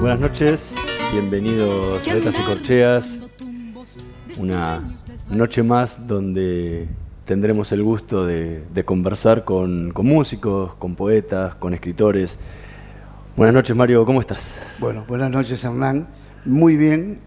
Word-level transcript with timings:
Buenas 0.00 0.20
noches, 0.20 0.74
bienvenidos 1.10 2.06
a 2.06 2.14
Letras 2.14 2.36
y 2.38 2.42
Corcheas. 2.44 3.18
Una 4.36 4.96
noche 5.28 5.64
más 5.64 6.06
donde 6.06 6.86
tendremos 7.24 7.72
el 7.72 7.82
gusto 7.82 8.24
de, 8.24 8.62
conversar 8.84 9.44
con, 9.44 9.92
músicos, 9.92 10.76
con 10.76 10.94
poetas, 10.94 11.56
con 11.56 11.74
escritores. 11.74 12.38
Buenas 13.36 13.54
noches, 13.54 13.74
Mario, 13.74 14.06
¿cómo 14.06 14.20
estás? 14.20 14.60
Bueno, 14.78 15.04
buenas 15.08 15.32
noches, 15.32 15.64
Hernán. 15.64 16.06
Muy 16.44 16.76
bien, 16.76 17.18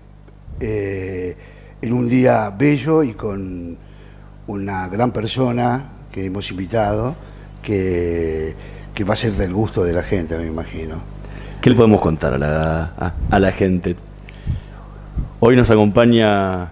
eh, 0.62 1.36
en 1.82 1.92
un 1.92 2.08
día 2.08 2.50
bello 2.52 3.04
y 3.04 3.14
con 3.16 3.78
una 4.48 4.88
gran 4.88 5.12
persona 5.12 5.92
que 6.10 6.24
hemos 6.24 6.50
invitado, 6.50 7.18
que, 7.62 8.56
que 8.96 9.04
va 9.04 9.16
a 9.16 9.18
ser 9.18 9.34
del 9.34 9.54
gusto 9.54 9.84
de 9.84 9.92
la 9.92 10.04
gente, 10.04 10.38
me 10.38 10.48
imagino. 10.48 11.11
¿Qué 11.62 11.70
le 11.70 11.76
podemos 11.76 12.02
contar 12.02 12.34
a 12.34 12.38
la, 12.40 13.14
a, 13.30 13.40
la 13.40 13.52
gente? 13.52 13.96
Hoy 15.40 15.56
nos 15.56 15.70
acompaña 15.70 16.72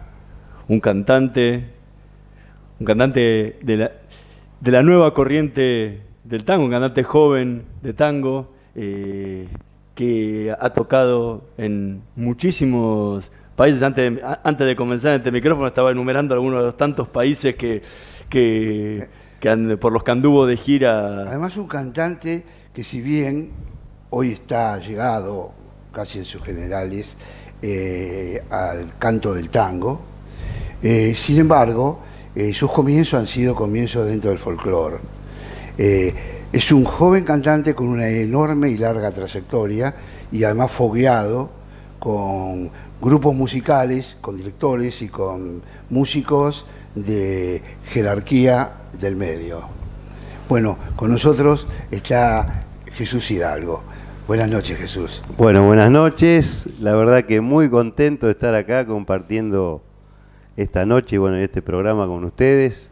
un 0.68 0.80
cantante, 0.80 1.64
un 2.80 2.88
cantante 2.88 3.59
de 3.62 3.78
la, 3.78 3.92
de 4.59 4.72
la 4.72 4.81
nueva 4.81 5.14
corriente 5.14 6.02
del 6.23 6.44
tango, 6.44 6.66
un 6.66 6.72
cantante 6.72 7.04
joven 7.04 7.66
de 7.84 7.94
tango, 7.94 8.52
eh, 8.73 9.48
que 9.94 10.56
ha 10.59 10.72
tocado 10.72 11.44
en 11.59 12.02
muchísimos 12.16 13.31
países. 13.56 13.84
Antes 13.84 14.16
de, 14.16 14.24
antes 14.44 14.66
de 14.66 14.76
comenzar 14.76 15.14
este 15.14 15.31
micrófono 15.31 15.68
estaba 15.68 15.92
enumerando 15.92 16.34
algunos 16.34 16.62
de 16.62 16.66
los 16.66 16.78
tantos 16.78 17.08
países 17.08 17.56
que, 17.56 17.84
que, 18.28 19.08
por 19.80 19.94
los 19.94 20.03
que 20.03 20.09
anduvo 20.09 20.48
de 20.48 20.58
gira. 20.58 21.28
Además 21.28 21.56
un 21.58 21.68
cantante 21.68 22.44
que 22.74 22.84
si 22.84 23.02
bien 23.02 23.52
hoy 24.12 24.32
está 24.32 24.80
llegado 24.80 25.52
casi 25.92 26.20
en 26.20 26.26
sus 26.26 26.42
generales 26.44 27.16
eh, 27.62 28.42
al 28.50 28.98
canto 28.98 29.34
del 29.34 29.50
tango. 29.50 30.02
Eh, 30.81 31.14
sin 31.16 31.40
embargo, 31.40 32.00
eh, 32.36 32.53
sus 32.53 32.72
comienzos 32.72 33.19
han 33.19 33.28
sido 33.28 33.56
comienzos 33.56 34.08
dentro 34.08 34.30
del 34.30 34.40
folclore. 34.40 34.98
es 35.78 36.72
un 36.72 36.84
joven 36.84 37.24
cantante 37.24 37.74
con 37.74 37.88
una 37.88 38.09
enorme 38.09 38.69
y 38.69 38.78
larga 38.78 39.12
trayectoria 39.12 39.94
y 40.31 40.44
además 40.44 40.72
fogueado 40.72 41.50
con 42.00 42.72
grupos 43.02 43.36
musicales, 43.36 44.18
con 44.19 44.36
directores 44.36 45.02
y 45.02 45.08
con 45.09 45.62
músicos 45.90 46.66
de 46.96 47.62
jerarquía 47.86 48.72
del 49.00 49.16
medio. 49.16 49.62
Bueno, 50.50 50.78
con 50.96 51.12
nosotros 51.12 51.68
está 51.92 52.66
Jesús 52.94 53.30
Hidalgo. 53.31 53.84
Buenas 54.29 54.51
noches, 54.51 54.78
Jesús. 54.78 55.23
Bueno, 55.38 55.66
buenas 55.66 55.90
noches. 55.90 56.72
La 56.79 56.94
verdad 56.94 57.23
que 57.23 57.41
muy 57.41 57.67
contento 57.67 58.28
de 58.28 58.34
estar 58.34 58.53
acá 58.53 58.85
compartiendo 58.85 59.81
esta 60.56 60.85
noche 60.85 61.16
y 61.16 61.17
bueno, 61.17 61.38
este 61.38 61.63
programa 61.63 62.06
con 62.06 62.23
ustedes. 62.23 62.91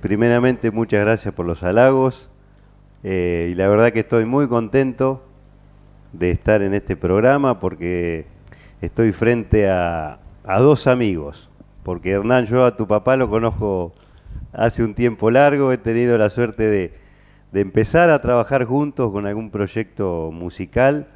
Primeramente, 0.00 0.70
muchas 0.70 1.00
gracias 1.00 1.34
por 1.34 1.44
los 1.44 1.64
halagos. 1.64 2.30
Eh, 3.02 3.48
y 3.50 3.56
la 3.56 3.66
verdad 3.66 3.90
que 3.90 3.98
estoy 3.98 4.26
muy 4.26 4.46
contento 4.46 5.24
de 6.12 6.30
estar 6.30 6.62
en 6.62 6.72
este 6.72 6.94
programa 6.94 7.58
porque 7.58 8.26
estoy 8.80 9.10
frente 9.10 9.68
a, 9.68 10.20
a 10.44 10.60
dos 10.60 10.86
amigos. 10.86 11.50
Porque 11.82 12.12
Hernán, 12.12 12.46
yo 12.46 12.64
a 12.64 12.76
tu 12.76 12.86
papá 12.86 13.16
lo 13.16 13.28
conozco 13.28 13.92
hace 14.52 14.84
un 14.84 14.94
tiempo 14.94 15.32
largo, 15.32 15.72
he 15.72 15.78
tenido 15.78 16.16
la 16.16 16.30
suerte 16.30 16.62
de 16.62 17.07
de 17.52 17.60
empezar 17.60 18.10
a 18.10 18.20
trabajar 18.20 18.64
juntos 18.64 19.10
con 19.10 19.26
algún 19.26 19.50
proyecto 19.50 20.30
musical 20.32 21.06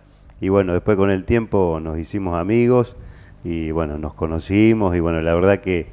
y 0.40 0.48
bueno, 0.48 0.72
después 0.72 0.96
con 0.96 1.10
el 1.10 1.24
tiempo 1.24 1.78
nos 1.82 1.98
hicimos 1.98 2.38
amigos 2.38 2.96
y 3.44 3.70
bueno, 3.70 3.98
nos 3.98 4.14
conocimos 4.14 4.96
y 4.96 5.00
bueno, 5.00 5.20
la 5.20 5.34
verdad 5.34 5.60
que 5.60 5.86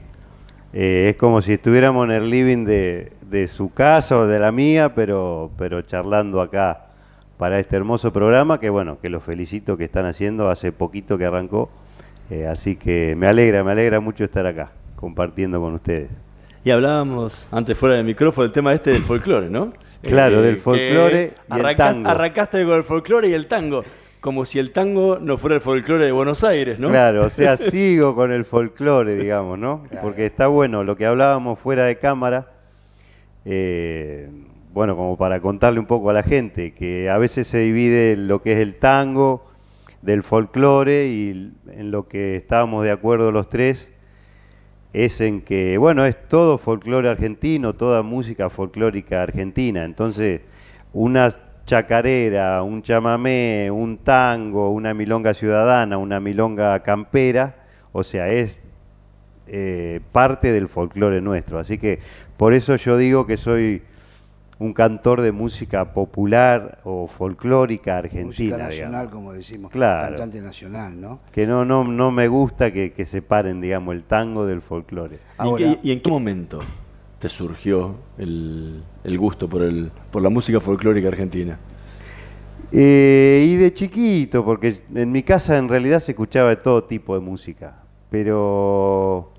eh, 0.74 1.08
es 1.10 1.16
como 1.18 1.42
si 1.42 1.54
estuviéramos 1.54 2.06
en 2.06 2.12
el 2.12 2.30
living 2.30 2.64
de, 2.64 3.12
de, 3.30 3.48
su 3.48 3.74
casa 3.74 4.18
o 4.18 4.28
de 4.28 4.40
la 4.40 4.52
mía, 4.52 4.94
pero, 4.96 5.52
pero 5.58 5.82
charlando 5.82 6.42
acá 6.42 6.86
para 7.38 7.60
este 7.60 7.76
hermoso 7.76 8.14
programa 8.14 8.60
que 8.60 8.70
bueno, 8.70 9.00
que 9.02 9.10
los 9.10 9.24
felicito 9.24 9.78
que 9.78 9.86
están 9.86 10.06
haciendo, 10.06 10.50
hace 10.50 10.72
poquito 10.72 11.18
que 11.18 11.26
arrancó, 11.26 11.70
eh, 12.30 12.48
así 12.48 12.76
que 12.76 13.16
me 13.18 13.28
alegra, 13.28 13.64
me 13.64 13.72
alegra 13.72 14.00
mucho 14.00 14.24
estar 14.24 14.46
acá 14.46 14.72
compartiendo 14.96 15.60
con 15.60 15.74
ustedes. 15.74 16.10
Y 16.64 16.72
hablábamos 16.72 17.48
antes 17.52 17.78
fuera 17.78 17.96
del 17.96 18.06
micrófono 18.06 18.44
del 18.44 18.52
tema 18.52 18.74
este 18.74 18.92
del 18.92 19.02
folclore, 19.02 19.50
¿no? 19.50 19.74
Claro, 20.02 20.42
del 20.42 20.58
folclore 20.58 21.34
y 21.50 21.60
el 21.60 21.76
tango. 21.76 22.10
Arrancaste 22.10 22.64
con 22.64 22.76
el 22.76 22.84
folclore 22.84 23.30
y 23.30 23.34
el 23.34 23.48
tango. 23.48 23.84
Como 24.22 24.46
si 24.46 24.60
el 24.60 24.72
tango 24.72 25.18
no 25.20 25.38
fuera 25.38 25.56
el 25.56 25.62
folclore 25.62 26.06
de 26.06 26.12
Buenos 26.12 26.44
Aires, 26.44 26.78
¿no? 26.78 26.90
Claro, 26.90 27.26
o 27.26 27.30
sea, 27.30 27.56
sigo 27.58 28.16
con 28.16 28.32
el 28.32 28.44
folclore, 28.44 29.16
digamos, 29.16 29.58
¿no? 29.58 29.84
Porque 30.02 30.26
está 30.26 30.48
bueno 30.48 30.84
lo 30.84 30.98
que 30.98 31.06
hablábamos 31.06 31.58
fuera 31.60 31.86
de 31.86 31.98
cámara. 31.98 32.48
Eh, 33.46 34.30
bueno, 34.74 34.96
como 34.96 35.18
para 35.18 35.40
contarle 35.40 35.80
un 35.80 35.86
poco 35.86 36.10
a 36.10 36.14
la 36.14 36.24
gente, 36.24 36.74
que 36.74 37.10
a 37.10 37.18
veces 37.18 37.48
se 37.48 37.60
divide 37.60 38.16
lo 38.18 38.42
que 38.42 38.54
es 38.54 38.60
el 38.60 38.76
tango 38.76 39.50
del 40.02 40.24
folclore 40.24 41.08
y 41.08 41.54
en 41.72 41.92
lo 41.92 42.08
que 42.08 42.36
estábamos 42.36 42.84
de 42.84 42.92
acuerdo 42.92 43.32
los 43.32 43.50
tres 43.50 43.90
es 44.94 45.22
en 45.22 45.42
que, 45.42 45.78
bueno, 45.78 46.06
es 46.06 46.28
todo 46.28 46.58
folclore 46.58 47.10
argentino, 47.10 47.74
toda 47.74 48.02
música 48.02 48.50
folclórica 48.50 49.22
argentina. 49.22 49.86
Entonces, 49.86 50.42
una 50.94 51.30
chacarera, 51.66 52.64
un 52.64 52.82
chamamé, 52.82 53.70
un 53.72 54.00
tango, 54.00 54.72
una 54.72 54.94
milonga 54.94 55.34
ciudadana, 55.36 56.00
una 56.00 56.20
milonga 56.20 56.82
campera, 56.82 57.56
o 57.92 58.04
sea, 58.04 58.30
es 58.30 58.60
eh, 59.46 60.00
parte 60.12 60.52
del 60.52 60.68
folclore 60.68 61.22
nuestro. 61.22 61.60
Así 61.60 61.78
que 61.78 62.00
por 62.38 62.54
eso 62.54 62.76
yo 62.76 62.98
digo 62.98 63.28
que 63.28 63.38
soy 63.38 63.84
un 64.60 64.74
cantor 64.74 65.22
de 65.22 65.32
música 65.32 65.94
popular 65.94 66.80
o 66.84 67.08
folclórica 67.08 67.98
argentina. 67.98 68.26
Música 68.28 68.58
nacional, 68.58 69.10
como 69.10 69.32
decimos, 69.32 69.72
claro. 69.72 70.10
cantante 70.10 70.42
nacional, 70.42 71.00
¿no? 71.00 71.20
Que 71.32 71.48
no, 71.48 71.64
no, 71.64 71.86
no 71.86 72.12
me 72.12 72.28
gusta 72.28 72.72
que, 72.72 72.92
que 72.92 73.06
separen, 73.06 73.62
digamos, 73.62 73.96
el 73.96 74.04
tango 74.04 74.46
del 74.46 74.62
folclore. 74.62 75.20
¿Y, 75.82 75.92
en 75.92 76.02
qué 76.02 76.10
momento 76.10 76.60
te 77.20 77.30
surgió 77.30 77.96
el, 78.18 78.84
el, 79.06 79.18
gusto 79.18 79.50
por, 79.50 79.62
el, 79.62 79.92
por 80.12 80.22
la 80.22 80.30
música 80.30 80.60
folclórica 80.60 81.08
argentina? 81.08 81.58
Eh, 82.72 83.46
y 83.48 83.56
de 83.56 83.74
chiquito, 83.74 84.44
porque 84.44 84.82
en 84.94 85.12
mi 85.12 85.24
casa 85.24 85.58
en 85.58 85.70
realidad 85.70 86.02
se 86.02 86.12
escuchaba 86.12 86.50
de 86.50 86.58
todo 86.58 86.84
tipo 86.84 87.16
de 87.16 87.22
música, 87.22 87.78
pero 88.10 89.32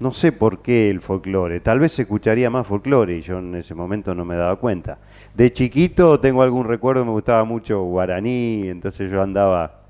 no 0.00 0.12
sé 0.12 0.32
por 0.32 0.62
qué 0.62 0.90
el 0.90 1.02
folclore. 1.02 1.60
Tal 1.60 1.78
vez 1.78 1.92
se 1.92 2.02
escucharía 2.02 2.48
más 2.48 2.66
folclore 2.66 3.18
y 3.18 3.20
yo 3.20 3.38
en 3.38 3.54
ese 3.54 3.74
momento 3.74 4.14
no 4.14 4.24
me 4.24 4.34
daba 4.34 4.56
cuenta. 4.56 4.98
De 5.34 5.52
chiquito 5.52 6.18
tengo 6.18 6.42
algún 6.42 6.66
recuerdo, 6.66 7.04
me 7.04 7.10
gustaba 7.10 7.44
mucho 7.44 7.82
guaraní, 7.82 8.68
entonces 8.68 9.10
yo 9.10 9.22
andaba 9.22 9.82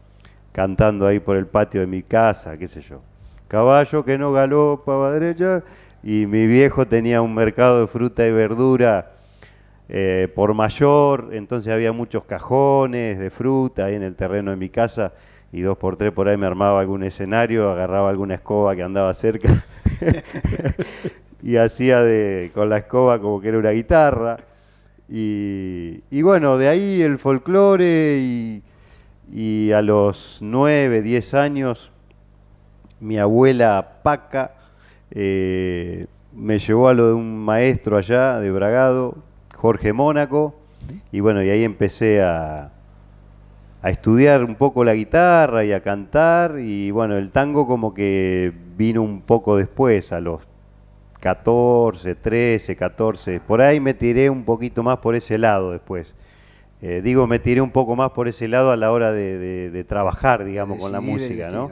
cantando 0.53 1.07
ahí 1.07 1.21
por 1.21 1.37
el 1.37 1.47
patio 1.47 1.81
de 1.81 1.87
mi 1.87 2.03
casa, 2.03 2.59
qué 2.59 2.67
sé 2.67 2.81
yo. 2.81 3.01
Caballo 3.47 4.05
que 4.05 4.19
no 4.19 4.33
galopa 4.33 5.07
a 5.07 5.12
derecha 5.12 5.62
y 6.03 6.27
mi 6.27 6.47
viejo 6.49 6.87
tenía 6.87 7.23
un 7.23 7.33
mercado 7.33 7.81
de 7.81 7.87
fruta 7.87 8.27
y 8.27 8.33
verdura 8.33 9.12
eh, 9.89 10.29
por 10.35 10.55
mayor, 10.55 11.31
entonces 11.33 11.73
había 11.73 11.93
muchos 11.93 12.25
cajones 12.25 13.19
de 13.19 13.31
fruta 13.31 13.85
ahí 13.85 13.95
en 13.95 14.03
el 14.03 14.17
terreno 14.17 14.51
de 14.51 14.57
mi 14.57 14.71
casa 14.71 15.12
y 15.52 15.61
dos 15.62 15.76
por 15.79 15.97
tres 15.97 16.12
por 16.12 16.29
ahí 16.29 16.37
me 16.37 16.47
armaba 16.47 16.81
algún 16.81 17.02
escenario, 17.02 17.70
agarraba 17.70 18.11
alguna 18.11 18.35
escoba 18.35 18.76
que 18.76 18.82
andaba 18.82 19.12
cerca 19.14 19.64
y 21.43 21.56
hacía 21.56 22.00
de, 22.00 22.50
con 22.55 22.69
la 22.69 22.79
escoba 22.79 23.20
como 23.20 23.41
que 23.41 23.49
era 23.49 23.58
una 23.58 23.70
guitarra. 23.70 24.38
Y, 25.12 26.23
bueno, 26.23 26.56
de 26.56 26.69
ahí 26.69 27.02
el 27.02 27.19
folclore 27.19 28.19
y, 28.20 28.62
y 29.32 29.73
a 29.73 29.82
los 29.82 30.38
nueve, 30.41 31.02
diez 31.02 31.35
años 31.35 31.91
mi 33.00 33.19
abuela 33.19 34.02
Paca 34.02 34.52
eh, 35.11 36.06
me 36.32 36.58
llevó 36.58 36.88
a 36.88 36.94
lo 36.94 37.08
de 37.08 37.12
un 37.14 37.38
maestro 37.38 37.97
allá 37.97 38.38
de 38.38 38.50
Bragado, 38.52 39.17
Jorge 39.56 39.93
Mónaco, 39.93 40.55
y 41.11 41.20
bueno, 41.20 41.43
y 41.43 41.50
ahí 41.50 41.64
empecé 41.64 42.23
a, 42.23 42.70
a 43.82 43.91
estudiar 43.91 44.44
un 44.44 44.56
poco 44.56 44.85
la 44.85 44.94
guitarra 44.94 45.65
y 45.65 45.73
a 45.73 45.81
cantar, 45.81 46.59
y 46.59 46.91
bueno, 46.91 47.17
el 47.17 47.31
tango 47.31 47.67
como 47.67 47.94
que 47.94 48.53
vino 48.77 49.03
un 49.03 49.23
poco 49.23 49.56
después, 49.56 50.12
a 50.12 50.21
los 50.21 50.43
14, 51.21 52.15
13, 52.15 52.77
14, 52.77 53.41
por 53.41 53.62
ahí 53.62 53.81
me 53.81 53.94
tiré 53.94 54.29
un 54.29 54.44
poquito 54.44 54.82
más 54.82 54.99
por 54.99 55.15
ese 55.15 55.38
lado 55.38 55.73
después. 55.73 56.15
Eh, 56.82 57.03
digo, 57.05 57.27
me 57.27 57.38
tiré 57.38 57.61
un 57.61 57.71
poco 57.71 57.94
más 57.94 58.11
por 58.11 58.27
ese 58.27 58.49
lado 58.49 58.71
a 58.71 58.77
la 58.77 58.91
hora 58.91 59.12
de, 59.12 59.85
trabajar, 59.87 60.44
digamos, 60.44 60.79
con 60.79 60.93
la 60.93 61.00
música, 61.00 61.50
¿no? 61.50 61.71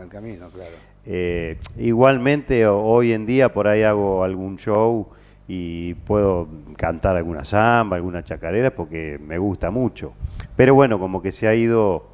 Eh, 1.06 1.56
igualmente, 1.78 2.66
hoy 2.66 3.12
en 3.12 3.24
día 3.24 3.52
por 3.52 3.68
ahí 3.68 3.82
hago 3.82 4.22
algún 4.22 4.58
show 4.58 5.08
y 5.46 5.94
puedo 5.94 6.46
cantar 6.76 7.16
alguna 7.16 7.46
samba, 7.46 7.96
alguna 7.96 8.22
chacarera, 8.22 8.70
porque 8.70 9.18
me 9.18 9.38
gusta 9.38 9.70
mucho. 9.70 10.12
Pero 10.58 10.74
bueno, 10.74 10.98
como 10.98 11.22
que 11.22 11.30
se 11.30 11.46
ha 11.46 11.54
ido 11.54 12.08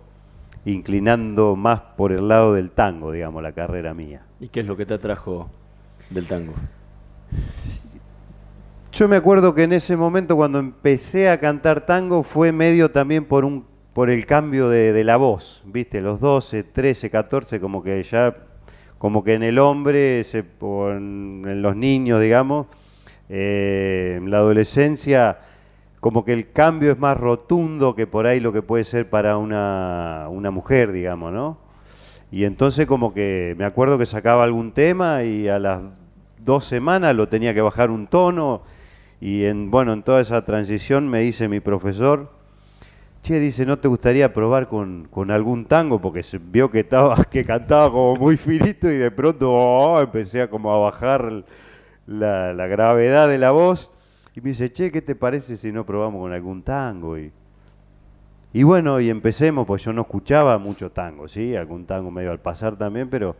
inclinando 0.67 1.56
más 1.56 1.81
por 1.96 2.12
el 2.12 2.29
lado 2.29 2.52
del 2.52 2.73
tango, 2.73 3.11
digamos, 3.11 3.43
la 3.43 3.52
carrera 3.52 3.94
mía. 3.94 4.20
¿Y 4.38 4.49
qué 4.49 4.61
es 4.61 4.67
lo 4.67 4.76
que 4.76 4.85
te 4.85 4.93
atrajo 4.93 5.49
del 6.11 6.29
tango? 6.29 6.52
Yo 8.93 9.08
me 9.08 9.17
acuerdo 9.17 9.55
que 9.55 9.62
en 9.62 9.73
ese 9.73 9.96
momento 9.96 10.37
cuando 10.37 10.58
empecé 10.58 11.31
a 11.31 11.41
cantar 11.41 11.87
tango 11.87 12.23
fue 12.23 12.52
medio 12.52 12.91
también 12.91 13.25
por 13.25 13.46
un 13.46 13.64
por 13.94 14.11
el 14.11 14.26
cambio 14.26 14.69
de, 14.69 15.05
la 15.05 15.17
voz, 15.17 15.62
¿viste? 15.64 16.02
Los 16.02 16.20
12, 16.20 16.64
13, 16.64 17.08
14, 17.08 17.61
como 17.61 17.82
que 17.82 18.02
ya, 18.02 18.37
como 18.99 19.25
que 19.25 19.32
en 19.32 19.43
el 19.43 19.58
hombre, 19.58 20.23
se, 20.25 20.44
en, 20.61 21.62
los 21.62 21.76
niños, 21.76 22.20
digamos, 22.20 22.67
eh, 23.31 24.17
en 24.19 24.31
la 24.31 24.38
adolescencia, 24.38 25.38
como 26.04 26.22
que 26.22 26.34
el 26.34 26.52
cambio 26.52 26.92
es 26.92 26.98
más 26.98 27.16
rotundo 27.16 27.94
que 27.94 28.06
por 28.06 28.26
ahí 28.26 28.38
lo 28.38 28.52
que 28.52 28.60
puede 28.60 28.84
ser 28.84 29.08
para 29.08 29.38
una, 29.38 30.26
una 30.28 30.50
mujer, 30.50 30.92
digamos, 30.92 31.32
¿no? 31.32 31.56
Y 32.30 32.44
entonces 32.44 32.86
como 32.86 33.14
que 33.14 33.54
me 33.56 33.64
acuerdo 33.64 33.96
que 33.96 34.04
sacaba 34.04 34.44
algún 34.44 34.72
tema 34.72 35.22
y 35.22 35.48
a 35.48 35.58
las 35.58 35.82
dos 36.44 36.66
semanas 36.66 37.16
lo 37.16 37.30
tenía 37.30 37.54
que 37.54 37.62
bajar 37.62 37.90
un 37.90 38.06
tono 38.06 38.60
y 39.18 39.46
en, 39.46 39.70
bueno, 39.70 39.94
en 39.94 40.02
toda 40.02 40.20
esa 40.20 40.44
transición 40.44 41.08
me 41.08 41.20
dice 41.20 41.48
mi 41.48 41.60
profesor, 41.60 42.30
che, 43.22 43.40
dice, 43.40 43.64
¿no 43.64 43.78
te 43.78 43.88
gustaría 43.88 44.34
probar 44.34 44.68
con, 44.68 45.08
algún 45.30 45.64
tango? 45.64 46.02
Porque 46.02 46.22
se 46.22 46.36
vio 46.36 46.70
que, 46.70 46.80
estaba, 46.80 47.16
que 47.30 47.46
cantaba 47.46 47.90
como 47.90 48.16
muy 48.16 48.36
finito 48.36 48.90
y 48.90 48.98
de 48.98 49.10
pronto 49.10 49.50
oh, 49.50 49.98
empecé 50.02 50.42
a 50.42 50.50
como 50.50 50.70
a 50.70 50.78
bajar 50.80 51.44
la, 52.06 52.66
gravedad 52.66 53.26
de 53.26 53.38
la 53.38 53.52
voz. 53.52 53.90
Y 54.36 54.40
me 54.40 54.50
dice, 54.50 54.72
che, 54.72 54.90
¿qué 54.90 55.00
te 55.00 55.14
parece 55.14 55.56
si 55.56 55.70
no 55.70 55.86
probamos 55.86 56.20
con 56.20 56.32
algún 56.32 56.62
tango? 56.62 57.19
Y, 57.19 57.31
y 58.52 58.62
bueno, 58.62 59.00
y 59.00 59.10
empecemos, 59.10 59.66
pues 59.66 59.82
yo 59.84 59.92
no 59.92 60.02
escuchaba 60.02 60.58
mucho 60.58 60.90
tango, 60.90 61.28
¿sí? 61.28 61.54
Algún 61.54 61.86
tango 61.86 62.10
medio 62.10 62.31
al 62.31 62.40
pasar 62.40 62.76
también, 62.76 63.08
pero 63.08 63.36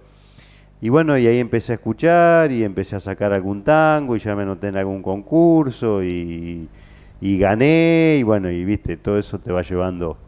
y 0.81 0.91
bueno, 0.91 1.17
y 1.17 1.27
ahí 1.27 1.39
empecé 1.39 1.73
a 1.73 1.77
escuchar 1.77 2.53
y 2.53 2.63
empecé 2.63 2.97
a 2.97 3.01
sacar 3.01 3.33
algún 3.33 3.63
tango 3.63 4.17
y 4.17 4.19
ya 4.19 4.37
me 4.37 4.43
anoté 4.43 4.69
en 4.69 4.77
algún 4.77 5.03
concurso 5.03 6.03
y, 6.03 6.69
gané 7.23 8.17
y 8.19 8.23
bueno, 8.23 8.51
y 8.51 8.65
viste, 8.67 8.99
todo 8.99 9.19
eso 9.19 9.39
te 9.39 9.51
va 9.51 9.63
llevando 9.63 10.19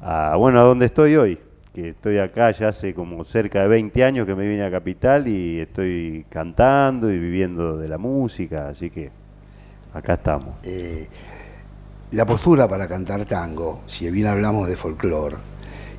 a, 0.00 0.36
bueno, 0.36 0.60
a 0.60 0.62
donde 0.62 0.86
estoy 0.86 1.16
hoy, 1.16 1.38
que 1.74 1.88
estoy 1.88 2.18
acá 2.18 2.52
ya 2.52 2.68
hace 2.68 2.94
como 2.94 3.24
cerca 3.24 3.62
de 3.62 3.68
20 3.68 4.04
años 4.04 4.24
que 4.24 4.36
me 4.36 4.46
vine 4.46 4.62
a 4.62 4.70
Capital 4.70 5.26
y 5.26 5.58
estoy 5.58 6.24
cantando 6.28 7.10
y 7.10 7.18
viviendo 7.18 7.76
de 7.76 7.88
la 7.88 7.98
música, 7.98 8.68
así 8.68 8.88
que 8.88 9.10
acá 9.96 10.14
estamos. 10.14 10.56
Eh, 10.62 11.08
la 12.12 12.24
postura 12.24 12.68
para 12.68 12.86
cantar 12.86 13.24
tango, 13.24 13.80
si 13.86 14.10
bien 14.10 14.26
hablamos 14.26 14.68
de 14.68 14.76
folclore, 14.76 15.36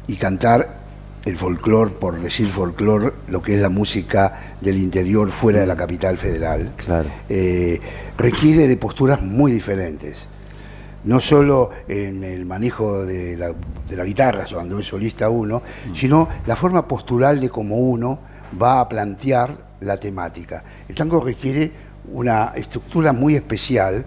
y 0.08 0.16
cantar 0.16 0.88
el 1.26 1.36
folclore, 1.36 1.92
por 1.92 2.20
decir 2.20 2.50
folclore, 2.50 3.12
lo 3.28 3.42
que 3.42 3.56
es 3.56 3.62
la 3.62 3.70
música 3.70 4.56
del 4.62 4.78
interior 4.78 5.30
fuera 5.32 5.60
de 5.60 5.68
la 5.68 5.76
capital 5.76 6.18
federal, 6.18 6.72
eh, 7.28 7.80
requiere 8.18 8.68
de 8.68 8.78
posturas 8.78 9.22
muy 9.22 9.52
diferentes. 9.52 10.30
No 11.04 11.20
solo 11.20 11.72
en 11.88 12.24
el 12.24 12.46
manejo 12.46 13.06
de 13.06 13.38
la, 13.38 14.04
guitarra, 14.04 14.46
cuando 14.52 14.80
es 14.80 14.88
solista 14.88 15.30
uno, 15.30 15.62
mm. 15.90 15.96
sino 15.96 16.28
la 16.46 16.56
forma 16.56 16.88
postural 16.88 17.40
de 17.40 17.50
cómo 17.50 17.76
uno 17.76 18.20
va 18.62 18.80
a 18.80 18.88
plantear 18.88 19.68
la 19.82 19.98
temática. 19.98 20.64
El 20.88 20.96
tango 20.96 21.20
requiere 21.22 21.87
una 22.12 22.54
estructura 22.56 23.14
muy 23.14 23.36
especial 23.36 24.06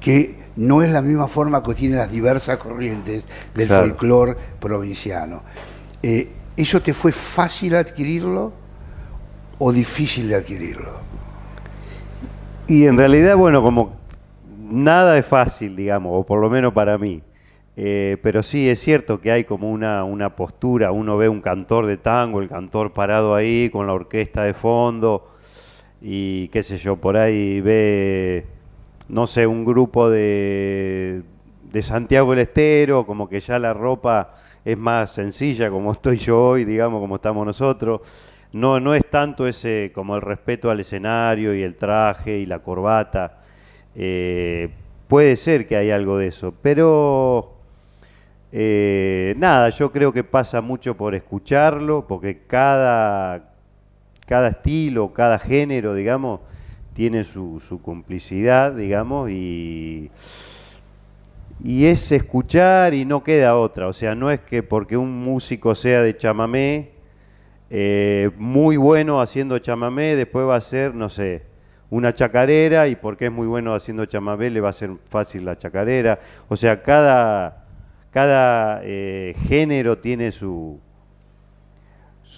que 0.00 0.40
no 0.56 0.82
es 0.82 0.90
la 0.90 1.02
misma 1.02 1.28
forma 1.28 1.62
que 1.62 1.74
tienen 1.74 1.98
las 1.98 2.10
diversas 2.10 2.58
corrientes 2.58 3.26
del 3.54 3.68
folclore 3.68 4.36
provinciano. 4.58 5.42
Eh, 6.02 6.28
¿Eso 6.56 6.82
te 6.82 6.92
fue 6.92 7.12
fácil 7.12 7.74
adquirirlo 7.74 8.52
o 9.58 9.72
difícil 9.72 10.28
de 10.28 10.34
adquirirlo? 10.36 10.92
Y 12.66 12.84
en 12.84 12.96
realidad, 12.96 13.36
bueno, 13.36 13.62
como 13.62 13.96
nada 14.70 15.16
es 15.16 15.26
fácil, 15.26 15.76
digamos, 15.76 16.12
o 16.14 16.26
por 16.26 16.40
lo 16.40 16.50
menos 16.50 16.72
para 16.72 16.98
mí. 16.98 17.22
Eh, 17.76 18.18
pero 18.22 18.42
sí, 18.42 18.68
es 18.68 18.80
cierto 18.80 19.20
que 19.20 19.32
hay 19.32 19.44
como 19.44 19.70
una, 19.70 20.04
una 20.04 20.36
postura, 20.36 20.92
uno 20.92 21.16
ve 21.16 21.28
un 21.28 21.40
cantor 21.40 21.86
de 21.86 21.96
tango, 21.96 22.42
el 22.42 22.48
cantor 22.48 22.92
parado 22.92 23.34
ahí 23.34 23.70
con 23.70 23.86
la 23.86 23.94
orquesta 23.94 24.42
de 24.42 24.52
fondo 24.52 25.29
y 26.00 26.48
qué 26.48 26.62
sé 26.62 26.78
yo, 26.78 26.96
por 26.96 27.16
ahí 27.16 27.60
ve, 27.60 28.46
no 29.08 29.26
sé, 29.26 29.46
un 29.46 29.64
grupo 29.64 30.10
de, 30.10 31.22
de 31.70 31.82
Santiago 31.82 32.30
del 32.30 32.40
Estero, 32.40 33.06
como 33.06 33.28
que 33.28 33.40
ya 33.40 33.58
la 33.58 33.74
ropa 33.74 34.34
es 34.64 34.76
más 34.76 35.12
sencilla 35.12 35.70
como 35.70 35.92
estoy 35.92 36.18
yo 36.18 36.40
hoy, 36.40 36.64
digamos, 36.64 37.00
como 37.00 37.16
estamos 37.16 37.46
nosotros. 37.46 38.00
No, 38.52 38.80
no 38.80 38.94
es 38.94 39.08
tanto 39.08 39.46
ese 39.46 39.92
como 39.94 40.16
el 40.16 40.22
respeto 40.22 40.70
al 40.70 40.80
escenario 40.80 41.54
y 41.54 41.62
el 41.62 41.76
traje 41.76 42.38
y 42.38 42.46
la 42.46 42.58
corbata. 42.60 43.38
Eh, 43.94 44.70
puede 45.06 45.36
ser 45.36 45.66
que 45.66 45.76
hay 45.76 45.90
algo 45.90 46.18
de 46.18 46.28
eso, 46.28 46.54
pero 46.60 47.54
eh, 48.52 49.34
nada, 49.36 49.70
yo 49.70 49.92
creo 49.92 50.12
que 50.12 50.24
pasa 50.24 50.60
mucho 50.60 50.96
por 50.96 51.14
escucharlo, 51.14 52.06
porque 52.08 52.42
cada, 52.46 53.49
cada 54.30 54.50
estilo, 54.50 55.12
cada 55.12 55.40
género, 55.40 55.92
digamos, 55.92 56.38
tiene 56.94 57.24
su, 57.24 57.80
complicidad, 57.82 58.72
digamos, 58.72 59.28
y 59.28 60.08
y 61.64 61.86
es 61.86 62.12
escuchar 62.12 62.94
y 62.94 63.04
no 63.04 63.24
queda 63.24 63.56
otra. 63.56 63.88
O 63.88 63.92
sea, 63.92 64.14
no 64.14 64.30
es 64.30 64.38
que 64.38 64.62
porque 64.62 64.96
un 64.96 65.18
músico 65.18 65.74
sea 65.74 66.02
de 66.02 66.16
chamamé, 66.16 66.90
eh, 67.70 68.30
muy 68.38 68.76
bueno 68.76 69.20
haciendo 69.20 69.58
chamamé, 69.58 70.14
después 70.14 70.46
va 70.46 70.54
a 70.54 70.60
ser, 70.60 70.94
no 70.94 71.08
sé, 71.08 71.42
una 71.90 72.14
chacarera 72.14 72.86
y 72.86 72.94
porque 72.94 73.26
es 73.26 73.32
muy 73.32 73.48
bueno 73.48 73.74
haciendo 73.74 74.06
chamamé 74.06 74.48
le 74.48 74.60
va 74.60 74.68
a 74.68 74.72
ser 74.72 74.92
fácil 75.08 75.44
la 75.44 75.58
chacarera. 75.58 76.20
O 76.48 76.54
sea, 76.54 76.82
cada, 76.82 77.64
cada 78.12 78.80
eh, 78.84 79.34
género 79.48 79.98
tiene 79.98 80.30
su, 80.30 80.78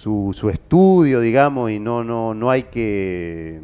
su, 0.02 0.32
su, 0.34 0.50
estudio, 0.50 1.20
digamos, 1.20 1.70
y 1.70 1.78
no, 1.78 2.02
no, 2.02 2.34
no 2.34 2.50
hay 2.50 2.64
que 2.64 3.60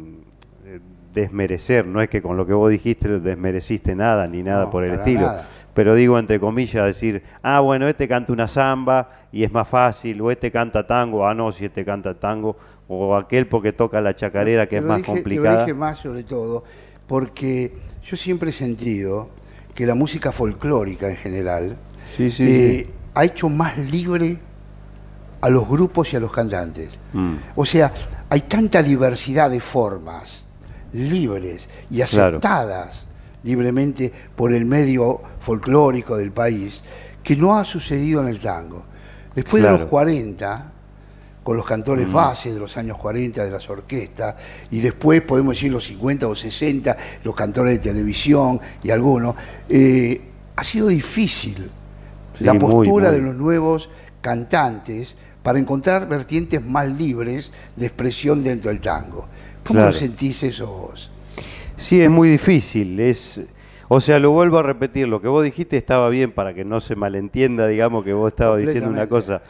desmerecer, 1.13 1.85
no 1.85 2.01
es 2.01 2.07
que 2.07 2.21
con 2.21 2.37
lo 2.37 2.45
que 2.45 2.53
vos 2.53 2.71
dijiste 2.71 3.19
desmereciste 3.19 3.93
nada 3.93 4.25
ni 4.25 4.41
nada 4.41 4.69
por 4.69 4.85
el 4.85 4.93
estilo, 4.93 5.29
pero 5.73 5.95
digo 5.95 6.17
entre 6.17 6.39
comillas 6.39 6.85
decir, 6.85 7.23
ah 7.43 7.59
bueno, 7.59 7.89
este 7.89 8.07
canta 8.07 8.31
una 8.31 8.47
samba 8.47 9.09
y 9.33 9.43
es 9.43 9.51
más 9.51 9.67
fácil, 9.67 10.21
o 10.21 10.31
este 10.31 10.49
canta 10.49 10.87
tango, 10.87 11.27
ah 11.27 11.33
no, 11.33 11.51
si 11.51 11.65
este 11.65 11.83
canta 11.83 12.13
tango, 12.13 12.55
o 12.87 13.17
aquel 13.17 13.45
porque 13.47 13.73
toca 13.73 13.99
la 13.99 14.15
chacarera 14.15 14.65
que 14.69 14.77
es 14.77 14.83
más 14.83 15.03
complicada. 15.03 15.49
Te 15.49 15.59
lo 15.59 15.65
dije 15.65 15.73
más 15.73 15.97
sobre 15.97 16.23
todo, 16.23 16.63
porque 17.05 17.73
yo 18.01 18.15
siempre 18.15 18.51
he 18.51 18.53
sentido 18.53 19.27
que 19.75 19.85
la 19.85 19.93
música 19.93 20.31
folclórica 20.31 21.09
en 21.09 21.17
general 21.17 21.75
eh, 22.17 22.87
ha 23.13 23.25
hecho 23.25 23.49
más 23.49 23.77
libre 23.77 24.37
a 25.41 25.49
los 25.49 25.67
grupos 25.67 26.11
y 26.13 26.17
a 26.17 26.19
los 26.19 26.31
cantantes. 26.31 26.97
Mm. 27.13 27.35
O 27.55 27.65
sea, 27.65 27.91
hay 28.29 28.41
tanta 28.41 28.83
diversidad 28.83 29.49
de 29.49 29.59
formas 29.59 30.45
libres 30.93 31.69
y 31.89 32.01
aceptadas 32.01 33.05
libremente 33.43 34.11
por 34.35 34.53
el 34.53 34.65
medio 34.65 35.21
folclórico 35.41 36.17
del 36.17 36.31
país, 36.31 36.83
que 37.23 37.35
no 37.35 37.57
ha 37.57 37.63
sucedido 37.63 38.21
en 38.21 38.27
el 38.27 38.39
tango. 38.39 38.83
Después 39.33 39.63
de 39.63 39.69
los 39.69 39.83
40, 39.83 40.71
con 41.43 41.55
los 41.55 41.65
cantores 41.65 42.11
base 42.11 42.49
bases 42.49 42.53
de 42.53 42.59
los 42.59 42.75
años 42.77 42.97
40 42.97 43.45
de 43.45 43.51
las 43.51 43.69
orquestas, 43.69 44.35
y 44.71 44.81
después 44.81 45.21
podemos 45.21 45.55
decir 45.55 45.71
los 45.71 45.85
50 45.85 46.27
o 46.27 46.35
60, 46.35 46.97
los 47.23 47.35
cantores 47.35 47.73
de 47.73 47.79
televisión 47.79 48.59
y 48.83 48.91
algunos, 48.91 49.35
eh, 49.69 50.21
ha 50.55 50.63
sido 50.63 50.89
difícil 50.89 51.69
la 52.39 52.53
postura 52.55 53.11
de 53.11 53.19
los 53.19 53.35
nuevos 53.35 53.89
cantantes 54.21 55.15
para 55.43 55.59
encontrar 55.59 56.07
vertientes 56.07 56.63
más 56.65 56.87
libres 56.89 57.51
de 57.75 57.85
expresión 57.85 58.43
dentro 58.43 58.69
del 58.69 58.79
tango. 58.81 59.27
¿Cómo 59.65 59.81
lo 59.81 59.93
sentís 59.93 60.43
eso 60.43 60.67
vos? 60.67 61.11
Sí, 61.77 62.01
es 62.01 62.09
muy 62.09 62.29
difícil. 62.29 62.99
Es, 62.99 63.41
o 63.87 64.01
sea, 64.01 64.19
lo 64.19 64.31
vuelvo 64.31 64.59
a 64.59 64.63
repetir, 64.63 65.07
lo 65.07 65.21
que 65.21 65.27
vos 65.27 65.43
dijiste 65.43 65.77
estaba 65.77 66.09
bien 66.09 66.31
para 66.31 66.53
que 66.53 66.65
no 66.65 66.81
se 66.81 66.95
malentienda, 66.95 67.67
digamos, 67.67 68.03
que 68.03 68.13
vos 68.13 68.31
estabas 68.31 68.59
diciendo 68.59 68.89
una 68.89 69.07
cosa. 69.07 69.41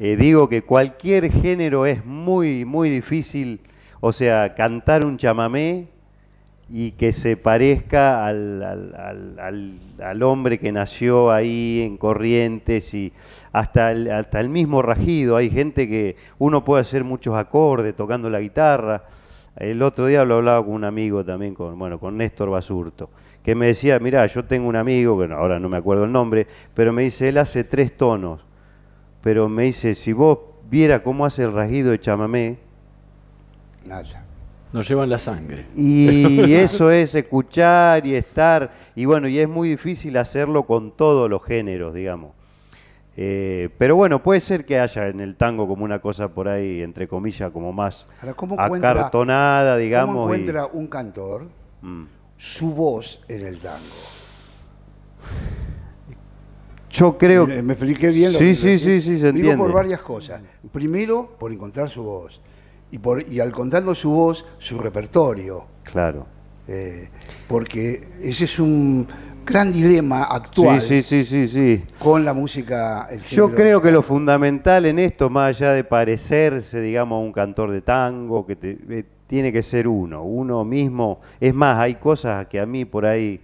Eh, 0.00 0.16
digo 0.16 0.48
que 0.48 0.62
cualquier 0.62 1.32
género 1.32 1.86
es 1.86 2.04
muy, 2.04 2.64
muy 2.64 2.90
difícil, 2.90 3.60
o 4.00 4.12
sea, 4.12 4.54
cantar 4.54 5.04
un 5.04 5.16
chamamé 5.16 5.88
y 6.70 6.92
que 6.92 7.12
se 7.12 7.36
parezca 7.36 8.26
al, 8.26 8.62
al, 10.00 10.22
hombre 10.22 10.58
que 10.58 10.70
nació 10.70 11.30
ahí 11.30 11.82
en 11.82 11.96
Corrientes 11.96 12.92
y 12.92 13.12
hasta 13.52 13.92
el, 13.92 14.10
hasta 14.10 14.40
el 14.40 14.50
mismo 14.50 14.82
rajido. 14.82 15.36
Hay 15.36 15.50
gente 15.50 15.88
que 15.88 16.16
uno 16.38 16.64
puede 16.64 16.82
hacer 16.82 17.04
muchos 17.04 17.36
acordes 17.36 17.96
tocando 17.96 18.28
la 18.28 18.40
guitarra. 18.40 19.04
El 19.56 19.82
otro 19.82 20.06
día 20.06 20.24
lo 20.24 20.36
hablaba 20.36 20.64
con 20.64 20.74
un 20.74 20.84
amigo 20.84 21.24
también, 21.24 21.54
con, 21.54 21.78
bueno, 21.78 21.98
con 21.98 22.16
Néstor 22.16 22.50
Basurto, 22.50 23.10
que 23.42 23.54
me 23.54 23.66
decía, 23.66 23.98
mira, 23.98 24.24
yo 24.26 24.44
tengo 24.44 24.68
un 24.68 24.76
amigo, 24.76 25.18
que 25.18 25.32
ahora 25.32 25.58
no 25.58 25.68
me 25.68 25.78
acuerdo 25.78 26.04
el 26.04 26.12
nombre, 26.12 26.46
pero 26.74 26.92
me 26.92 27.02
dice, 27.02 27.28
él 27.28 27.38
hace 27.38 27.64
tres 27.64 27.96
tonos 27.96 28.48
pero 29.22 29.48
me 29.48 29.64
dice, 29.64 29.94
si 29.94 30.12
vos 30.12 30.38
viera 30.70 31.02
cómo 31.02 31.26
hace 31.26 31.42
el 31.42 31.52
rasguido 31.52 31.90
de 31.90 32.00
chamamé, 32.00 32.58
Nada. 33.86 34.24
Nos 34.72 34.86
llevan 34.88 35.08
la 35.08 35.18
sangre. 35.18 35.66
Y 35.76 36.52
eso 36.54 36.90
es 36.90 37.14
escuchar 37.14 38.06
y 38.06 38.14
estar, 38.14 38.70
y 38.94 39.04
bueno, 39.06 39.28
y 39.28 39.38
es 39.38 39.48
muy 39.48 39.70
difícil 39.70 40.16
hacerlo 40.16 40.64
con 40.64 40.90
todos 40.90 41.30
los 41.30 41.42
géneros, 41.42 41.94
digamos. 41.94 42.32
Eh, 43.20 43.70
pero 43.78 43.96
bueno, 43.96 44.22
puede 44.22 44.38
ser 44.40 44.64
que 44.64 44.78
haya 44.78 45.08
en 45.08 45.18
el 45.18 45.34
tango 45.34 45.66
como 45.66 45.84
una 45.84 46.00
cosa 46.00 46.28
por 46.28 46.48
ahí, 46.48 46.82
entre 46.82 47.08
comillas, 47.08 47.50
como 47.50 47.72
más 47.72 48.06
acartonada, 48.56 49.76
digamos. 49.76 50.14
¿Cómo 50.14 50.34
encuentra 50.34 50.66
un 50.66 50.86
cantor 50.86 51.46
mm. 51.82 52.04
su 52.36 52.74
voz 52.74 53.24
en 53.26 53.44
el 53.44 53.58
tango? 53.58 53.96
Yo 56.90 57.18
creo. 57.18 57.46
Me, 57.46 57.60
me 57.62 57.72
expliqué 57.72 58.10
bien. 58.10 58.32
Lo 58.32 58.38
sí, 58.38 58.54
sí, 58.54 58.78
sí, 58.78 59.00
sí, 59.00 59.18
se 59.18 59.32
Digo 59.32 59.56
por 59.56 59.72
varias 59.72 60.00
cosas. 60.00 60.40
Primero, 60.72 61.36
por 61.40 61.52
encontrar 61.52 61.88
su 61.88 62.04
voz. 62.04 62.40
Y, 62.90 62.98
por, 62.98 63.26
y 63.28 63.40
al 63.40 63.52
contando 63.52 63.94
su 63.94 64.10
voz, 64.10 64.44
su 64.58 64.78
repertorio. 64.78 65.66
Claro. 65.84 66.26
Eh, 66.66 67.08
porque 67.48 68.08
ese 68.20 68.44
es 68.44 68.58
un 68.58 69.06
gran 69.48 69.72
dilema 69.72 70.24
actual 70.24 70.82
sí, 70.82 71.02
sí, 71.02 71.24
sí, 71.24 71.48
sí, 71.48 71.82
con 71.98 72.22
la 72.24 72.34
música. 72.34 73.08
Yo 73.30 73.54
creo 73.54 73.80
que 73.80 73.90
lo 73.90 74.02
fundamental 74.02 74.84
en 74.84 74.98
esto, 74.98 75.30
más 75.30 75.56
allá 75.56 75.72
de 75.72 75.84
parecerse, 75.84 76.80
digamos, 76.82 77.16
a 77.16 77.24
un 77.24 77.32
cantor 77.32 77.70
de 77.70 77.80
tango, 77.80 78.44
que 78.44 78.58
eh, 78.60 79.04
tiene 79.26 79.50
que 79.50 79.62
ser 79.62 79.88
uno, 79.88 80.22
uno 80.22 80.64
mismo. 80.64 81.20
Es 81.40 81.54
más, 81.54 81.78
hay 81.78 81.94
cosas 81.94 82.46
que 82.48 82.60
a 82.60 82.66
mí 82.66 82.84
por 82.84 83.06
ahí 83.06 83.40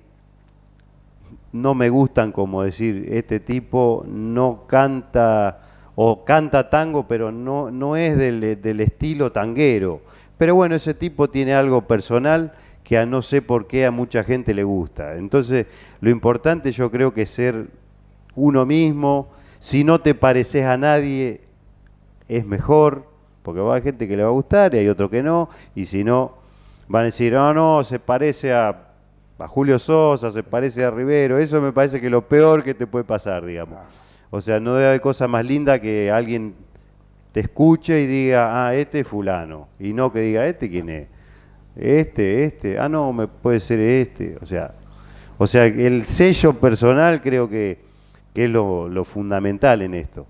no 1.53 1.75
me 1.75 1.89
gustan 1.89 2.33
como 2.33 2.63
decir, 2.63 3.07
este 3.11 3.41
tipo 3.41 4.05
no 4.07 4.65
canta 4.67 5.64
o 5.97 6.25
canta 6.25 6.71
tango, 6.71 7.07
pero 7.07 7.31
no, 7.31 7.71
no 7.71 7.97
es 7.97 8.17
del, 8.17 8.81
estilo 8.81 9.33
tanguero. 9.33 10.01
Pero 10.39 10.55
bueno, 10.55 10.75
ese 10.75 10.95
tipo 10.95 11.29
tiene 11.29 11.55
algo 11.55 11.83
personal 11.83 12.53
que 12.83 12.99
a 12.99 13.07
no 13.07 13.23
sé 13.23 13.41
por 13.41 13.67
qué 13.67 13.87
a 13.87 13.91
mucha 13.91 14.25
gente 14.25 14.53
le 14.55 14.65
gusta. 14.65 15.17
Entonces, 15.17 15.67
lo 16.01 16.11
importante 16.11 16.73
yo 16.73 16.91
creo 16.91 17.15
que 17.15 17.23
es 17.23 17.31
ser 17.31 17.69
uno 18.35 18.67
mismo. 18.67 19.31
Si 19.61 19.85
no 19.85 20.01
te 20.01 20.15
pareces 20.15 20.65
a 20.65 20.77
nadie, 20.77 21.41
es 22.29 22.45
mejor, 22.45 23.07
porque 23.43 23.61
va 23.61 23.69
a 23.69 23.71
haber 23.73 23.85
gente 23.85 24.09
que 24.09 24.17
le 24.17 24.23
va 24.23 24.29
a 24.29 24.33
gustar 24.33 24.75
y 24.75 24.79
hay 24.79 24.89
otro 24.89 25.09
que 25.09 25.23
no. 25.23 25.49
Y 25.75 25.87
si 25.87 26.05
no, 26.05 26.35
van 26.89 27.03
a 27.03 27.05
decir, 27.07 27.33
no, 27.33 27.55
no, 27.55 27.85
se 27.85 27.99
parece 27.99 28.53
a 28.53 28.85
a 29.39 29.49
Julio 29.49 29.79
Sosa, 29.79 30.31
se 30.31 30.43
parece 30.43 30.85
a 30.85 30.91
Rivero, 30.91 31.39
eso 31.39 31.61
me 31.61 31.73
parece 31.73 32.01
que 32.01 32.07
es 32.07 32.13
lo 32.13 32.23
peor 32.23 32.63
que 32.63 32.75
te 32.75 32.87
puede 32.87 33.05
pasar, 33.05 33.45
digamos. 33.45 33.79
O 34.35 34.41
sea, 34.41 34.59
no 34.59 34.75
debe 34.75 34.89
haber 34.89 35.01
cosa 35.01 35.29
más 35.29 35.45
linda 35.45 35.81
que 35.81 36.11
alguien 36.11 36.57
te 37.31 37.39
escuche 37.39 38.01
y 38.01 38.07
diga, 38.09 38.67
ah, 38.67 38.75
este 38.75 38.99
es 38.99 39.07
fulano, 39.07 39.69
y 39.79 39.93
no 39.93 40.13
que 40.13 40.23
diga, 40.23 40.45
este 40.49 40.69
quién 40.69 40.89
es, 40.89 41.07
este, 41.77 42.43
este, 42.43 42.77
ah, 42.77 42.89
no, 42.89 43.13
me 43.13 43.29
puede 43.29 43.61
ser 43.61 43.79
este, 43.79 44.37
o 44.43 44.45
sea, 44.45 44.75
o 45.39 45.47
sea, 45.47 45.67
el 45.67 46.05
sello 46.05 46.53
personal 46.55 47.23
creo 47.23 47.49
que, 47.49 47.79
es 48.35 48.51
lo 48.51 49.05
fundamental 49.05 49.83
en 49.83 49.95
esto. 49.95 50.27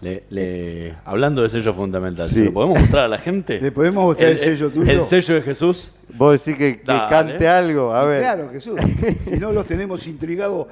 Le, 0.00 0.94
hablando 1.04 1.42
de 1.42 1.50
sello 1.50 1.74
fundamental, 1.74 2.30
¿lo 2.34 2.52
podemos 2.54 2.80
mostrar 2.80 3.04
a 3.04 3.08
la 3.08 3.18
gente? 3.18 3.60
¿Le 3.60 3.70
podemos 3.70 4.02
mostrar 4.02 4.30
el, 4.30 4.38
sello 4.38 4.70
tuyo? 4.70 4.90
El 4.90 5.02
sello 5.02 5.34
de 5.34 5.42
Jesús. 5.42 5.92
Vos 6.14 6.42
decís 6.42 6.56
que, 6.56 6.80
cante 6.80 7.46
algo, 7.46 7.92
a 7.92 8.06
ver. 8.06 8.22
Claro, 8.22 8.48
Jesús. 8.50 8.80
si 9.24 9.38
no 9.38 9.52
los 9.52 9.66
tenemos 9.66 10.06
intrigados, 10.06 10.68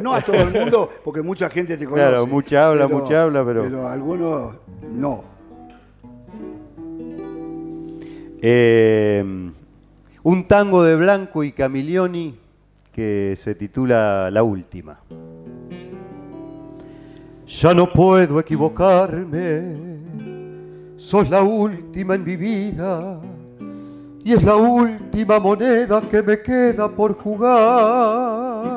no 0.00 0.14
a 0.14 0.20
todo 0.20 0.36
el 0.36 0.52
mundo, 0.52 0.90
porque 1.04 1.22
mucha 1.22 1.50
gente 1.50 1.76
te 1.76 1.86
conoce. 1.86 2.08
Claro, 2.08 2.26
mucha 2.26 2.68
habla, 2.68 2.86
mucha 2.86 3.22
habla, 3.24 3.44
pero. 3.44 3.64
Pero 3.64 3.88
algunos 3.88 4.54
no. 4.92 5.24
Eh, 8.40 9.24
un 10.22 10.46
tango 10.46 10.84
de 10.84 10.94
Blanco 10.94 11.42
y 11.42 11.50
Camilioni 11.50 12.38
que 12.92 13.34
se 13.36 13.56
titula 13.56 14.30
La 14.30 14.44
Última. 14.44 15.00
Ya 17.48 17.72
no 17.72 17.90
puedo 17.90 18.38
equivocarme, 18.38 19.74
sos 20.98 21.30
la 21.30 21.40
última 21.42 22.14
en 22.14 22.22
mi 22.22 22.36
vida 22.36 23.18
y 24.22 24.34
es 24.34 24.42
la 24.42 24.54
última 24.54 25.40
moneda 25.40 26.02
que 26.02 26.22
me 26.22 26.42
queda 26.42 26.90
por 26.90 27.16
jugar. 27.16 28.68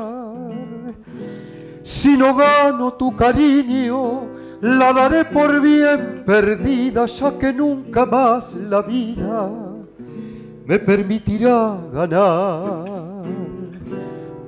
Si 1.83 2.15
no 2.15 2.33
gano 2.33 2.93
tu 2.93 3.13
cariño, 3.13 4.21
la 4.61 4.93
daré 4.93 5.25
por 5.25 5.59
bien 5.59 6.23
perdida, 6.25 7.07
ya 7.07 7.37
que 7.37 7.51
nunca 7.51 8.05
más 8.05 8.53
la 8.53 8.81
vida 8.83 9.49
me 10.65 10.79
permitirá 10.79 11.77
ganar. 11.91 12.85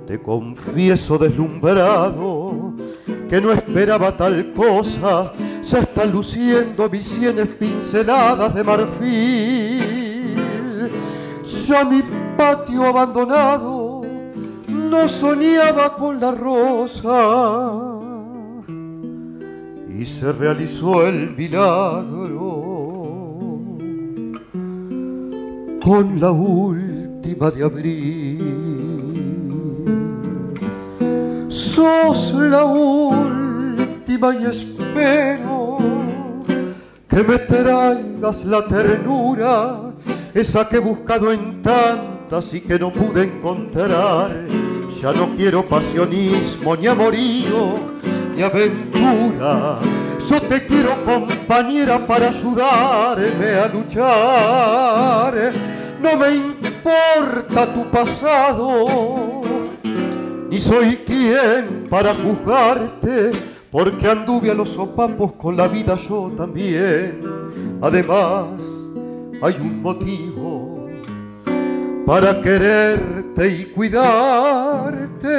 Te 0.07 0.17
confieso 0.21 1.17
deslumbrado 1.17 2.62
que 3.33 3.41
no 3.41 3.51
esperaba 3.51 4.15
tal 4.15 4.53
cosa, 4.53 5.33
se 5.63 5.79
están 5.79 6.11
luciendo 6.11 6.87
mis 6.87 7.17
pinceladas 7.59 8.53
de 8.53 8.63
marfil. 8.63 9.91
Ya 11.65 11.83
mi 11.83 12.03
patio 12.37 12.83
abandonado 12.83 14.03
no 14.67 15.09
soñaba 15.09 15.95
con 15.95 16.19
la 16.19 16.29
rosa 16.29 17.81
y 19.89 20.05
se 20.05 20.31
realizó 20.31 21.03
el 21.07 21.35
milagro 21.35 22.37
con 25.83 26.19
la 26.19 26.29
última 26.29 27.49
de 27.49 27.63
abril 27.63 28.22
sos 31.53 32.33
la 32.33 32.65
última 32.65 34.35
y 34.35 34.45
espero 34.45 35.77
que 37.07 37.23
me 37.23 37.37
traigas 37.37 38.43
la 38.43 38.65
ternura, 38.65 39.93
esa 40.33 40.67
que 40.67 40.77
he 40.77 40.79
buscado 40.79 41.31
en 41.31 41.61
tantas 41.61 42.55
y 42.55 42.61
que 42.61 42.79
no 42.79 42.91
pude 42.91 43.25
encontrar. 43.25 44.31
Ya 44.99 45.11
no 45.11 45.35
quiero 45.35 45.63
pasionismo, 45.63 46.75
ni 46.75 46.87
amorío, 46.87 47.77
ni 48.35 48.41
aventura. 48.41 49.77
Yo 50.27 50.41
te 50.41 50.65
quiero 50.65 51.03
compañera 51.03 52.07
para 52.07 52.29
ayudarme 52.29 53.53
a 53.63 53.67
luchar. 53.67 55.53
No 56.01 56.17
me 56.17 56.35
importa 56.35 57.71
tu 57.73 57.85
pasado 57.91 59.42
y 60.53 60.59
soy 60.59 60.97
quien 60.97 61.87
para 61.89 62.13
juzgarte, 62.13 63.31
porque 63.71 64.07
anduve 64.07 64.51
a 64.51 64.53
los 64.53 64.69
sopapos 64.69 65.31
con 65.31 65.57
la 65.57 65.67
vida 65.67 65.95
yo 65.95 66.31
también. 66.37 67.21
Además, 67.81 68.61
hay 69.41 69.55
un 69.59 69.81
motivo 69.81 70.87
para 72.05 72.39
quererte 72.39 73.47
y 73.49 73.65
cuidarte, 73.65 75.31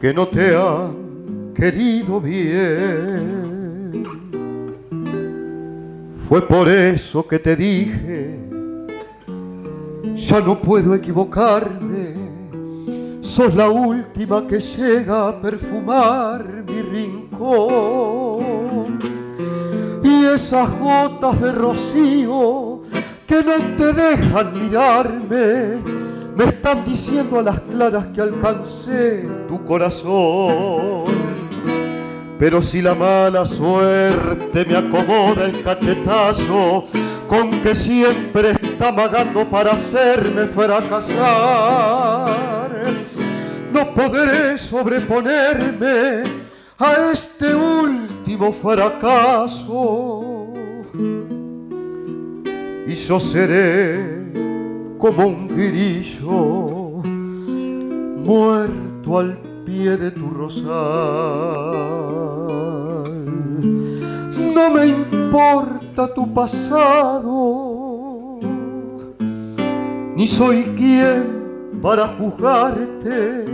que 0.00 0.12
no 0.12 0.26
te 0.26 0.56
han 0.56 1.52
querido 1.54 2.20
bien. 2.20 3.55
Fue 6.28 6.42
por 6.42 6.68
eso 6.68 7.24
que 7.24 7.38
te 7.38 7.54
dije, 7.54 8.36
ya 10.16 10.40
no 10.40 10.58
puedo 10.58 10.92
equivocarme, 10.92 12.14
sos 13.20 13.54
la 13.54 13.70
última 13.70 14.44
que 14.44 14.58
llega 14.58 15.28
a 15.28 15.40
perfumar 15.40 16.64
mi 16.66 16.82
rincón 16.82 18.18
y 20.02 20.24
esas 20.24 20.68
gotas 20.80 21.40
de 21.40 21.52
rocío 21.52 22.82
que 23.24 23.44
no 23.44 23.54
te 23.76 23.92
dejan 23.92 24.52
mirarme, 24.52 25.78
me 26.36 26.44
están 26.46 26.84
diciendo 26.84 27.38
a 27.38 27.42
las 27.42 27.60
claras 27.60 28.06
que 28.06 28.20
alcancé 28.20 29.28
tu 29.46 29.64
corazón. 29.64 31.15
Pero 32.38 32.60
si 32.60 32.82
la 32.82 32.94
mala 32.94 33.46
suerte 33.46 34.66
me 34.66 34.76
acomoda 34.76 35.46
el 35.46 35.62
cachetazo 35.62 36.84
con 37.28 37.50
que 37.62 37.74
siempre 37.74 38.50
está 38.50 38.88
amagando 38.88 39.48
para 39.48 39.72
hacerme 39.72 40.46
fracasar, 40.46 41.16
no 43.72 43.94
podré 43.94 44.58
sobreponerme 44.58 46.24
a 46.78 47.10
este 47.10 47.54
último 47.54 48.52
fracaso. 48.52 50.52
Y 52.86 52.94
yo 52.94 53.18
seré 53.18 54.26
como 54.98 55.26
un 55.26 55.48
grillo 55.48 57.00
muerto 58.22 59.18
al 59.18 59.45
pie 59.66 59.96
de 59.96 60.10
tu 60.12 60.30
rosal. 60.30 60.72
No 64.54 64.70
me 64.70 64.86
importa 64.86 66.14
tu 66.14 66.32
pasado, 66.32 68.38
ni 70.14 70.26
soy 70.26 70.62
quien 70.76 71.80
para 71.82 72.06
juzgarte 72.16 73.44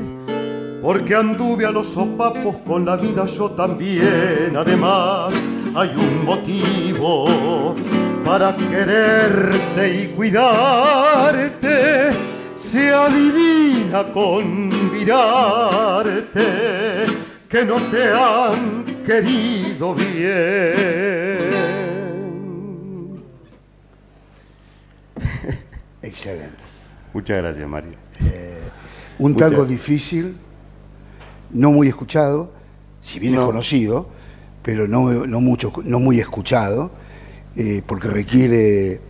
porque 0.82 1.14
anduve 1.14 1.64
a 1.64 1.70
los 1.70 1.86
sopapos 1.86 2.56
con 2.66 2.84
la 2.84 2.96
vida 2.96 3.24
yo 3.26 3.52
también. 3.52 4.56
Además, 4.56 5.32
hay 5.74 5.90
un 5.96 6.24
motivo 6.24 7.74
para 8.24 8.54
quererte 8.56 10.02
y 10.02 10.08
cuidarte. 10.08 12.10
Se 12.62 12.90
adivina 12.94 14.12
con 14.12 14.68
mirarte 14.92 16.46
que 17.48 17.64
no 17.64 17.74
te 17.90 18.04
han 18.12 18.84
querido 19.04 19.94
bien. 19.94 21.52
Excelente. 26.02 26.62
Muchas 27.12 27.38
gracias, 27.38 27.68
Mario. 27.68 27.92
Eh, 28.24 28.58
un 29.18 29.36
tango 29.36 29.64
difícil, 29.64 30.36
no 31.50 31.72
muy 31.72 31.88
escuchado, 31.88 32.52
si 33.00 33.18
bien 33.18 33.34
No. 33.34 33.42
es 33.42 33.46
conocido, 33.46 34.08
pero 34.62 34.86
no, 34.88 35.26
no, 35.26 35.40
mucho, 35.40 35.72
no 35.84 35.98
muy 36.00 36.20
escuchado, 36.20 36.90
eh, 37.56 37.82
porque 37.86 38.08
requiere 38.08 39.00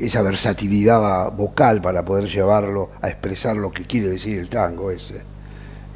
esa 0.00 0.22
versatilidad 0.22 1.30
vocal 1.32 1.80
para 1.82 2.04
poder 2.04 2.28
llevarlo 2.28 2.90
a 3.02 3.08
expresar 3.08 3.56
lo 3.56 3.70
que 3.70 3.84
quiere 3.84 4.08
decir 4.08 4.38
el 4.38 4.48
tango 4.48 4.90
ese. 4.90 5.22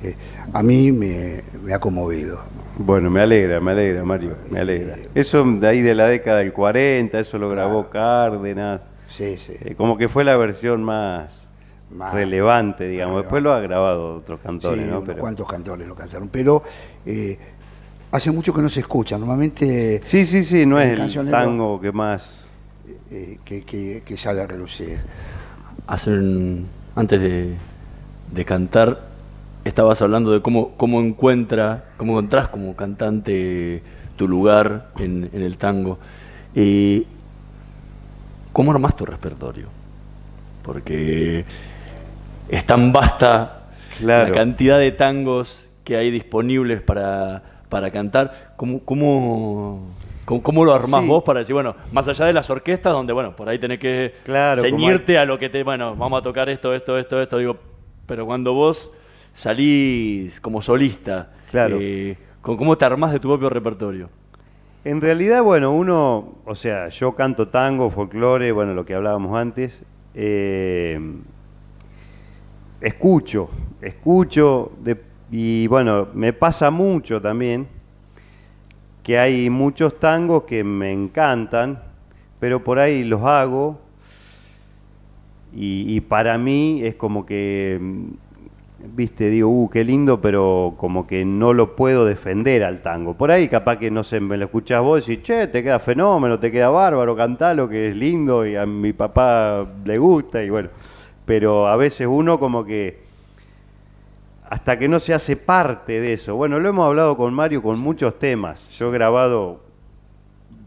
Eh, 0.03 0.15
a 0.53 0.63
mí 0.63 0.93
me, 0.93 1.43
me 1.63 1.73
ha 1.73 1.79
conmovido. 1.79 2.39
Bueno, 2.77 3.09
me 3.09 3.21
alegra, 3.21 3.61
me 3.61 3.71
alegra, 3.71 4.05
Mario, 4.05 4.33
me 4.51 4.61
alegra. 4.61 4.97
Eso 5.15 5.45
de 5.45 5.67
ahí 5.67 5.81
de 5.81 5.95
la 5.95 6.09
década 6.09 6.39
del 6.39 6.53
40, 6.53 7.19
eso 7.19 7.39
lo 7.39 7.49
grabó 7.49 7.89
Cárdenas. 7.89 8.81
Sí, 9.09 9.37
sí. 9.39 9.55
Eh, 9.61 9.75
como 9.77 9.97
que 9.97 10.09
fue 10.09 10.25
la 10.25 10.37
versión 10.37 10.83
más, 10.83 11.31
Más- 11.91 12.13
relevante, 12.13 12.89
digamos. 12.89 13.15
más 13.15 13.23
Después 13.25 13.43
lo 13.43 13.53
ha 13.53 13.61
grabado 13.61 14.17
otros 14.17 14.41
cantores, 14.41 14.81
Sí, 14.81 14.91
¿no? 14.91 14.97
unos 14.97 15.07
Pero- 15.09 15.21
cuantos 15.21 15.47
cantores 15.49 15.87
lo 15.87 15.95
cantaron, 15.95 16.29
pero 16.29 16.63
eh, 17.07 17.39
hace 18.11 18.31
mucho 18.33 18.53
que 18.53 18.61
no 18.61 18.69
se 18.69 18.81
escucha. 18.81 19.17
Normalmente 19.17 20.01
Sí, 20.05 20.27
sí, 20.27 20.43
sí, 20.43 20.67
no 20.67 20.79
es 20.81 20.99
el 21.17 21.31
tango 21.31 21.81
que 21.81 21.93
más... 21.93 22.44
eh, 23.11 23.39
que, 23.45 23.63
que- 23.65 24.03
que 24.05 24.17
sale 24.17 24.43
a 24.43 24.47
relucir. 24.47 24.99
Hace 25.87 26.11
un- 26.11 26.67
antes 26.97 27.21
de, 27.21 27.55
de 28.33 28.45
cantar, 28.45 29.01
estabas 29.65 30.01
hablando 30.03 30.33
de 30.33 30.41
cómo, 30.43 30.73
cómo 30.77 31.01
encuentra, 31.01 31.85
cómo 31.97 32.13
encontrás 32.13 32.49
como 32.49 32.75
cantante 32.77 33.83
tu 34.17 34.29
lugar 34.29 34.91
en, 34.99 35.29
en 35.33 35.43
el 35.43 35.57
tango. 35.59 35.99
Eh, 36.55 37.05
¿Cómo 38.53 38.71
armás 38.71 38.97
tu 38.97 39.05
repertorio? 39.05 39.67
Porque 40.63 41.45
es 42.49 42.65
tan 42.65 42.93
vasta 42.93 43.61
Claro. 43.99 44.29
la 44.29 44.35
cantidad 44.35 44.79
de 44.79 44.91
tangos 44.93 45.69
que 45.85 45.97
hay 45.97 46.11
disponibles 46.11 46.81
para, 46.83 47.43
para 47.69 47.91
cantar. 47.91 48.53
¿Cómo, 48.57 48.81
cómo, 48.81 49.81
cómo, 50.25 50.43
cómo 50.43 50.65
lo 50.65 50.73
armás 50.75 51.03
Sí. 51.03 51.09
vos 51.09 51.23
para 51.25 51.41
decir, 51.41 51.55
bueno, 51.55 51.75
más 51.93 52.07
allá 52.09 52.27
de 52.27 52.33
las 52.33 52.49
orquestas, 52.51 52.93
donde, 52.93 53.13
bueno, 53.13 53.35
por 53.37 53.49
ahí 53.49 53.59
tenés 53.59 53.79
que 53.79 54.15
Claro, 54.25 54.61
ceñirte 54.63 55.19
a 55.19 55.25
lo 55.25 55.39
que 55.39 55.49
te, 55.49 55.63
bueno, 55.63 55.95
vamos 55.97 56.21
a 56.21 56.23
tocar 56.23 56.49
esto, 56.49 56.75
esto, 56.75 56.97
esto, 56.99 57.21
esto, 57.21 57.39
digo, 57.39 57.57
pero 58.07 58.27
cuando 58.27 58.53
vos 58.55 58.93
salís 59.33 60.41
como 60.41 60.63
solista, 60.63 61.33
Claro. 61.51 61.79
eh, 61.81 62.17
¿cómo 62.41 62.57
cómo 62.59 62.79
te 62.79 62.85
armás 62.85 63.13
de 63.13 63.21
tu 63.21 63.29
propio 63.29 63.49
repertorio? 63.51 64.09
En 64.85 65.01
realidad, 65.01 65.43
bueno, 65.43 65.73
uno, 65.73 66.35
o 66.45 66.55
sea, 66.55 66.89
yo 66.91 67.15
canto 67.15 67.49
tango, 67.49 67.89
folclore, 67.91 68.53
bueno, 68.53 68.75
lo 68.75 68.85
que 68.85 68.95
hablábamos 68.95 69.35
antes, 69.37 69.83
eh, 70.15 71.01
escucho, 72.81 73.49
escucho, 73.81 74.73
de- 74.81 75.01
y 75.31 75.67
bueno, 75.69 76.09
me 76.15 76.33
pasa 76.33 76.71
mucho 76.71 77.21
también 77.21 77.67
que 79.05 79.19
hay 79.19 79.51
muchos 79.51 80.01
tangos 80.01 80.45
que 80.45 80.65
me 80.65 80.91
encantan, 80.91 81.81
pero 82.41 82.65
por 82.65 82.79
ahí 82.79 83.05
los 83.05 83.23
hago 83.23 83.79
y, 85.57 86.01
para 86.01 86.37
mí 86.37 86.81
es 86.83 86.97
como 86.97 87.25
que, 87.25 87.79
mm, 87.81 88.05
viste, 88.97 89.31
digo, 89.31 89.49
uh, 89.49 89.71
qué 89.71 89.85
lindo, 89.85 90.21
pero 90.21 90.75
como 90.77 91.07
que 91.07 91.25
no 91.25 91.53
lo 91.53 91.77
puedo 91.77 92.05
defender 92.05 92.65
al 92.65 92.83
tango. 92.83 93.15
Por 93.15 93.31
ahí 93.31 93.49
capaz 93.49 93.77
que, 93.77 93.91
no 93.91 94.03
sé, 94.03 94.19
me 94.19 94.37
lo 94.37 94.47
escuchás 94.47 94.83
vos 94.83 95.09
y 95.09 95.23
che, 95.23 95.47
te 95.47 95.63
queda 95.63 95.79
fenómeno, 95.79 96.41
te 96.41 96.51
queda 96.51 96.71
bárbaro, 96.71 97.15
cantalo, 97.15 97.69
que 97.69 97.91
es 97.91 97.97
lindo 97.97 98.45
y 98.45 98.57
a 98.57 98.67
mi 98.67 98.93
papá 98.93 99.65
le 99.85 99.99
gusta 99.99 100.43
y 100.43 100.51
bueno. 100.51 100.71
Pero 101.25 101.69
a 101.69 101.77
veces 101.77 102.09
uno 102.11 102.41
como 102.41 102.65
que 102.65 103.04
hasta 104.49 104.79
que 104.79 104.89
no 104.89 105.01
se 105.01 105.15
hace 105.15 105.37
parte 105.37 106.01
de 106.01 106.13
eso. 106.15 106.37
Bueno, 106.37 106.59
lo 106.59 106.69
hemos 106.69 106.87
hablado 106.87 107.17
con 107.17 107.33
Mario 107.35 107.63
con 107.63 107.79
muchos 107.79 108.19
temas. 108.19 108.69
Yo 108.79 108.89
he 108.91 108.93
grabado 108.93 109.63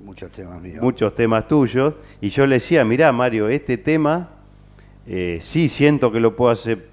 Muchos 0.02 0.32
temas 0.32 0.62
míos. 0.62 0.82
muchos 0.82 1.14
temas 1.16 1.48
tuyos 1.48 1.94
y 2.22 2.30
yo 2.30 2.46
le 2.48 2.56
decía, 2.56 2.84
mirá 2.86 3.12
Mario, 3.12 3.50
este 3.50 3.78
tema 3.78 4.30
eh, 5.06 5.40
sí 5.42 5.70
siento 5.70 6.12
que 6.12 6.20
lo 6.20 6.36
puedo 6.36 6.52
hacer 6.52 6.88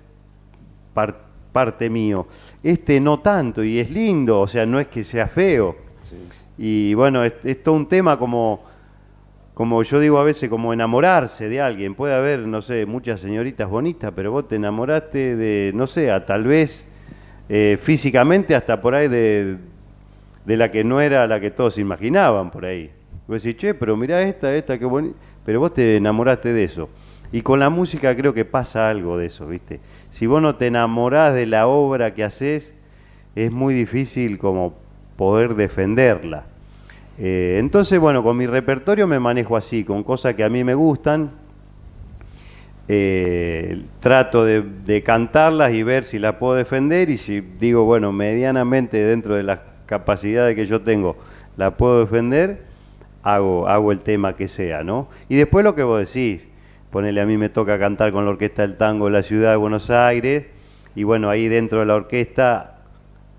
par- 0.92 1.20
parte 1.52 1.88
mío. 1.88 2.26
Este 2.62 3.00
no 3.00 3.20
tanto 3.20 3.62
y 3.62 3.78
es 3.78 3.90
lindo, 3.90 4.40
o 4.40 4.48
sea, 4.48 4.66
no 4.66 4.80
es 4.80 4.88
que 4.88 5.04
sea 5.04 5.28
feo. 5.28 5.76
Y 6.58 6.94
bueno, 6.94 7.24
es, 7.24 7.34
es 7.44 7.62
todo 7.62 7.74
un 7.76 7.88
tema 7.88 8.16
como, 8.18 8.64
como 9.54 9.82
yo 9.84 10.00
digo 10.00 10.18
a 10.18 10.24
veces, 10.24 10.50
como 10.50 10.72
enamorarse 10.72 11.48
de 11.48 11.60
alguien. 11.60 11.94
Puede 11.94 12.14
haber, 12.14 12.40
no 12.40 12.60
sé, 12.60 12.86
muchas 12.86 13.20
señoritas 13.20 13.68
bonitas, 13.68 14.12
pero 14.14 14.32
vos 14.32 14.48
te 14.48 14.56
enamoraste 14.56 15.36
de, 15.36 15.70
no 15.74 15.86
sé, 15.86 16.10
a 16.10 16.26
tal 16.26 16.44
vez 16.44 16.86
eh, 17.48 17.78
físicamente 17.80 18.56
hasta 18.56 18.80
por 18.80 18.96
ahí 18.96 19.06
de, 19.06 19.58
de 20.44 20.56
la 20.56 20.70
que 20.72 20.82
no 20.82 21.00
era 21.00 21.26
la 21.28 21.38
que 21.38 21.52
todos 21.52 21.78
imaginaban 21.78 22.50
por 22.50 22.64
ahí. 22.64 22.90
Vos 23.28 23.42
decís, 23.42 23.60
che, 23.60 23.74
pero 23.74 23.96
mirá 23.96 24.22
esta, 24.22 24.54
esta, 24.54 24.76
qué 24.76 24.84
bonita. 24.84 25.16
Pero 25.46 25.60
vos 25.60 25.72
te 25.72 25.96
enamoraste 25.96 26.52
de 26.52 26.64
eso. 26.64 26.88
Y 27.30 27.42
con 27.42 27.60
la 27.60 27.70
música 27.70 28.14
creo 28.16 28.34
que 28.34 28.44
pasa 28.44 28.90
algo 28.90 29.18
de 29.18 29.26
eso, 29.26 29.46
¿viste? 29.46 29.80
Si 30.10 30.26
vos 30.26 30.42
no 30.42 30.56
te 30.56 30.66
enamorás 30.66 31.34
de 31.34 31.46
la 31.46 31.66
obra 31.66 32.14
que 32.14 32.24
haces, 32.24 32.72
es 33.34 33.52
muy 33.52 33.74
difícil 33.74 34.38
como 34.38 34.74
poder 35.16 35.54
defenderla. 35.54 36.46
Eh, 37.18 37.56
entonces, 37.58 37.98
bueno, 37.98 38.22
con 38.22 38.36
mi 38.36 38.46
repertorio 38.46 39.06
me 39.06 39.20
manejo 39.20 39.56
así, 39.56 39.84
con 39.84 40.02
cosas 40.02 40.34
que 40.34 40.44
a 40.44 40.48
mí 40.48 40.64
me 40.64 40.74
gustan. 40.74 41.30
Eh, 42.86 43.82
trato 44.00 44.44
de, 44.44 45.02
cantarlas 45.02 45.72
y 45.72 45.82
ver 45.82 46.04
si 46.04 46.18
las 46.18 46.34
puedo 46.34 46.54
defender 46.54 47.08
y 47.08 47.16
si 47.16 47.40
digo, 47.40 47.84
bueno, 47.84 48.12
medianamente 48.12 48.98
dentro 48.98 49.36
de 49.36 49.42
las 49.42 49.60
capacidades 49.86 50.54
que 50.54 50.66
yo 50.66 50.82
tengo, 50.82 51.16
la 51.56 51.76
puedo 51.78 52.00
defender, 52.00 52.64
hago, 53.22 53.68
hago 53.68 53.90
el 53.90 54.00
tema 54.00 54.36
que 54.36 54.48
sea, 54.48 54.84
¿no? 54.84 55.08
Y 55.30 55.36
después 55.36 55.64
lo 55.64 55.74
que 55.74 55.82
vos 55.82 55.98
decís, 55.98 56.46
ponele 56.90 57.22
a 57.22 57.26
mí 57.26 57.38
me 57.38 57.48
toca 57.48 57.78
cantar 57.78 58.12
con 58.12 58.26
la 58.26 58.32
Orquesta 58.32 58.62
del 58.62 58.76
Tango 58.76 59.06
de 59.06 59.12
la 59.12 59.22
Ciudad 59.22 59.52
de 59.52 59.56
Buenos 59.56 59.88
Aires, 59.88 60.44
y 60.94 61.04
bueno, 61.04 61.30
ahí 61.30 61.48
dentro 61.48 61.80
de 61.80 61.86
la 61.86 61.94
orquesta 61.94 62.82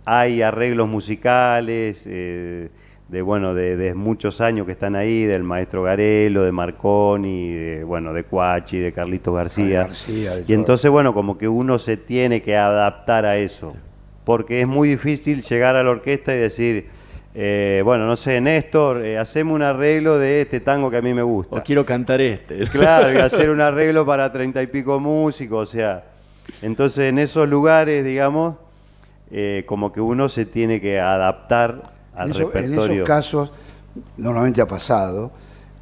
hay 0.06 0.42
arreglos 0.42 0.88
musicales, 0.88 2.04
eh, 2.06 2.70
de 3.08 3.22
bueno, 3.22 3.54
de, 3.54 3.94
muchos 3.94 4.42
años 4.42 4.66
que 4.66 4.72
están 4.72 4.96
ahí, 4.96 5.26
del 5.26 5.44
maestro 5.44 5.84
Garelo, 5.84 6.44
de 6.44 6.52
Marconi, 6.52 7.54
de, 7.54 7.84
bueno, 7.84 8.14
de 8.14 8.24
Cuachi, 8.24 8.80
de 8.80 8.92
Carlitos 8.92 9.34
García. 9.36 9.88
y 10.48 10.54
entonces, 10.54 10.90
bueno, 10.90 11.14
como 11.14 11.38
que 11.38 11.48
uno 11.48 11.78
se 11.78 11.98
tiene 11.98 12.42
que 12.42 12.58
adaptar 12.58 13.26
a 13.26 13.38
eso, 13.38 13.76
porque 14.24 14.62
es 14.62 14.68
muy 14.68 14.90
difícil 14.90 15.44
llegar 15.44 15.76
a 15.76 15.84
la 15.84 15.92
orquesta 15.92 16.34
y 16.34 16.40
decir, 16.40 16.90
eh, 17.36 17.82
bueno, 17.84 18.08
no 18.08 18.18
sé, 18.18 18.42
Néstor, 18.42 19.06
eh, 19.06 19.20
hacemos 19.20 19.54
un 19.56 19.62
arreglo 19.62 20.18
de 20.18 20.42
este 20.42 20.62
tango 20.62 20.90
que 20.90 20.98
a 20.98 21.02
mí 21.02 21.14
me 21.14 21.22
gusta. 21.22 21.58
O 21.58 21.64
quiero 21.64 21.86
cantar 21.86 22.22
este. 22.22 22.66
Claro, 22.72 23.14
y 23.14 23.18
hacer 23.18 23.50
un 23.50 23.62
arreglo 23.62 24.06
para 24.06 24.32
treinta 24.32 24.64
y 24.64 24.68
pico 24.68 25.00
músicos, 25.00 25.70
o 25.70 25.72
sea, 25.72 26.06
entonces 26.62 27.10
en 27.10 27.20
esos 27.20 27.48
lugares, 27.48 28.04
digamos, 28.04 28.56
eh, 29.32 29.64
como 29.68 29.92
que 29.92 30.02
uno 30.02 30.30
se 30.30 30.46
tiene 30.46 30.80
que 30.80 31.00
adaptar 31.00 31.95
en 32.18 32.74
esos 32.74 33.08
casos, 33.08 33.52
normalmente 34.18 34.62
ha 34.62 34.68
pasado 34.68 35.32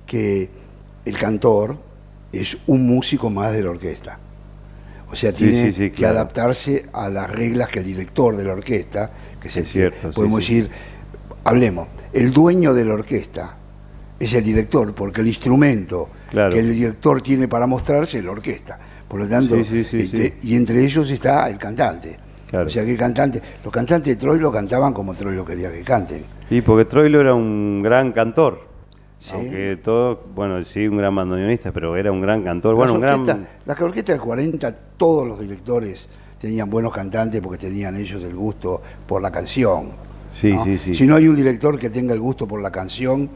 que 0.05 0.49
el 1.05 1.17
cantor 1.17 1.77
es 2.31 2.57
un 2.67 2.85
músico 2.87 3.29
más 3.29 3.51
de 3.51 3.63
la 3.63 3.69
orquesta. 3.69 4.19
O 5.11 5.15
sea, 5.15 5.31
tiene 5.31 5.91
que 5.91 6.05
adaptarse 6.05 6.87
a 6.91 7.07
las 7.07 7.29
reglas 7.29 7.69
que 7.69 7.79
el 7.79 7.85
director 7.85 8.35
de 8.35 8.43
la 8.43 8.53
orquesta, 8.53 9.11
que 9.39 9.47
es, 9.47 9.71
cierto, 9.71 10.11
podemos 10.11 10.39
decir, 10.39 10.69
hablemos, 11.43 11.87
el 12.11 12.33
dueño 12.33 12.73
de 12.73 12.85
la 12.85 12.95
orquesta 12.95 13.55
es 14.19 14.33
el 14.33 14.43
director, 14.43 14.93
porque 14.95 15.21
el 15.21 15.27
instrumento 15.27 16.09
que 16.31 16.59
el 16.59 16.73
director 16.73 17.21
tiene 17.21 17.47
para 17.47 17.67
mostrarse 17.67 18.17
es 18.17 18.23
la 18.23 18.31
orquesta. 18.31 18.79
Por 19.07 19.19
lo 19.19 19.27
tanto, 19.27 19.55
este, 19.55 20.37
y 20.41 20.55
entre 20.55 20.83
ellos 20.83 21.07
está 21.11 21.47
el 21.47 21.59
cantante. 21.59 22.17
O 22.53 22.69
sea 22.69 22.83
que 22.85 22.91
el 22.91 22.97
cantante, 22.97 23.41
los 23.63 23.73
cantantes 23.73 24.15
de 24.15 24.21
Troilo 24.21 24.51
cantaban 24.51 24.93
como 24.93 25.15
Troilo 25.15 25.43
quería 25.43 25.71
que 25.71 25.83
canten. 25.83 26.23
Sí, 26.49 26.61
porque 26.61 26.85
Troilo 26.85 27.21
era 27.21 27.33
un 27.33 27.81
gran 27.81 28.11
cantor. 28.11 28.73
Aunque 29.31 29.79
todo, 29.81 30.19
bueno, 30.35 30.63
sí, 30.65 30.85
un 30.87 30.97
gran 30.97 31.15
bandoneonista, 31.15 31.71
pero 31.71 31.95
era 31.95 32.11
un 32.11 32.21
gran 32.21 32.43
cantor. 32.43 32.75
Bueno, 32.75 32.99
la 32.99 33.73
orquesta 33.79 34.11
del 34.11 34.21
40, 34.21 34.75
todos 34.97 35.25
los 35.25 35.39
directores 35.39 36.07
tenían 36.39 36.69
buenos 36.69 36.91
cantantes 36.91 37.39
porque 37.41 37.57
tenían 37.57 37.95
ellos 37.95 38.21
el 38.23 38.35
gusto 38.35 38.81
por 39.07 39.21
la 39.21 39.31
canción. 39.31 39.91
Sí, 40.39 40.53
sí, 40.65 40.77
sí. 40.77 40.93
Si 40.93 41.07
no 41.07 41.15
hay 41.15 41.27
un 41.27 41.35
director 41.35 41.79
que 41.79 41.89
tenga 41.89 42.13
el 42.13 42.19
gusto 42.19 42.47
por 42.47 42.61
la 42.61 42.69
canción, 42.69 43.29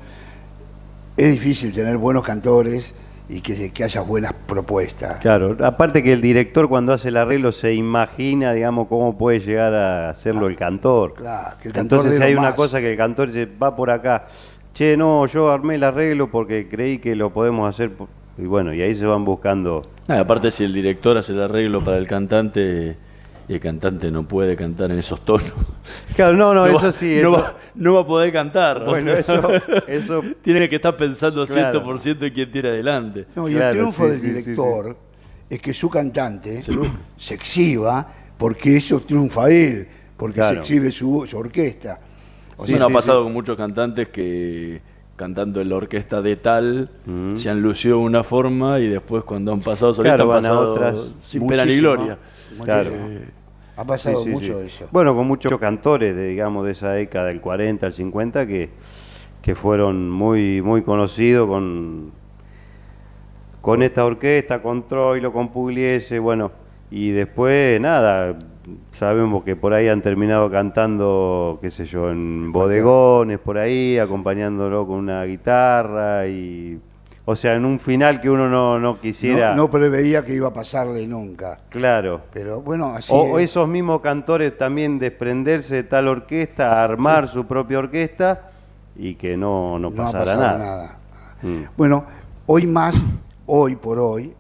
es 1.16 1.32
difícil 1.32 1.74
tener 1.74 1.98
buenos 1.98 2.24
cantores 2.24 2.94
y 3.30 3.42
que, 3.42 3.72
que, 3.72 3.84
haya 3.84 4.02
buenas 4.02 4.34
propuestas. 4.34 5.18
Claro, 5.18 5.58
aparte 5.62 6.02
que 6.02 6.14
el 6.14 6.22
director 6.22 6.70
cuando 6.70 6.94
hace 6.94 7.10
el 7.10 7.18
arreglo 7.18 7.52
se 7.52 7.74
imagina, 7.74 8.54
digamos, 8.54 8.88
cómo 8.88 9.18
puede 9.18 9.42
llegar 9.42 9.74
a 9.74 10.10
hacerlo 10.10 10.48
el 10.48 10.56
cantor. 10.56 11.14
Claro, 11.16 11.58
que 11.62 11.68
el 11.68 11.74
cantor 11.74 12.00
Entonces 12.00 12.22
hay 12.22 12.36
una 12.36 12.56
cosa 12.56 12.80
que 12.80 12.92
el 12.92 12.98
cantor 12.98 13.30
se 13.32 13.46
va 13.46 13.76
por 13.76 13.92
acá, 13.92 14.28
che, 14.74 14.96
no, 14.96 15.26
yo 15.26 15.52
armé 15.52 15.76
el 15.76 15.84
arreglo 15.84 16.30
porque 16.32 16.70
creí 16.70 17.00
que 17.00 17.16
lo 17.16 17.34
podemos 17.34 17.68
hacer, 17.68 17.92
y 18.38 18.46
bueno, 18.46 18.74
y 18.74 18.82
ahí 18.82 18.96
se 18.96 19.06
van 19.06 19.26
buscando... 19.26 19.86
aparte 20.08 20.52
si 20.52 20.64
el 20.64 20.74
director 20.74 21.18
hace 21.18 21.34
el 21.34 21.42
arreglo 21.42 21.82
para 21.82 21.98
el 21.98 22.08
cantante 22.08 22.96
y 23.50 23.54
el 23.54 23.60
cantante 23.60 24.12
no 24.12 24.28
puede 24.28 24.56
cantar 24.56 24.92
en 24.92 25.00
esos 25.00 25.24
tonos. 25.24 25.52
Claro, 26.16 26.36
no, 26.36 26.54
no, 26.54 26.66
eso 26.66 26.92
sí. 26.92 27.20
No, 27.22 27.32
va, 27.32 27.56
no, 27.76 27.94
va, 27.94 28.02
a 28.02 28.08
poder 28.08 28.34
cantar. 28.34 28.84
Bueno, 28.84 29.12
eso, 29.14 29.50
eso. 29.88 30.24
Tiene 30.42 30.68
que 30.68 30.78
estar 30.78 30.98
pensando 30.98 31.46
claro. 31.46 31.82
100% 31.86 32.28
en 32.28 32.34
quién 32.34 32.52
tiene 32.52 32.70
adelante. 32.70 33.28
No, 33.36 33.48
y 33.48 33.56
el 33.56 33.72
triunfo 33.72 34.08
del 34.08 34.22
director 34.22 34.98
es 35.50 35.60
que 35.62 35.74
su 35.74 35.90
cantante 35.90 36.62
se 36.62 37.34
exhiba 37.34 38.08
porque 38.38 38.78
eso 38.78 39.00
triunfa 39.02 39.50
él, 39.50 39.88
porque 40.18 40.42
se 40.42 40.54
exhibe 40.54 40.92
su, 40.92 41.26
orquesta. 41.34 42.00
O 42.58 42.66
sea, 42.66 42.84
ha 42.84 42.90
pasado 42.90 43.24
con 43.24 43.34
muchos 43.34 43.56
cantantes 43.56 44.10
que 44.10 44.82
cantando 45.16 45.62
en 45.62 45.70
la 45.70 45.76
orquesta 45.76 46.22
de 46.22 46.36
tal 46.36 46.92
mm. 47.06 47.36
se 47.36 47.50
han 47.50 47.62
lucido 47.62 47.98
de 47.98 48.04
una 48.04 48.24
forma 48.24 48.80
y 48.80 48.88
después 48.88 49.24
cuando 49.24 49.52
han 49.52 49.62
pasado 49.62 49.94
solitos 49.94 50.20
han 50.22 50.28
pasado 50.28 50.72
otras, 50.74 50.96
sin 51.22 51.48
pena 51.48 51.66
ni 51.66 51.78
gloria. 51.78 52.18
Claro. 52.64 52.92
Ha 53.78 53.86
pasado 53.86 54.26
mucho 54.26 54.60
eso. 54.60 54.88
Bueno, 54.92 55.16
con 55.16 55.28
muchos 55.28 55.56
cantores, 55.60 56.16
de, 56.16 56.30
digamos, 56.30 56.66
de 56.66 56.72
esa 56.72 56.92
década 56.92 57.28
del 57.28 57.40
40 57.40 57.86
al 57.86 57.94
50 57.94 58.48
que, 58.48 58.70
que 59.42 59.56
fueron 59.56 60.10
muy, 60.10 60.62
muy 60.64 60.82
conocidos 60.82 61.48
con, 61.48 62.12
con 63.62 63.84
esta 63.84 64.04
orquesta, 64.04 64.64
con 64.64 64.88
Troilo, 64.88 65.32
con 65.32 65.50
Pugliese, 65.50 66.18
bueno, 66.18 66.52
y 66.90 67.12
después 67.12 67.80
nada, 67.80 68.36
sabemos 68.94 69.44
que 69.44 69.56
por 69.56 69.74
ahí 69.74 69.88
han 69.88 70.02
terminado 70.02 70.50
cantando, 70.50 71.60
qué 71.62 71.70
sé 71.70 71.86
yo, 71.86 72.10
en 72.10 72.52
bodegones, 72.52 73.38
por 73.38 73.58
ahí, 73.58 74.00
acompañándolo 74.00 74.88
con 74.88 74.98
una 74.98 75.24
guitarra 75.26 76.28
y 76.28 76.80
o 77.30 77.36
sea, 77.36 77.56
en 77.56 77.66
un 77.66 77.78
final 77.78 78.22
que 78.22 78.30
uno 78.30 78.48
no, 78.48 78.80
no 78.80 79.02
quisiera. 79.02 79.54
No, 79.54 79.70
preveía 79.70 80.24
que 80.24 80.34
iba 80.34 80.48
a 80.48 80.54
pasarle 80.54 81.06
nunca. 81.06 81.60
Claro. 81.68 82.22
Pero 82.32 82.62
bueno, 82.62 82.96
así. 82.96 83.12
O, 83.14 83.38
esos 83.38 83.68
mismos 83.68 84.00
cantores 84.00 84.58
también 84.58 84.98
desprenderse 84.98 85.76
de 85.76 85.84
tal 85.84 86.08
orquesta, 86.08 86.82
armar 86.82 87.28
su 87.28 87.46
propia 87.46 87.80
orquesta 87.80 88.52
y 88.96 89.16
que 89.16 89.36
no, 89.36 89.78
no, 89.78 89.92
pasara 89.92 90.38
nada. 90.38 90.98
Mm. 91.42 91.64
Bueno, 91.76 92.06
hoy 92.46 92.66
más, 92.66 92.96
hoy 93.48 93.76
por 93.76 94.00
hoy, 94.00 94.34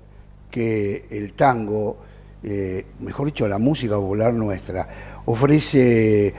que 0.49 1.07
el 1.11 1.33
tango, 1.33 1.97
eh, 2.41 2.85
mejor 3.01 3.25
dicho, 3.25 3.49
la 3.49 3.57
música 3.57 3.95
popular 3.95 4.31
nuestra, 4.33 4.87
ofrece 5.25 6.33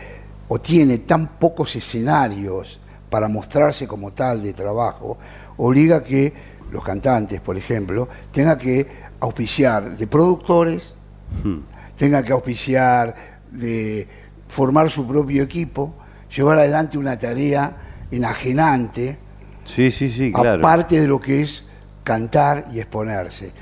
o 0.48 0.58
tiene 0.58 0.96
tan 0.96 1.26
pocos 1.38 1.76
escenarios 1.76 2.80
para 3.10 3.28
mostrarse 3.28 3.86
como 3.86 4.12
tal 4.12 4.42
de 4.42 4.54
trabajo, 4.54 5.18
obliga 5.58 6.02
que 6.02 6.32
los 6.72 6.82
cantantes, 6.82 7.40
por 7.40 7.56
ejemplo, 7.56 8.08
tengan 8.32 8.58
que 8.58 8.86
auspiciar 9.20 9.96
de 9.96 10.06
productores, 10.06 10.94
hmm. 11.44 11.58
tengan 11.96 12.24
que 12.24 12.32
auspiciar 12.32 13.14
de 13.50 14.06
formar 14.48 14.90
su 14.90 15.06
propio 15.06 15.42
equipo, 15.42 15.94
llevar 16.34 16.58
adelante 16.58 16.98
una 16.98 17.18
tarea 17.18 17.76
enajenante, 18.10 19.18
sí, 19.64 19.90
sí, 19.90 20.10
sí, 20.10 20.32
aparte 20.34 21.00
de 21.00 21.08
lo 21.08 21.20
que 21.20 21.42
es 21.42 21.66
cantar 22.04 22.64
y 22.72 22.80
exponerse. 22.80 23.52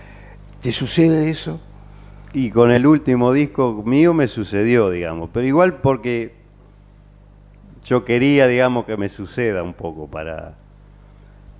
¿Te 0.61 0.73
sucede 0.73 1.31
eso? 1.31 1.61
Y 2.33 2.51
con 2.51 2.71
el 2.71 2.87
último 2.87 3.33
disco 3.33 3.83
mío 3.85 4.13
me 4.15 4.29
sucedió, 4.29 4.91
digamos, 4.91 5.31
pero 5.33 5.47
igual 5.47 5.77
porque 5.77 6.35
yo 7.85 8.05
quería, 8.05 8.47
digamos, 8.47 8.85
que 8.85 8.97
me 8.97 9.09
suceda 9.09 9.63
un 9.63 9.75
poco 9.75 10.09
para, 10.09 10.55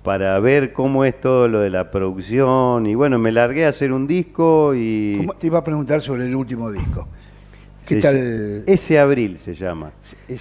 para 0.07 0.39
ver 0.39 0.71
cómo 0.71 1.03
es 1.03 1.19
todo 1.19 1.49
lo 1.49 1.59
de 1.59 1.69
la 1.69 1.91
producción. 1.91 2.85
Y 2.85 2.95
bueno, 2.95 3.19
me 3.19 3.29
largué 3.33 3.65
a 3.65 3.69
hacer 3.69 3.91
un 3.91 4.07
disco 4.07 4.73
y... 4.73 5.27
Te 5.37 5.47
iba 5.47 5.59
a 5.59 5.63
preguntar 5.65 5.99
sobre 5.99 6.25
el 6.25 6.33
último 6.33 6.71
disco. 6.71 7.09
¿Qué 7.85 7.97
tal? 7.97 8.63
Ese 8.67 8.99
abril 8.99 9.37
se 9.37 9.53
llama. 9.53 9.91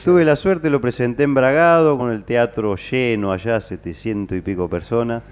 Tuve 0.05 0.25
la 0.25 0.37
suerte, 0.37 0.71
lo 0.71 0.81
presenté 0.81 1.25
en 1.25 1.35
Bragado 1.35 1.99
con 1.99 2.13
el 2.13 2.23
teatro 2.23 2.77
lleno 2.77 3.33
allá, 3.33 3.61
700 3.61 4.39
y 4.39 4.41
pico 4.41 4.69
personas. 4.69 5.25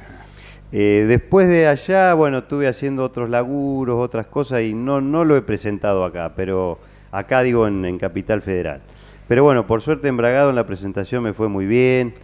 Eh, 0.72 1.04
después 1.06 1.48
de 1.48 1.68
allá, 1.68 2.12
bueno, 2.14 2.38
estuve 2.38 2.66
haciendo 2.66 3.04
otros 3.04 3.30
laburos, 3.30 4.04
otras 4.04 4.26
cosas 4.26 4.62
y 4.62 4.74
no, 4.74 5.00
no 5.00 5.24
lo 5.24 5.36
he 5.36 5.42
presentado 5.42 6.04
acá, 6.04 6.32
pero 6.34 6.80
acá 7.12 7.42
digo 7.42 7.68
en, 7.68 7.84
en 7.84 8.00
Capital 8.00 8.42
Federal. 8.42 8.80
Pero 9.28 9.44
bueno, 9.44 9.68
por 9.68 9.80
suerte 9.80 10.08
en 10.08 10.16
Bragado 10.16 10.50
en 10.50 10.56
la 10.56 10.66
presentación 10.66 11.22
me 11.22 11.34
fue 11.34 11.46
muy 11.46 11.66
bien 11.66 12.14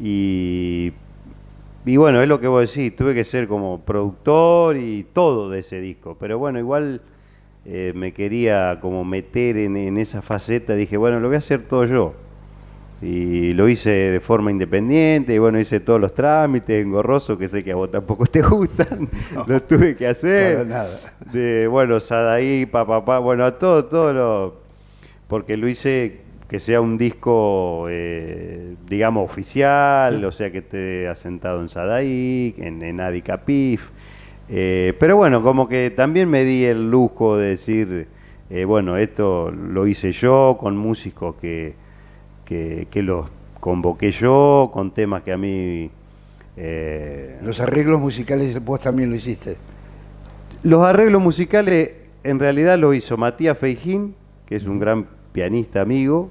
y 0.00 0.92
y 1.84 1.96
bueno, 1.96 2.22
es 2.22 2.28
lo 2.28 2.38
que 2.38 2.46
vos 2.46 2.72
decís, 2.72 2.94
tuve 2.94 3.12
que 3.14 3.24
ser 3.24 3.48
como 3.48 3.80
productor 3.80 4.76
y 4.76 5.04
todo 5.12 5.50
de 5.50 5.60
ese 5.60 5.80
disco, 5.80 6.16
pero 6.18 6.38
bueno, 6.38 6.60
igual 6.60 7.00
eh, 7.64 7.92
me 7.94 8.12
quería 8.12 8.78
como 8.80 9.04
meter 9.04 9.56
en, 9.56 9.96
esa 9.96 10.22
faceta, 10.22 10.74
dije, 10.74 10.96
bueno, 10.96 11.18
lo 11.18 11.28
voy 11.28 11.36
a 11.36 11.38
hacer 11.38 11.62
todo 11.62 11.84
yo. 11.84 12.14
Y 13.00 13.52
lo 13.54 13.68
hice 13.68 13.90
de 13.90 14.20
forma 14.20 14.52
independiente, 14.52 15.34
y 15.34 15.38
bueno, 15.38 15.58
hice 15.58 15.80
todos 15.80 16.00
los 16.00 16.14
trámites 16.14 16.84
engorrosos, 16.84 17.36
que 17.36 17.48
sé 17.48 17.64
que 17.64 17.72
a 17.72 17.74
vos 17.74 17.90
tampoco 17.90 18.26
te 18.26 18.42
gustan, 18.48 19.08
lo 19.48 19.60
tuve 19.62 19.96
que 19.96 20.06
hacer. 20.06 20.64
nada. 20.64 21.00
De, 21.32 21.66
bueno, 21.66 21.98
Sadaí, 21.98 22.64
papá, 22.64 23.04
pa, 23.04 23.18
bueno, 23.18 23.44
a 23.44 23.58
todo, 23.58 23.86
todo 23.86 24.12
lo... 24.12 24.62
Porque 25.26 25.56
lo 25.56 25.66
hice 25.66 26.20
que 26.52 26.60
sea 26.60 26.82
un 26.82 26.98
disco, 26.98 27.86
eh, 27.88 28.74
digamos, 28.86 29.24
oficial, 29.24 30.22
o 30.22 30.30
sea, 30.30 30.52
que 30.52 30.58
esté 30.58 31.08
asentado 31.08 31.62
en 31.62 31.70
Sadaí, 31.70 32.54
en, 32.58 32.82
en 32.82 33.00
Adi 33.00 33.24
eh, 34.50 34.94
pero 35.00 35.16
bueno, 35.16 35.42
como 35.42 35.66
que 35.66 35.90
también 35.96 36.28
me 36.28 36.44
di 36.44 36.64
el 36.66 36.90
lujo 36.90 37.38
de 37.38 37.48
decir, 37.48 38.06
eh, 38.50 38.66
bueno, 38.66 38.98
esto 38.98 39.50
lo 39.50 39.86
hice 39.86 40.12
yo 40.12 40.58
con 40.60 40.76
músicos 40.76 41.36
que, 41.36 41.74
que, 42.44 42.86
los 43.02 43.30
convoqué 43.58 44.10
yo 44.10 44.70
con 44.74 44.90
temas 44.90 45.22
que 45.22 45.32
a 45.32 45.38
mí... 45.38 45.90
eh, 46.58 47.38
los 47.42 47.60
arreglos 47.60 47.98
musicales 47.98 48.62
vos 48.62 48.78
también 48.78 49.08
lo 49.08 49.16
hiciste. 49.16 49.56
Los 50.64 50.84
arreglos 50.84 51.22
musicales 51.22 51.92
en 52.24 52.38
realidad 52.38 52.78
lo 52.78 52.92
hizo 52.92 53.16
Matías 53.16 53.56
Feijín, 53.56 54.14
que 54.44 54.56
es 54.56 54.66
un 54.66 54.78
gran 54.78 55.06
pianista 55.32 55.80
amigo, 55.80 56.28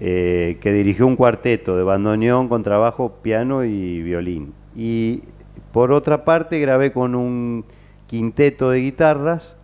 eh, 0.00 0.58
que 0.60 0.72
dirigió 0.72 1.06
un 1.06 1.16
cuarteto 1.16 1.76
de 1.76 1.82
bandoneón 1.82 2.48
con 2.48 2.62
trabajo, 2.62 3.16
piano 3.22 3.64
y 3.64 4.02
violín. 4.02 4.52
Y 4.76 5.22
por 5.72 5.92
otra 5.92 6.24
parte 6.24 6.60
grabé 6.60 6.92
con 6.92 7.14
un 7.14 7.64
quinteto 8.06 8.70
de 8.70 8.80
guitarras 8.80 9.54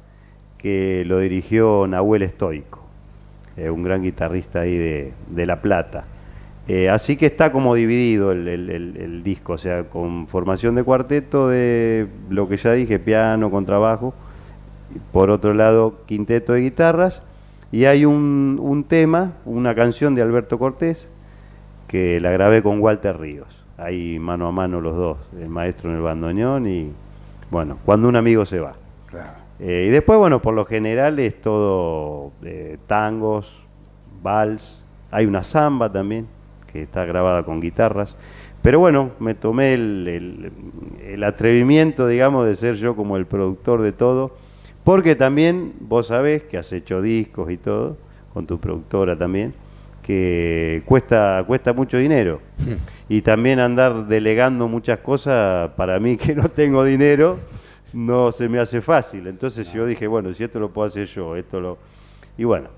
que 0.58 1.04
lo 1.06 1.20
dirigió 1.20 1.86
Nahuel 1.86 2.22
Estoico, 2.22 2.80
eh, 3.56 3.70
un 3.70 3.82
gran 3.82 4.02
guitarrista 4.02 4.60
ahí 4.60 4.76
de, 4.76 5.46
La 5.46 5.60
Plata. 5.60 6.04
Eh, 6.66 6.88
así 6.88 7.16
que 7.16 7.26
está 7.26 7.52
como 7.52 7.74
dividido 7.74 8.32
el, 8.32 9.22
disco, 9.22 9.52
o 9.52 9.58
sea, 9.58 9.84
con 9.84 10.26
formación 10.26 10.74
de 10.74 10.82
cuarteto 10.82 11.48
de 11.48 12.08
lo 12.30 12.48
que 12.48 12.56
ya 12.56 12.72
dije, 12.72 12.98
piano, 12.98 13.50
con 13.50 13.66
trabajo, 13.66 14.14
por 15.12 15.30
otro 15.30 15.54
lado, 15.54 15.98
quinteto 16.06 16.54
de 16.54 16.60
guitarras, 16.62 17.20
y 17.74 17.86
hay 17.86 18.04
un, 18.04 18.60
un 18.62 18.84
tema, 18.84 19.32
una 19.44 19.74
canción 19.74 20.14
de 20.14 20.22
Alberto 20.22 20.60
Cortés, 20.60 21.10
que 21.88 22.20
la 22.20 22.30
grabé 22.30 22.62
con 22.62 22.78
Walter 22.78 23.18
Ríos, 23.18 23.48
ahí 23.76 24.16
mano 24.20 24.46
a 24.46 24.52
mano 24.52 24.80
los 24.80 24.94
dos, 24.94 25.18
el 25.36 25.48
maestro 25.48 25.90
en 25.90 25.96
el 25.96 26.02
bandoneón 26.02 26.68
y, 26.68 26.92
bueno, 27.50 27.78
cuando 27.84 28.06
un 28.06 28.14
amigo 28.14 28.46
se 28.46 28.60
va. 28.60 28.74
Eh, 29.58 29.86
y 29.88 29.90
después, 29.90 30.20
bueno, 30.20 30.40
por 30.40 30.54
lo 30.54 30.64
general 30.66 31.18
es 31.18 31.40
todo 31.42 32.30
eh, 32.44 32.78
tangos, 32.86 33.52
vals, 34.22 34.80
hay 35.10 35.26
una 35.26 35.42
samba 35.42 35.90
también, 35.90 36.28
que 36.72 36.84
está 36.84 37.04
grabada 37.04 37.42
con 37.42 37.60
guitarras. 37.60 38.14
Pero 38.62 38.78
bueno, 38.78 39.10
me 39.18 39.34
tomé 39.34 39.74
el, 39.74 41.24
atrevimiento, 41.26 42.06
digamos, 42.06 42.46
de 42.46 42.54
ser 42.54 42.76
yo 42.76 42.94
como 42.94 43.16
el 43.16 43.26
productor 43.26 43.82
de 43.82 43.90
todo, 43.90 44.36
porque 44.84 45.16
también 45.16 45.72
vos 45.80 46.08
sabés 46.08 46.42
que 46.44 46.58
has 46.58 46.70
hecho 46.72 47.00
discos 47.00 47.50
y 47.50 47.56
todo, 47.56 47.96
con 48.32 48.46
tu 48.46 48.60
productora 48.60 49.16
también, 49.16 49.54
que 50.02 50.82
cuesta, 50.84 51.42
cuesta 51.46 51.72
mucho 51.72 51.96
dinero. 51.96 52.40
Hmm. 52.58 52.74
Y 53.08 53.22
también 53.22 53.58
andar 53.58 54.06
delegando 54.06 54.68
muchas 54.68 54.98
cosas, 55.00 55.70
para 55.70 55.98
mí 55.98 56.16
que 56.18 56.34
no 56.34 56.48
tengo 56.50 56.84
dinero, 56.84 57.38
no 57.94 58.30
se 58.30 58.48
me 58.48 58.58
hace 58.58 58.82
fácil. 58.82 59.26
Entonces 59.26 59.72
yo 59.72 59.86
dije, 59.86 60.06
bueno, 60.06 60.34
si 60.34 60.44
esto 60.44 60.60
lo 60.60 60.70
puedo 60.70 60.86
hacer 60.86 61.06
yo, 61.06 61.34
esto 61.36 61.60
lo... 61.60 61.78
Y 62.36 62.44
bueno, 62.44 62.68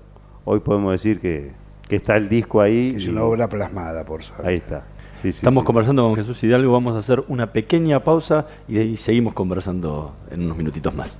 hoy 0.45 0.59
podemos 0.61 0.93
decir 0.93 1.19
que, 1.19 1.51
está 1.89 2.15
el 2.15 2.29
disco 2.29 2.61
ahí. 2.61 2.93
Es 2.95 3.07
una 3.07 3.23
obra 3.23 3.49
plasmada, 3.49 4.05
por 4.05 4.23
suerte. 4.23 4.47
Ahí 4.47 4.57
está. 4.57 4.85
Estamos 5.23 5.63
conversando 5.63 6.03
con 6.03 6.15
Jesús 6.15 6.41
Hidalgo, 6.43 6.71
vamos 6.71 6.95
a 6.95 6.99
hacer 6.99 7.23
una 7.27 7.51
pequeña 7.51 8.03
pausa 8.03 8.45
y 8.67 8.75
de 8.75 8.81
ahí 8.81 8.97
seguimos 8.97 9.33
conversando 9.33 10.13
en 10.29 10.45
unos 10.45 10.55
minutitos 10.55 10.93
más. 10.93 11.19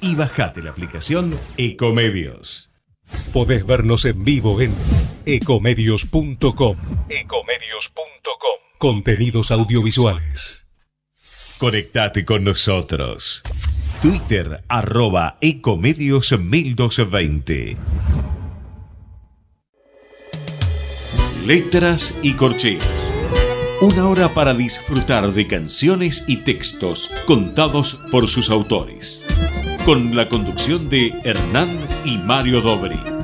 y 0.00 0.14
bajate 0.14 0.62
la 0.62 0.70
aplicación 0.70 1.38
Ecomedios. 1.56 2.70
Podés 3.32 3.64
vernos 3.66 4.04
en 4.04 4.24
vivo 4.24 4.60
en 4.60 4.74
ecomedios.com. 5.24 6.40
Ecomedios.com. 6.42 6.78
Contenidos 8.78 9.50
audiovisuales. 9.50 10.66
Conectate 11.58 12.24
con 12.24 12.44
nosotros. 12.44 13.42
Twitter 14.02 14.62
arroba 14.68 15.38
Ecomedios 15.40 16.32
1220. 16.38 17.76
Letras 21.46 22.18
y 22.22 22.34
corcheas. 22.34 23.14
Una 23.80 24.08
hora 24.08 24.34
para 24.34 24.52
disfrutar 24.52 25.30
de 25.30 25.46
canciones 25.46 26.24
y 26.26 26.38
textos 26.38 27.10
contados 27.26 27.94
por 28.10 28.28
sus 28.28 28.50
autores 28.50 29.26
con 29.86 30.16
la 30.16 30.28
conducción 30.28 30.88
de 30.88 31.14
Hernán 31.22 31.68
y 32.04 32.18
Mario 32.18 32.60
Dobri. 32.60 33.15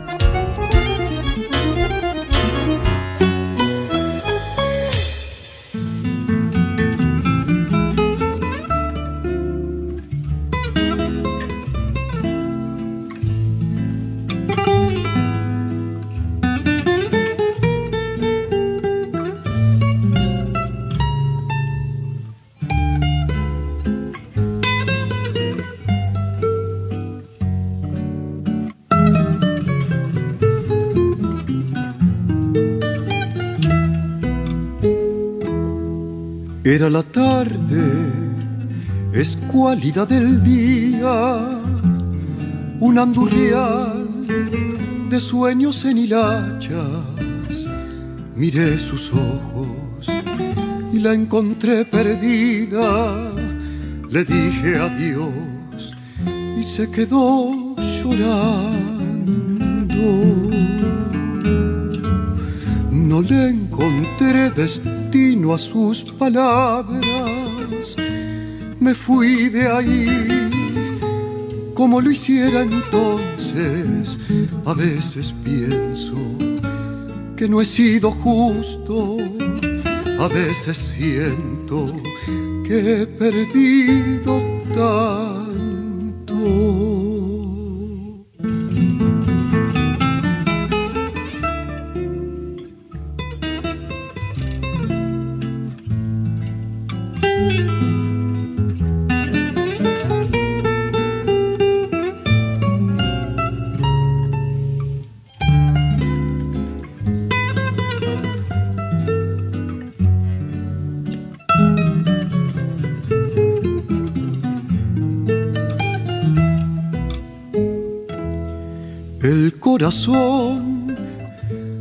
Era 36.83 36.91
la 36.91 37.05
tarde, 37.05 38.11
escuálida 39.13 40.05
del 40.05 40.43
día, 40.43 41.63
un 42.81 42.99
andurrial 42.99 44.27
de 45.09 45.21
sueños 45.21 45.85
en 45.85 45.99
hilachas. 45.99 47.67
Miré 48.35 48.81
sus 48.81 49.13
ojos 49.13 50.09
y 50.93 50.99
la 50.99 51.15
encontré 51.15 51.85
perdida. 51.85 53.31
Le 54.11 54.25
dije 54.25 54.77
adiós 54.77 55.93
y 56.59 56.65
se 56.65 56.91
quedó 56.91 57.77
llorando. 58.03 58.91
No 62.91 63.23
le 63.23 63.51
encontré 63.51 64.51
a 65.13 65.59
sus 65.59 66.05
palabras. 66.05 67.95
Me 68.81 68.95
fui 68.95 69.51
de 69.51 69.69
ahí 69.69 70.51
como 71.75 72.01
lo 72.01 72.11
hiciera 72.11 72.63
entonces. 72.63 74.19
A 74.65 74.73
veces 74.73 75.35
pienso 75.45 76.17
que 77.37 77.47
no 77.47 77.61
he 77.61 77.67
sido 77.67 78.11
justo. 78.11 79.19
A 80.19 80.29
veces 80.29 80.79
siento 80.97 81.93
que 82.67 83.03
he 83.03 83.07
perdido 83.07 84.41
tanto. 84.75 85.32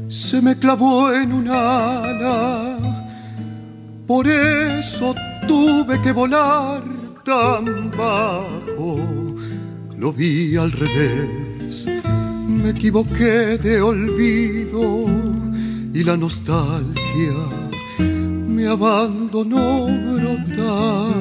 Se 0.09 0.41
me 0.41 0.57
clavó 0.57 1.13
en 1.13 1.31
un 1.31 1.47
ala, 1.47 2.77
por 4.05 4.27
eso 4.27 5.15
tuve 5.47 6.01
que 6.01 6.11
volar 6.11 6.83
tan 7.23 7.89
bajo. 7.91 8.99
Lo 9.97 10.11
vi 10.11 10.57
al 10.57 10.71
revés, 10.73 11.85
me 12.47 12.71
equivoqué 12.71 13.57
de 13.57 13.81
olvido 13.81 15.05
y 15.93 16.03
la 16.03 16.17
nostalgia 16.17 17.37
me 17.99 18.67
abandonó 18.67 19.87
brotando 20.15 21.20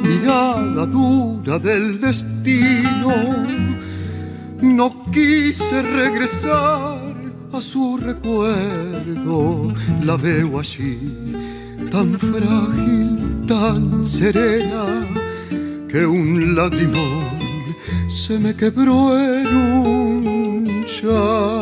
mirada 0.00 0.86
dura 0.86 1.58
del 1.58 2.00
destino. 2.00 3.12
No 4.60 5.04
quise 5.10 5.82
regresar 5.82 6.98
a 7.52 7.60
su 7.60 7.96
recuerdo, 7.96 9.72
la 10.04 10.16
veo 10.16 10.60
allí, 10.60 11.32
tan 11.90 12.18
frágil, 12.18 13.44
tan 13.46 14.04
serena, 14.04 14.84
que 15.88 16.04
un 16.06 16.54
lagrimón 16.54 17.26
se 18.08 18.38
me 18.38 18.54
quebró 18.54 19.18
en 19.18 19.46
un 19.56 20.84
llanto. 20.84 21.55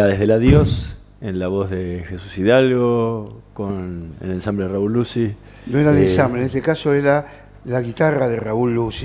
Era 0.00 0.08
desde 0.08 0.24
el 0.24 0.30
adiós, 0.30 0.96
en 1.20 1.38
la 1.38 1.48
voz 1.48 1.68
de 1.68 2.02
Jesús 2.08 2.38
Hidalgo, 2.38 3.42
con 3.52 4.14
el 4.22 4.30
ensamble 4.30 4.66
Raúl 4.66 4.94
Lucy. 4.94 5.36
No 5.66 5.78
era 5.78 5.92
de 5.92 6.04
Eh, 6.04 6.06
examen, 6.06 6.40
en 6.40 6.46
este 6.46 6.62
caso 6.62 6.94
era 6.94 7.26
la 7.66 7.82
guitarra 7.82 8.26
de 8.26 8.40
Raúl 8.40 8.72
Lucy, 8.74 9.04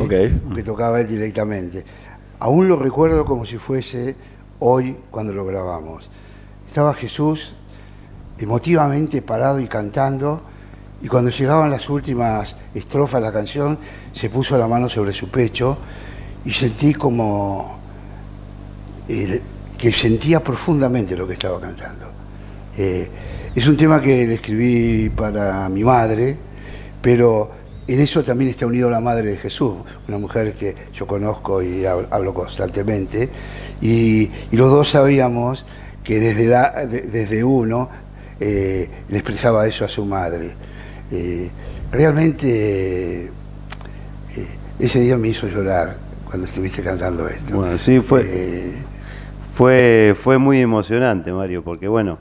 que 0.56 0.64
tocaba 0.64 1.02
él 1.02 1.08
directamente. 1.08 1.84
Aún 2.40 2.70
lo 2.70 2.78
recuerdo 2.78 3.26
como 3.26 3.46
si 3.46 3.58
fuese 3.58 4.16
hoy 4.60 4.96
cuando 5.12 5.34
lo 5.34 5.46
grabamos. 5.46 6.10
Estaba 6.66 6.94
Jesús 6.94 7.54
emotivamente 8.40 9.22
parado 9.22 9.60
y 9.60 9.68
cantando, 9.68 10.44
y 11.02 11.10
cuando 11.10 11.30
llegaban 11.30 11.72
las 11.72 11.90
últimas 11.90 12.56
estrofas 12.74 13.20
de 13.22 13.28
la 13.28 13.34
canción, 13.34 13.78
se 14.14 14.30
puso 14.30 14.58
la 14.58 14.70
mano 14.70 14.88
sobre 14.88 15.12
su 15.12 15.28
pecho 15.28 15.78
y 16.46 16.52
sentí 16.52 16.94
como 16.94 17.80
el- 19.10 19.42
que 19.78 19.92
sentía 19.94 20.40
profundamente 20.44 21.16
lo 21.16 21.28
que 21.28 21.34
estaba 21.34 21.60
cantando. 21.60 22.06
Eh, 22.78 23.08
es 23.56 23.68
un 23.68 23.78
tema 23.78 24.02
que 24.02 24.28
le 24.28 24.36
escribí 24.36 25.10
para 25.10 25.68
mi 25.70 25.84
madre, 25.84 26.36
pero 27.02 27.52
en 27.88 28.00
eso 28.02 28.24
también 28.24 28.50
está 28.50 28.66
unido 28.66 28.90
la 28.90 29.00
madre 29.00 29.30
de 29.32 29.38
Jesús, 29.38 29.76
una 30.08 30.18
mujer 30.18 30.54
que 30.54 30.76
yo 30.94 31.06
conozco 31.08 31.62
y 31.62 31.84
hab- 31.84 32.08
hablo 32.12 32.34
constantemente, 32.34 33.30
y, 33.82 34.24
y 34.52 34.56
los 34.58 34.70
dos 34.72 34.90
sabíamos 34.90 35.66
que 36.04 36.20
desde, 36.20 36.46
la- 36.48 36.86
de- 36.86 37.02
desde 37.04 37.44
uno 37.44 37.90
eh, 38.40 38.90
le 39.10 39.18
expresaba 39.18 39.68
eso 39.68 39.86
a 39.86 39.88
su 39.90 40.06
madre. 40.06 40.52
Eh, 41.12 41.50
realmente 41.92 43.26
eh, 43.26 43.30
ese 44.80 45.00
día 45.00 45.16
me 45.18 45.30
hizo 45.30 45.48
llorar 45.48 45.96
cuando 46.26 46.48
estuviste 46.48 46.82
cantando 46.82 47.28
esto. 47.30 47.56
Bueno, 47.56 47.78
sí, 47.78 48.00
fue, 48.00 48.74
fue, 49.56 50.18
fue 50.22 50.38
muy 50.38 50.60
emocionante, 50.60 51.32
Mario, 51.32 51.64
porque 51.64 51.88
bueno, 51.88 52.18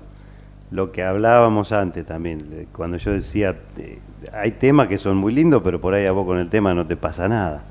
lo 0.70 0.92
que 0.92 1.02
hablábamos 1.02 1.72
antes 1.72 2.06
también, 2.06 2.68
cuando 2.72 2.96
yo 2.96 3.10
decía, 3.10 3.56
eh, 3.76 3.98
hay 4.32 4.52
temas 4.52 4.86
que 4.86 4.98
son 4.98 5.16
muy 5.16 5.34
lindos, 5.34 5.60
pero 5.64 5.80
por 5.80 5.94
ahí 5.94 6.06
a 6.06 6.12
vos 6.12 6.26
con 6.26 6.38
el 6.38 6.48
tema 6.48 6.74
no 6.74 6.86
te 6.86 6.94
pasa 6.94 7.26
nada. 7.26 7.64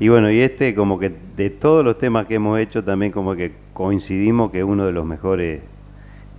Y 0.00 0.08
bueno, 0.08 0.28
y 0.28 0.40
este 0.40 0.74
como 0.74 0.98
que 0.98 1.12
de 1.36 1.50
todos 1.50 1.84
los 1.84 1.98
temas 1.98 2.26
que 2.26 2.34
hemos 2.34 2.58
hecho 2.58 2.82
también 2.82 3.12
como 3.12 3.36
que 3.36 3.52
coincidimos 3.74 4.50
que 4.50 4.58
es 4.58 4.64
uno 4.64 4.86
de 4.86 4.92
los 4.92 5.06
mejores 5.06 5.60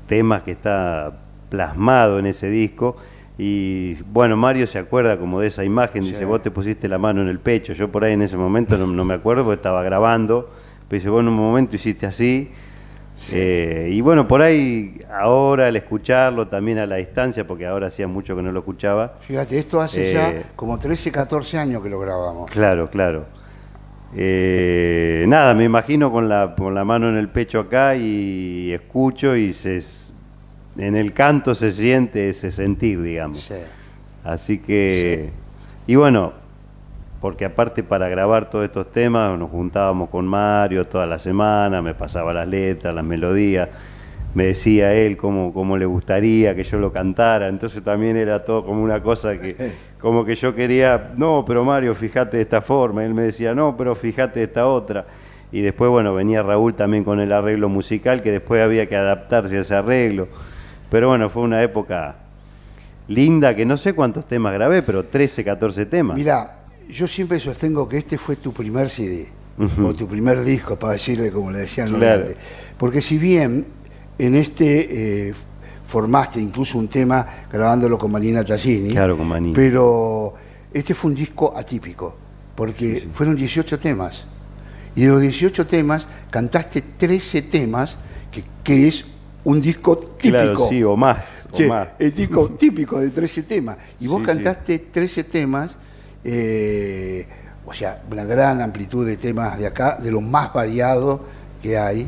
temas 0.08 0.44
que 0.44 0.52
está 0.52 1.20
plasmado 1.50 2.20
en 2.20 2.26
ese 2.26 2.50
disco. 2.50 2.98
Y 3.38 3.94
bueno, 4.12 4.36
Mario 4.36 4.68
se 4.68 4.78
acuerda 4.78 5.18
como 5.18 5.40
de 5.40 5.48
esa 5.48 5.64
imagen, 5.64 6.04
dice, 6.04 6.26
vos 6.26 6.44
te 6.44 6.52
pusiste 6.52 6.90
la 6.90 6.98
mano 6.98 7.22
en 7.22 7.30
el 7.30 7.40
pecho. 7.40 7.72
Yo 7.72 7.90
por 7.90 8.04
ahí 8.04 8.12
en 8.12 8.24
ese 8.24 8.36
momento 8.36 8.78
no, 8.78 8.88
no 8.88 9.06
me 9.06 9.14
acuerdo 9.14 9.46
porque 9.46 9.56
estaba 9.56 9.84
grabando, 9.84 10.50
pero 10.92 11.00
dice, 11.00 11.10
vos 11.10 11.22
en 11.22 11.30
un 11.30 11.36
momento 11.36 11.78
hiciste 11.78 12.06
así. 12.06 12.52
Eh, 13.32 13.92
y 13.94 14.02
bueno, 14.02 14.28
por 14.28 14.42
ahí 14.42 15.00
ahora 15.10 15.68
al 15.68 15.76
escucharlo 15.78 16.50
también 16.50 16.80
a 16.80 16.86
la 16.86 16.98
distancia, 16.98 17.48
porque 17.48 17.66
ahora 17.66 17.88
hacía 17.88 18.08
mucho 18.08 18.36
que 18.36 18.42
no 18.42 18.52
lo 18.52 18.60
escuchaba. 18.60 19.14
Fíjate, 19.22 19.58
esto 19.58 19.80
hace 19.80 20.12
Eh, 20.12 20.14
ya 20.14 20.34
como 20.54 20.78
13, 20.78 21.10
14 21.14 21.60
años 21.60 21.82
que 21.82 21.90
lo 21.90 21.98
grabamos. 21.98 22.52
Claro, 22.52 22.90
claro. 22.90 23.26
Eh, 24.18 25.24
nada, 25.30 25.54
me 25.54 25.64
imagino 25.64 26.12
con 26.12 26.28
la, 26.28 26.56
con 26.58 26.76
la 26.76 26.84
mano 26.84 27.08
en 27.08 27.16
el 27.16 27.30
pecho 27.30 27.62
acá 27.62 27.96
y 27.96 28.74
escucho 28.74 29.38
y 29.38 29.54
se, 29.54 29.82
en 30.78 30.98
el 30.98 31.14
canto 31.14 31.56
se 31.56 31.72
siente 31.72 32.28
ese 32.28 32.52
sentir, 32.52 33.02
digamos. 33.02 33.44
Sí. 33.44 33.56
Así 34.26 34.58
que, 34.58 35.30
y 35.88 35.96
bueno, 35.96 36.34
porque 37.22 37.46
aparte 37.46 37.84
para 37.84 38.10
grabar 38.10 38.50
todos 38.50 38.66
estos 38.66 38.92
temas 38.92 39.38
nos 39.38 39.52
juntábamos 39.52 40.10
con 40.10 40.26
Mario 40.26 40.86
toda 40.86 41.06
la 41.06 41.20
semana, 41.20 41.82
me 41.82 41.94
pasaba 41.94 42.34
las 42.34 42.48
letras, 42.48 42.94
las 42.96 43.06
melodías, 43.06 43.70
me 44.34 44.48
decía 44.48 44.94
él 44.94 45.18
cómo, 45.18 45.54
cómo 45.54 45.78
le 45.78 45.86
gustaría 45.86 46.56
que 46.56 46.64
yo 46.64 46.80
lo 46.80 46.92
cantara, 46.92 47.48
entonces 47.48 47.84
también 47.84 48.18
era 48.18 48.44
todo 48.44 48.66
como 48.66 48.82
una 48.84 49.04
cosa 49.04 49.38
que, 49.38 49.56
como 50.02 50.26
que 50.26 50.36
yo 50.36 50.56
quería, 50.56 51.12
no, 51.16 51.46
pero 51.46 51.64
Mario, 51.64 51.94
fíjate 51.94 52.38
de 52.38 52.44
esta 52.44 52.62
forma, 52.62 53.06
él 53.06 53.14
me 53.14 53.22
decía, 53.22 53.54
no, 53.54 53.78
pero 53.78 53.94
fíjate 53.96 54.40
de 54.40 54.46
esta 54.46 54.68
otra. 54.68 55.06
Y 55.54 55.60
después, 55.60 55.92
bueno, 55.92 56.14
venía 56.14 56.42
Raúl 56.42 56.74
también 56.76 57.04
con 57.04 57.20
el 57.20 57.34
arreglo 57.34 57.68
musical, 57.68 58.22
que 58.22 58.32
después 58.32 58.64
había 58.64 58.88
que 58.88 58.96
adaptarse 58.96 59.58
a 59.58 59.62
ese 59.62 59.76
arreglo. 59.76 60.30
Pero 60.90 61.10
bueno, 61.10 61.30
fue 61.30 61.44
una 61.44 61.62
época 61.62 62.16
linda, 63.10 63.54
que 63.54 63.66
no 63.66 63.76
sé 63.76 63.94
cuántos 63.94 64.26
temas 64.26 64.54
grabé, 64.54 64.82
pero 64.82 65.04
13, 65.04 65.44
14 65.44 65.86
temas. 65.88 66.16
Mira, 66.16 66.61
yo 66.90 67.08
siempre 67.08 67.40
sostengo 67.40 67.88
que 67.88 67.98
este 67.98 68.18
fue 68.18 68.36
tu 68.38 68.52
primer 68.54 68.90
CD, 68.90 69.28
o 69.84 69.94
tu 69.94 70.08
primer 70.08 70.42
disco, 70.44 70.78
para 70.78 70.94
decirle 70.94 71.32
como 71.32 71.52
le 71.52 71.60
decían 71.60 71.92
los 71.92 72.00
Claro. 72.00 72.20
grandes. 72.20 72.38
Porque 72.78 73.02
si 73.02 73.18
bien 73.18 73.66
en 74.18 74.36
este 74.36 75.28
eh, 75.30 75.34
formaste 75.86 76.40
incluso 76.40 76.78
un 76.78 76.88
tema 76.88 77.26
grabándolo 77.52 77.98
con 77.98 78.12
Marina 78.12 78.44
Tassini, 78.44 78.90
Claro, 78.92 79.18
con 79.18 79.28
Manini. 79.28 79.54
pero 79.54 80.34
este 80.74 80.96
fue 80.96 81.12
un 81.12 81.16
disco 81.16 81.56
atípico, 81.56 82.16
porque 82.56 83.08
fueron 83.14 83.36
18 83.36 83.78
temas. 83.80 84.26
Y 84.96 85.04
de 85.04 85.08
los 85.10 85.22
18 85.22 85.68
temas, 85.68 86.08
cantaste 86.30 86.82
13 86.98 87.44
temas, 87.44 87.98
que, 88.32 88.44
que 88.64 88.88
es 88.88 89.06
un 89.44 89.62
disco 89.62 89.98
típico. 89.98 90.38
Claro, 90.44 90.70
sí, 90.70 90.84
o 90.84 90.96
más. 90.98 91.24
o 91.54 91.62
más. 91.64 91.88
el 92.00 92.14
disco 92.14 92.50
típico 92.60 93.00
de 93.00 93.10
13 93.10 93.44
temas. 93.44 93.78
Y 94.00 94.08
vos 94.08 94.20
Sí, 94.22 94.26
cantaste 94.26 94.80
13 94.80 95.24
temas, 95.26 95.78
eh, 96.24 97.28
o 97.66 97.74
sea, 97.74 98.02
una 98.12 98.24
gran 98.24 98.62
amplitud 98.62 99.06
de 99.06 99.18
temas 99.18 99.58
de 99.58 99.68
acá, 99.68 99.98
de 100.02 100.12
lo 100.12 100.22
más 100.22 100.54
variado 100.54 101.22
que 101.62 101.78
hay, 101.78 102.08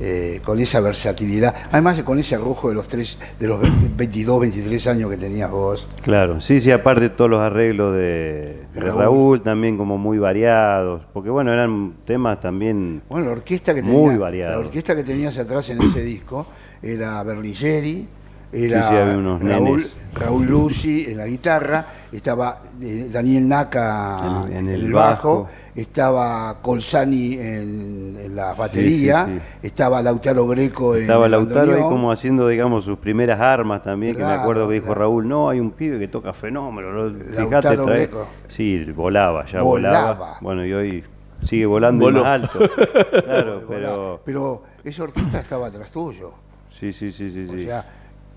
eh, 0.00 0.40
con 0.44 0.58
esa 0.58 0.80
versatilidad. 0.80 1.54
Además, 1.70 2.02
con 2.02 2.18
ese 2.18 2.34
arrojo 2.34 2.68
de 2.68 2.74
los, 2.74 2.88
tres, 2.88 3.16
de 3.38 3.46
los 3.46 3.60
22, 3.96 4.40
23 4.40 4.86
años 4.88 5.10
que 5.10 5.16
tenías 5.16 5.50
vos. 5.50 5.88
Claro, 6.02 6.40
sí, 6.40 6.60
sí, 6.60 6.72
aparte 6.72 7.10
todos 7.10 7.30
los 7.30 7.40
arreglos 7.40 7.94
de, 7.94 8.64
Raúl. 8.74 8.98
Raúl. 8.98 9.42
también 9.42 9.76
como 9.76 9.96
muy 9.96 10.18
variados, 10.18 11.02
porque 11.12 11.30
bueno, 11.30 11.52
eran 11.52 11.94
temas 12.04 12.40
también 12.40 13.02
Bueno, 13.08 13.26
la 13.26 13.32
orquesta 13.32 13.72
que 13.72 13.82
muy 13.82 13.92
tenía, 13.92 14.12
la 14.12 14.18
variados. 14.18 14.64
orquesta 14.66 14.96
que 14.96 15.04
tenías 15.04 15.38
atrás 15.38 15.70
en 15.70 15.80
ese 15.80 16.02
disco 16.02 16.46
era 16.82 17.22
Berlingeri, 17.22 18.08
era 18.54 18.82
Sí, 18.82 18.88
sí, 18.88 18.96
había 18.96 19.18
unos 19.18 19.42
Raúl. 19.42 19.90
Raúl 20.14 20.46
Lucy 20.46 21.06
en 21.08 21.16
la 21.16 21.26
guitarra, 21.26 21.86
estaba 22.12 22.60
eh, 22.80 23.08
Daniel 23.12 23.48
Naca 23.48 24.44
En- 24.46 24.52
en, 24.52 24.56
en 24.58 24.74
el 24.74 24.84
el 24.84 24.92
bajo, 24.92 25.42
bajo. 25.42 25.48
estaba 25.74 26.58
Colsani 26.62 27.32
en, 27.34 28.16
en 28.22 28.36
la 28.36 28.54
batería, 28.54 29.24
sí, 29.26 29.32
sí. 29.38 29.42
estaba 29.66 30.00
Lautaro 30.02 30.46
Greco 30.46 30.94
en 30.94 31.02
Estaba 31.02 31.28
Lautaro 31.28 31.74
ahí 31.74 31.82
como 31.82 32.12
haciendo, 32.12 32.46
digamos, 32.46 32.84
sus 32.84 32.96
primeras 32.98 33.40
armas 33.40 33.82
también, 33.82 34.14
que 34.14 34.22
me 34.22 34.30
acuerdo 34.30 34.68
que 34.68 34.74
dijo 34.74 34.86
claro. 34.86 35.00
Raúl, 35.00 35.26
no, 35.28 35.48
hay 35.48 35.58
un 35.58 35.72
pibe 35.72 35.98
que 35.98 36.06
toca 36.06 36.32
fenómeno, 36.32 36.92
¿no? 36.92 37.18
fíjate, 37.18 37.40
Lautaro 37.50 37.84
trae... 37.86 37.98
Greco. 38.02 38.26
Sí, 38.46 38.84
volaba, 38.92 39.46
ya 39.46 39.62
volaba. 39.62 40.12
Volaba. 40.14 40.38
Bueno, 40.40 40.64
y 40.64 40.72
hoy 40.72 41.04
sigue 41.42 41.66
volando 41.66 42.08
más 42.12 42.24
alto. 42.24 42.60
claro, 43.24 43.62
pero... 43.68 44.20
Pero 44.24 44.62
esa 44.84 45.02
orquesta 45.02 45.40
estaba 45.40 45.66
atrás 45.66 45.90
tuyo. 45.90 46.30
Sí, 46.78 46.92
sí, 46.92 47.10
sí, 47.10 47.30
sí. 47.32 47.46
O 47.50 47.52
sí. 47.52 47.64
sea, 47.66 47.84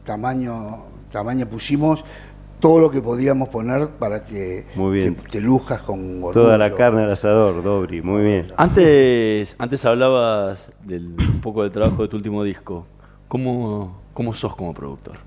tamaño, 0.07 0.85
tamaño 1.11 1.45
pusimos 1.45 2.03
todo 2.59 2.79
lo 2.79 2.89
que 2.89 3.01
podíamos 3.01 3.49
poner 3.49 3.89
para 3.89 4.23
que 4.23 4.65
Muy 4.73 4.97
bien. 4.97 5.15
Te, 5.15 5.29
te 5.29 5.41
luzcas 5.41 5.81
con 5.81 5.99
orgullo. 5.99 6.31
Toda 6.31 6.57
la 6.57 6.73
carne 6.73 7.03
al 7.03 7.11
asador, 7.11 7.61
Dobri, 7.61 8.01
muy 8.01 8.23
bien. 8.23 8.47
Antes, 8.57 9.55
antes 9.59 9.85
hablabas 9.85 10.69
del, 10.83 11.09
un 11.19 11.41
poco 11.41 11.61
del 11.61 11.71
trabajo 11.71 12.01
de 12.01 12.07
tu 12.07 12.17
último 12.17 12.43
disco. 12.43 12.87
¿Cómo, 13.27 14.01
cómo 14.13 14.33
sos 14.33 14.55
como 14.55 14.73
productor? 14.73 15.17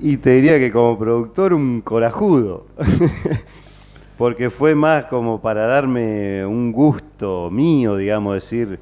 Y 0.00 0.16
te 0.16 0.30
diría 0.30 0.58
que 0.58 0.72
como 0.72 0.98
productor 0.98 1.52
un 1.52 1.82
corajudo. 1.82 2.66
Porque 4.18 4.48
fue 4.48 4.74
más 4.74 5.04
como 5.06 5.40
para 5.40 5.66
darme 5.66 6.46
un 6.46 6.72
gusto 6.72 7.50
mío, 7.50 7.96
digamos, 7.96 8.34
decir, 8.34 8.78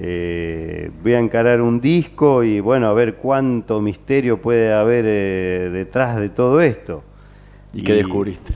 eh, 0.00 0.92
voy 1.02 1.14
a 1.14 1.18
encarar 1.18 1.60
un 1.60 1.80
disco 1.80 2.44
y 2.44 2.60
bueno, 2.60 2.86
a 2.86 2.92
ver 2.92 3.16
cuánto 3.16 3.80
misterio 3.80 4.40
puede 4.40 4.72
haber 4.72 5.04
eh, 5.08 5.70
detrás 5.72 6.16
de 6.16 6.28
todo 6.28 6.60
esto. 6.60 7.02
¿Y 7.72 7.82
qué 7.82 7.94
descubriste? 7.94 8.54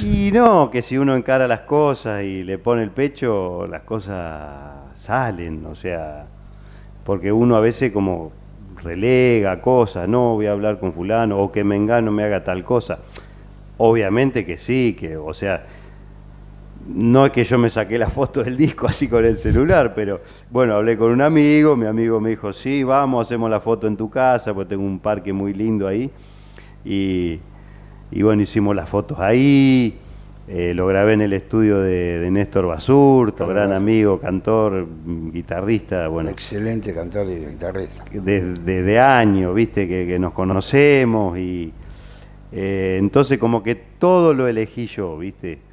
Y 0.00 0.30
no, 0.30 0.70
que 0.70 0.82
si 0.82 0.98
uno 0.98 1.16
encara 1.16 1.48
las 1.48 1.60
cosas 1.60 2.22
y 2.22 2.44
le 2.44 2.58
pone 2.58 2.82
el 2.82 2.90
pecho, 2.90 3.66
las 3.66 3.82
cosas 3.82 4.94
salen, 4.94 5.64
o 5.64 5.74
sea, 5.74 6.26
porque 7.04 7.32
uno 7.32 7.56
a 7.56 7.60
veces 7.60 7.90
como 7.90 8.30
relega 8.82 9.60
cosas, 9.62 10.08
no 10.08 10.34
voy 10.34 10.46
a 10.46 10.52
hablar 10.52 10.78
con 10.78 10.92
fulano, 10.92 11.38
o 11.38 11.50
que 11.50 11.64
Mengano 11.64 12.12
me 12.12 12.22
haga 12.22 12.44
tal 12.44 12.64
cosa. 12.64 12.98
Obviamente 13.78 14.44
que 14.44 14.58
sí, 14.58 14.94
que, 14.98 15.16
o 15.16 15.32
sea, 15.32 15.64
no 16.88 17.26
es 17.26 17.32
que 17.32 17.44
yo 17.44 17.58
me 17.58 17.68
saqué 17.68 17.98
la 17.98 18.08
foto 18.08 18.42
del 18.42 18.56
disco 18.56 18.86
así 18.86 19.08
con 19.08 19.24
el 19.24 19.36
celular, 19.36 19.94
pero 19.94 20.20
bueno, 20.50 20.74
hablé 20.74 20.96
con 20.96 21.12
un 21.12 21.20
amigo, 21.20 21.76
mi 21.76 21.86
amigo 21.86 22.20
me 22.20 22.30
dijo, 22.30 22.52
sí, 22.52 22.82
vamos, 22.82 23.26
hacemos 23.26 23.50
la 23.50 23.60
foto 23.60 23.86
en 23.86 23.96
tu 23.96 24.08
casa, 24.08 24.54
pues 24.54 24.68
tengo 24.68 24.84
un 24.84 24.98
parque 24.98 25.32
muy 25.32 25.52
lindo 25.52 25.86
ahí. 25.86 26.10
Y, 26.84 27.40
y 28.10 28.22
bueno, 28.22 28.42
hicimos 28.42 28.74
las 28.74 28.88
fotos 28.88 29.18
ahí, 29.20 29.98
eh, 30.48 30.72
lo 30.74 30.86
grabé 30.86 31.12
en 31.12 31.20
el 31.20 31.34
estudio 31.34 31.78
de, 31.80 32.20
de 32.20 32.30
Néstor 32.30 32.66
Basurto, 32.66 33.46
Néstor 33.46 33.54
gran 33.54 33.72
amigo, 33.74 34.18
cantor, 34.18 34.86
guitarrista, 35.30 36.08
bueno, 36.08 36.30
Excelente 36.30 36.94
cantor 36.94 37.28
y 37.28 37.44
guitarrista. 37.44 38.04
desde 38.10 38.82
de 38.82 38.98
años, 38.98 39.54
viste, 39.54 39.86
que, 39.86 40.06
que 40.06 40.18
nos 40.18 40.32
conocemos 40.32 41.36
y 41.38 41.70
eh, 42.50 42.96
entonces 42.98 43.36
como 43.36 43.62
que 43.62 43.74
todo 43.74 44.32
lo 44.32 44.48
elegí 44.48 44.86
yo, 44.86 45.18
viste. 45.18 45.67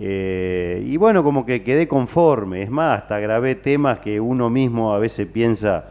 Eh, 0.00 0.82
y 0.86 0.96
bueno, 0.96 1.24
como 1.24 1.44
que 1.44 1.62
quedé 1.62 1.88
conforme, 1.88 2.62
es 2.62 2.70
más, 2.70 3.00
hasta 3.02 3.18
grabé 3.18 3.56
temas 3.56 3.98
que 3.98 4.20
uno 4.20 4.48
mismo 4.48 4.92
a 4.94 4.98
veces 4.98 5.26
piensa, 5.26 5.86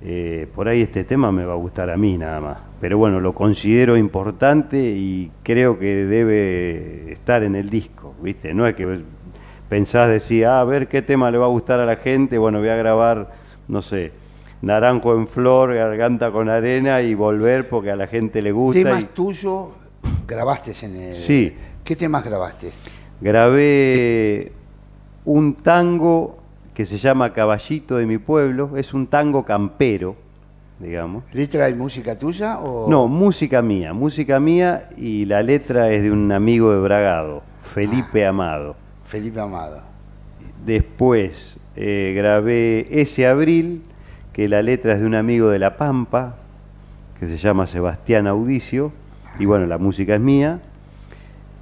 eh, 0.00 0.46
por 0.54 0.68
ahí 0.68 0.82
este 0.82 1.02
tema 1.04 1.32
me 1.32 1.44
va 1.44 1.54
a 1.54 1.56
gustar 1.56 1.90
a 1.90 1.96
mí 1.96 2.16
nada 2.16 2.40
más. 2.40 2.58
Pero 2.80 2.98
bueno, 2.98 3.20
lo 3.20 3.34
considero 3.34 3.96
importante 3.96 4.78
y 4.78 5.30
creo 5.42 5.78
que 5.78 6.04
debe 6.06 7.12
estar 7.12 7.42
en 7.42 7.56
el 7.56 7.68
disco, 7.68 8.14
¿viste? 8.22 8.54
No 8.54 8.66
es 8.66 8.74
que 8.76 9.00
pensás 9.68 10.08
decir, 10.08 10.46
ah, 10.46 10.60
a 10.60 10.64
ver 10.64 10.86
qué 10.88 11.02
tema 11.02 11.30
le 11.30 11.38
va 11.38 11.46
a 11.46 11.50
gustar 11.50 11.80
a 11.80 11.86
la 11.86 11.96
gente, 11.96 12.38
bueno, 12.38 12.60
voy 12.60 12.68
a 12.68 12.76
grabar, 12.76 13.32
no 13.68 13.82
sé, 13.82 14.12
Naranjo 14.62 15.14
en 15.16 15.26
Flor, 15.26 15.74
Garganta 15.74 16.30
con 16.30 16.48
Arena 16.48 17.02
y 17.02 17.14
volver 17.14 17.68
porque 17.68 17.90
a 17.90 17.96
la 17.96 18.06
gente 18.06 18.40
le 18.40 18.52
gusta. 18.52 18.82
¿Temas 18.82 19.02
y- 19.02 19.06
tuyos 19.06 19.68
grabaste 20.28 20.72
en 20.86 20.94
el... 20.96 21.14
Sí. 21.14 21.54
¿Qué 21.82 21.96
temas 21.96 22.22
grabaste? 22.24 22.70
Grabé 23.20 24.52
un 25.24 25.54
tango 25.54 26.38
que 26.74 26.86
se 26.86 26.96
llama 26.96 27.32
Caballito 27.32 27.96
de 27.96 28.06
mi 28.06 28.16
pueblo, 28.16 28.76
es 28.76 28.94
un 28.94 29.06
tango 29.06 29.44
campero, 29.44 30.16
digamos. 30.78 31.24
¿Letra 31.32 31.68
y 31.68 31.74
música 31.74 32.18
tuya 32.18 32.58
o...? 32.58 32.88
No, 32.88 33.08
música 33.08 33.60
mía, 33.60 33.92
música 33.92 34.40
mía 34.40 34.88
y 34.96 35.26
la 35.26 35.42
letra 35.42 35.90
es 35.90 36.02
de 36.02 36.10
un 36.10 36.32
amigo 36.32 36.72
de 36.72 36.80
Bragado, 36.80 37.42
Felipe 37.74 38.24
Amado. 38.24 38.76
Felipe 39.04 39.40
Amado. 39.40 39.82
Después 40.64 41.56
eh, 41.76 42.14
grabé 42.16 42.86
Ese 42.90 43.26
Abril, 43.26 43.82
que 44.32 44.48
la 44.48 44.62
letra 44.62 44.94
es 44.94 45.00
de 45.00 45.06
un 45.06 45.14
amigo 45.14 45.50
de 45.50 45.58
La 45.58 45.76
Pampa, 45.76 46.36
que 47.18 47.26
se 47.26 47.36
llama 47.36 47.66
Sebastián 47.66 48.26
Audicio, 48.26 48.92
y 49.38 49.44
bueno, 49.44 49.66
la 49.66 49.76
música 49.76 50.14
es 50.14 50.20
mía. 50.20 50.60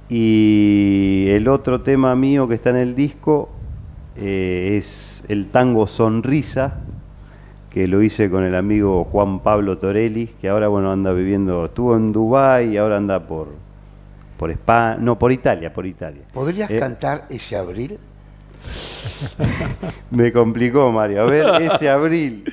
Y 0.09 1.27
el 1.29 1.47
otro 1.47 1.81
tema 1.81 2.15
mío 2.15 2.47
que 2.47 2.55
está 2.55 2.71
en 2.71 2.77
el 2.77 2.95
disco 2.95 3.49
eh, 4.17 4.75
es 4.77 5.23
el 5.27 5.47
tango 5.47 5.85
Sonrisa, 5.85 6.77
que 7.69 7.87
lo 7.87 8.01
hice 8.01 8.29
con 8.29 8.43
el 8.43 8.55
amigo 8.55 9.03
Juan 9.03 9.39
Pablo 9.41 9.77
Torelli, 9.77 10.27
que 10.41 10.49
ahora 10.49 10.67
bueno 10.67 10.91
anda 10.91 11.13
viviendo, 11.13 11.65
estuvo 11.65 11.95
en 11.95 12.11
Dubái 12.11 12.69
y 12.73 12.77
ahora 12.77 12.97
anda 12.97 13.19
por 13.27 13.47
por 14.39 14.49
España, 14.51 14.97
no 15.01 15.19
por 15.19 15.33
Italia, 15.33 15.71
por 15.71 15.85
Italia. 15.85 16.21
¿Podrías 16.33 16.71
Eh, 16.71 16.79
cantar 16.79 17.25
ese 17.29 17.57
abril? 17.57 17.99
Me 20.11 20.31
complicó 20.31 20.91
Mario, 20.91 21.23
a 21.23 21.25
ver, 21.25 21.61
ese 21.61 21.89
abril. 21.89 22.45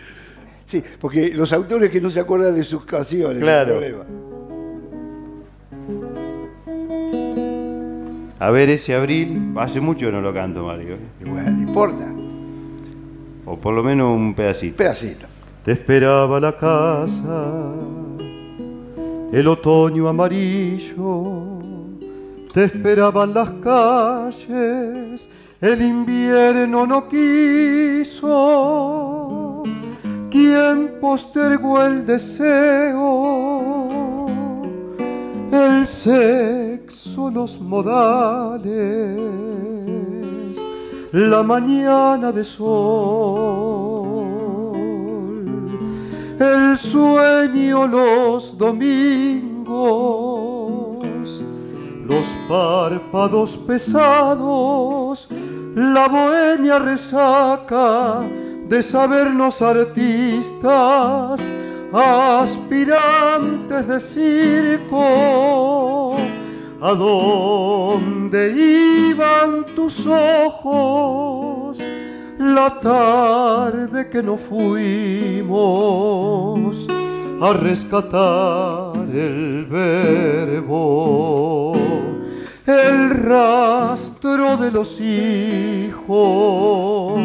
Sí, 0.67 0.83
porque 1.01 1.31
los 1.31 1.53
autores 1.53 1.91
que 1.91 2.01
no 2.01 2.11
se 2.11 2.19
acuerdan 2.19 2.57
de 2.57 2.65
sus 2.65 2.85
canciones. 2.85 3.41
Claro. 3.41 3.81
el 3.81 3.93
problema. 3.93 4.26
A 8.47 8.51
ver, 8.51 8.71
ese 8.71 8.95
abril, 8.95 9.55
hace 9.57 9.81
mucho 9.81 10.07
que 10.07 10.13
no 10.13 10.21
lo 10.21 10.33
canto, 10.33 10.63
Mario. 10.63 10.99
Y 11.21 11.29
bueno, 11.29 11.51
no 11.51 11.63
importa. 11.67 12.07
O 13.45 13.57
por 13.57 13.75
lo 13.75 13.83
menos 13.83 14.17
un 14.17 14.35
pedacito. 14.35 14.77
Pedacito. 14.77 15.27
Te 15.65 15.73
esperaba 15.73 16.39
la 16.39 16.57
casa, 16.57 17.73
el 19.33 19.49
otoño 19.49 20.07
amarillo, 20.07 21.59
te 22.55 22.67
esperaban 22.67 23.35
las 23.35 23.51
calles, 23.51 25.27
el 25.61 25.83
invierno 25.83 26.87
no 26.87 27.09
quiso. 27.09 28.45
¿Quién 30.31 30.93
postergó 31.01 31.83
el 31.83 32.07
deseo? 32.07 33.89
El 35.51 35.85
sexo, 35.85 36.76
los 37.15 37.61
modales, 37.61 38.67
la 41.13 41.43
mañana 41.43 42.33
de 42.33 42.45
sol, 42.45 43.87
el 46.39 46.79
sueño 46.79 47.87
los 47.87 48.59
domingos, 48.59 49.77
los 52.07 52.27
párpados 52.49 53.57
pesados, 53.67 55.29
la 55.75 56.09
bohemia 56.09 56.79
resaca 56.79 58.21
de 58.69 58.83
sabernos 58.83 59.63
artistas, 59.63 61.41
aspirantes 61.93 63.87
de 63.89 64.01
circo. 64.01 65.67
¿A 66.81 66.93
dónde 66.93 68.53
iban 69.11 69.67
tus 69.75 70.07
ojos 70.07 71.79
la 72.39 72.79
tarde 72.81 74.09
que 74.11 74.23
nos 74.23 74.43
fuimos 74.43 75.57
a 77.41 77.55
rescatar 77.55 78.93
el 79.11 79.67
verbo, 79.71 81.73
el 82.67 83.09
rastro 83.11 84.59
de 84.59 84.71
los 84.71 85.01
hijos, 85.01 87.19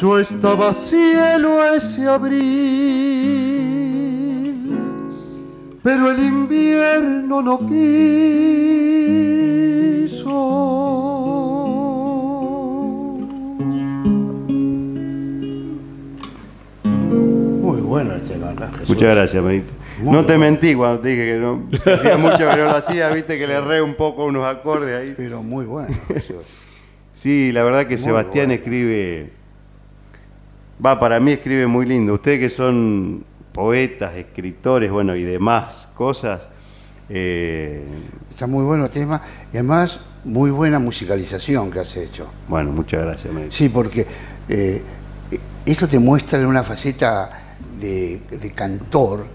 yo 0.00 0.18
estaba 0.18 0.72
cielo 0.72 1.62
ese 1.74 2.06
abril, 2.06 3.25
pero 5.86 6.10
el 6.10 6.18
invierno 6.18 7.40
no 7.42 7.58
quiso. 7.60 7.76
Muy 17.62 17.80
bueno 17.82 18.14
¿no? 18.14 18.68
Jesús. 18.72 18.88
Muchas 18.88 19.14
gracias, 19.14 19.44
Benito. 19.44 19.70
Muy 19.98 20.12
no 20.12 20.26
te 20.26 20.36
bueno. 20.36 20.40
mentí 20.40 20.74
cuando 20.74 20.98
te 20.98 21.08
dije 21.10 21.24
que 21.24 21.38
no 21.38 21.70
que 21.70 21.92
hacía 21.92 22.16
mucho 22.18 22.38
que 22.38 22.44
no 22.44 22.64
lo 22.64 22.70
hacía, 22.74 23.08
viste 23.10 23.38
que 23.38 23.46
le 23.46 23.54
erré 23.54 23.80
un 23.80 23.94
poco 23.94 24.24
unos 24.24 24.44
acordes 24.44 24.92
ahí. 25.00 25.14
Pero 25.16 25.44
muy 25.44 25.66
bueno, 25.66 25.94
Jesús. 26.08 26.42
Sí, 27.22 27.52
la 27.52 27.62
verdad 27.62 27.86
que 27.86 27.96
Muy 27.96 28.06
Sebastián 28.06 28.46
bueno. 28.46 28.54
escribe, 28.54 29.30
va, 30.84 30.98
para 30.98 31.20
mí 31.20 31.30
escribe 31.30 31.68
muy 31.68 31.86
lindo. 31.86 32.14
Ustedes 32.14 32.40
que 32.40 32.50
son 32.50 33.35
poetas, 33.56 34.14
escritores, 34.14 34.90
bueno, 34.92 35.16
y 35.16 35.24
demás 35.24 35.88
cosas, 35.96 36.42
eh, 37.08 37.82
Está 38.30 38.46
muy 38.46 38.64
bueno 38.64 38.84
el 38.84 38.90
tema 38.90 39.22
y 39.52 39.56
además 39.56 39.98
muy 40.24 40.50
buena 40.50 40.78
musicalización 40.78 41.70
que 41.70 41.80
has 41.80 41.96
hecho. 41.96 42.26
bueno, 42.48 42.70
muchas 42.70 43.02
gracias. 43.04 43.34
Benito. 43.34 43.54
Sí, 43.54 43.68
porque 43.70 44.06
eh, 44.48 44.82
esto 45.64 45.88
te 45.88 45.98
muestra 45.98 46.46
una 46.46 46.62
faceta 46.62 47.30
de, 47.80 48.20
de 48.30 48.50
cantor 48.52 49.26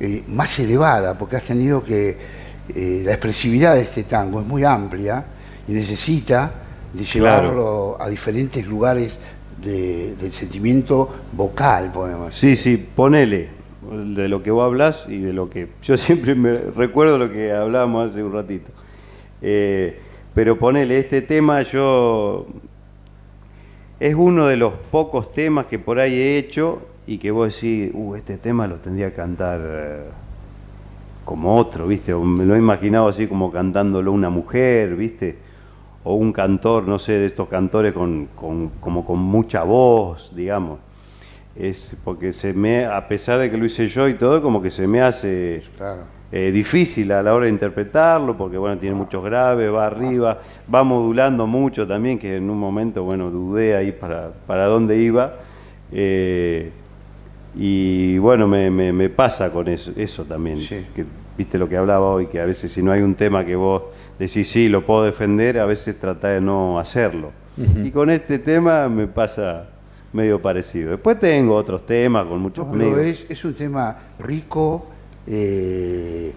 eh, 0.00 0.24
más 0.28 0.58
elevada, 0.58 1.16
porque 1.16 1.36
has 1.36 1.44
tenido 1.44 1.82
que. 1.84 2.16
la 2.74 3.12
expresividad 3.12 3.74
de 3.74 3.82
este 3.82 4.02
tango 4.04 4.40
es 4.40 4.46
muy 4.46 4.64
amplia 4.64 5.24
y 5.68 5.72
necesita 5.72 6.50
de 6.92 7.04
Claro. 7.04 7.42
llevarlo 7.42 7.96
a 8.00 8.08
diferentes 8.08 8.66
lugares 8.66 9.18
de- 9.62 10.14
del 10.16 10.32
sentimiento 10.32 11.08
vocal, 11.32 11.92
podemos 11.92 12.28
decir. 12.32 12.56
Sí, 12.56 12.62
sí, 12.62 12.76
ponele 12.96 13.59
de 13.82 14.28
lo 14.28 14.42
que 14.42 14.50
vos 14.50 14.64
hablas 14.64 15.04
y 15.08 15.18
de 15.18 15.32
lo 15.32 15.48
que 15.50 15.68
yo 15.82 15.96
siempre 15.98 16.34
me 16.34 16.54
recuerdo 16.54 17.18
lo 17.18 17.30
que 17.32 17.52
hablábamos 17.52 18.10
hace 18.10 18.22
un 18.22 18.32
ratito. 18.32 18.70
Eh, 19.42 19.98
pero 20.34 20.58
ponele 20.58 20.98
este 20.98 21.22
tema, 21.22 21.62
yo 21.62 22.46
es 23.98 24.14
uno 24.14 24.46
de 24.46 24.56
los 24.56 24.72
pocos 24.90 25.32
temas 25.32 25.66
que 25.66 25.78
por 25.78 25.98
ahí 25.98 26.14
he 26.14 26.38
hecho 26.38 26.80
y 27.06 27.18
que 27.18 27.30
vos 27.30 27.54
decís, 27.54 27.90
uh, 27.92 28.14
este 28.14 28.38
tema 28.38 28.66
lo 28.66 28.76
tendría 28.76 29.10
que 29.10 29.16
cantar 29.16 29.60
eh, 29.62 30.00
como 31.24 31.56
otro, 31.56 31.86
¿viste? 31.86 32.12
O 32.14 32.22
me 32.24 32.44
lo 32.44 32.54
he 32.54 32.58
imaginado 32.58 33.08
así 33.08 33.26
como 33.26 33.50
cantándolo 33.52 34.12
una 34.12 34.30
mujer, 34.30 34.96
¿viste? 34.96 35.36
O 36.04 36.14
un 36.14 36.32
cantor, 36.32 36.88
no 36.88 36.98
sé, 36.98 37.12
de 37.12 37.26
estos 37.26 37.48
cantores 37.48 37.92
con, 37.92 38.26
con- 38.34 38.70
como 38.80 39.04
con 39.04 39.18
mucha 39.20 39.62
voz, 39.64 40.32
digamos. 40.34 40.78
Es 41.56 41.96
porque 42.04 42.32
se 42.32 42.52
me, 42.52 42.84
a 42.86 43.06
pesar 43.08 43.38
de 43.40 43.50
que 43.50 43.56
lo 43.58 43.64
hice 43.64 43.86
yo 43.88 44.08
y 44.08 44.14
todo, 44.14 44.40
como 44.40 44.62
que 44.62 44.70
se 44.70 44.86
me 44.86 45.00
hace 45.02 45.62
Claro. 45.76 46.02
eh, 46.32 46.50
difícil 46.52 47.10
a 47.12 47.22
la 47.22 47.34
hora 47.34 47.46
de 47.46 47.50
interpretarlo, 47.50 48.36
porque 48.36 48.56
bueno, 48.56 48.78
tiene 48.78 48.94
muchos 48.94 49.22
graves, 49.24 49.72
va 49.72 49.86
arriba, 49.86 50.38
va 50.72 50.84
modulando 50.84 51.46
mucho 51.46 51.86
también, 51.86 52.18
que 52.18 52.36
en 52.36 52.48
un 52.48 52.58
momento, 52.58 53.02
bueno, 53.02 53.30
dudé 53.30 53.74
ahí 53.76 53.92
para, 53.92 54.30
para 54.46 54.66
dónde 54.66 54.98
iba. 54.98 55.34
eh, 55.92 56.70
y 57.58 58.16
bueno, 58.18 58.46
me, 58.46 58.70
me- 58.70 58.92
me 58.92 59.08
pasa 59.08 59.50
con 59.50 59.66
eso, 59.66 59.90
eso 59.96 60.24
también, 60.24 60.60
Sí. 60.60 60.86
que 60.94 61.04
viste 61.36 61.58
lo 61.58 61.68
que 61.68 61.76
hablaba 61.76 62.06
hoy, 62.06 62.26
que 62.26 62.40
a 62.40 62.44
veces 62.46 62.70
si 62.70 62.80
no 62.80 62.92
hay 62.92 63.02
un 63.02 63.16
tema 63.16 63.44
que 63.44 63.56
vos 63.56 63.82
decís, 64.18 64.48
sí, 64.48 64.68
lo 64.68 64.86
puedo 64.86 65.02
defender, 65.02 65.58
a 65.58 65.66
veces 65.66 65.98
trata 65.98 66.28
de 66.28 66.40
no 66.40 66.78
hacerlo. 66.78 67.32
Y 67.82 67.90
con 67.90 68.08
este 68.08 68.38
tema 68.38 68.88
me 68.88 69.06
pasa 69.08 69.66
medio 70.12 70.40
parecido. 70.42 70.90
Después 70.92 71.18
tengo 71.18 71.54
otros 71.54 71.86
temas 71.86 72.26
con 72.26 72.40
muchos 72.40 72.66
No, 72.66 72.72
amigos. 72.74 72.98
es, 73.00 73.26
es 73.28 73.44
un 73.44 73.54
tema 73.54 73.96
rico 74.18 74.86
eh, 75.26 76.32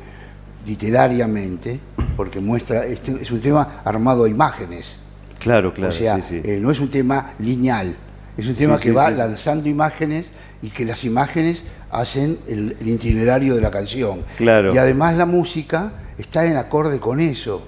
literariamente, 0.66 1.80
porque 2.16 2.40
muestra, 2.40 2.86
este 2.86 3.12
es 3.22 3.32
un 3.32 3.42
tema 3.42 3.82
armado 3.84 4.26
a 4.26 4.30
imágenes. 4.30 5.00
Claro, 5.40 5.74
claro. 5.74 5.92
o 5.92 5.96
sea, 5.96 6.18
sí, 6.18 6.24
sí. 6.30 6.42
eh, 6.44 6.60
no 6.62 6.72
es 6.72 6.80
un 6.80 6.90
tema 6.90 7.34
lineal, 7.40 7.96
es 8.38 8.48
un 8.48 8.56
tema 8.56 8.78
Sí, 8.78 8.84
que 8.84 8.92
va 8.92 9.10
lanzando 9.10 9.68
imágenes 9.68 10.32
y 10.62 10.70
que 10.70 10.86
las 10.86 11.04
imágenes 11.04 11.64
hacen 11.92 12.40
el, 12.48 12.78
el 12.80 12.88
itinerario 12.88 13.56
de 13.56 13.62
la 13.62 13.70
canción. 13.72 14.22
Claro. 14.38 14.74
Y 14.74 14.78
además 14.78 15.16
la 15.18 15.26
música 15.26 15.92
está 16.18 16.46
en 16.46 16.56
acorde 16.56 17.00
con 17.00 17.20
eso. 17.20 17.68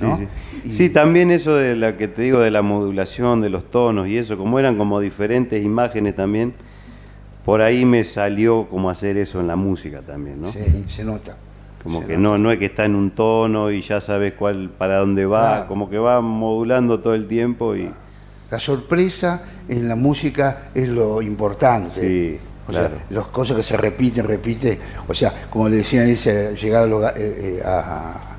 ¿No? 0.00 0.18
Sí, 0.18 0.24
sí. 0.24 0.68
Y- 0.68 0.70
Sí, 0.76 0.90
también 0.90 1.30
eso 1.30 1.54
de 1.54 1.76
la 1.76 1.96
que 1.96 2.08
te 2.08 2.22
digo 2.22 2.40
de 2.40 2.50
la 2.50 2.62
modulación 2.62 3.40
de 3.40 3.50
los 3.50 3.70
tonos 3.70 4.08
y 4.08 4.18
eso, 4.18 4.36
como 4.36 4.58
eran 4.58 4.76
como 4.76 5.00
diferentes 5.00 5.64
imágenes 5.64 6.16
también, 6.16 6.54
por 7.44 7.60
ahí 7.62 7.84
me 7.84 8.02
salió 8.04 8.66
como 8.68 8.90
hacer 8.90 9.16
eso 9.16 9.40
en 9.40 9.46
la 9.46 9.56
música 9.56 10.00
también, 10.02 10.40
¿no? 10.42 10.50
Sí, 10.52 10.84
se 10.88 11.04
nota. 11.04 11.36
Como 11.82 12.00
se 12.00 12.08
que 12.08 12.16
nota. 12.16 12.36
no, 12.36 12.38
no 12.44 12.50
es 12.52 12.58
que 12.58 12.66
está 12.66 12.84
en 12.84 12.96
un 12.96 13.12
tono 13.12 13.70
y 13.70 13.80
ya 13.82 14.00
sabes 14.00 14.32
cuál 14.34 14.70
para 14.76 14.98
dónde 14.98 15.24
va, 15.26 15.48
Claro. 15.52 15.68
como 15.68 15.88
que 15.88 15.98
va 15.98 16.20
modulando 16.20 16.98
todo 17.00 17.14
el 17.14 17.28
tiempo 17.28 17.76
y 17.76 17.88
La 18.50 18.58
sorpresa 18.60 19.42
en 19.68 19.88
la 19.88 19.94
música 19.96 20.68
es 20.74 20.88
lo 20.88 21.20
importante. 21.22 22.00
Sí, 22.00 22.38
O 22.66 22.70
claro. 22.70 22.88
sea, 22.96 23.04
las 23.10 23.26
cosas 23.26 23.56
que 23.56 23.62
se 23.62 23.76
repiten, 23.76 24.26
repiten. 24.26 24.78
O 25.06 25.14
sea, 25.14 25.32
como 25.50 25.68
le 25.68 25.76
decían, 25.78 26.08
ese, 26.08 26.54
llegar 26.56 26.84
a, 26.88 27.10
eh, 27.10 27.14
eh, 27.58 27.62
a- 27.64 28.35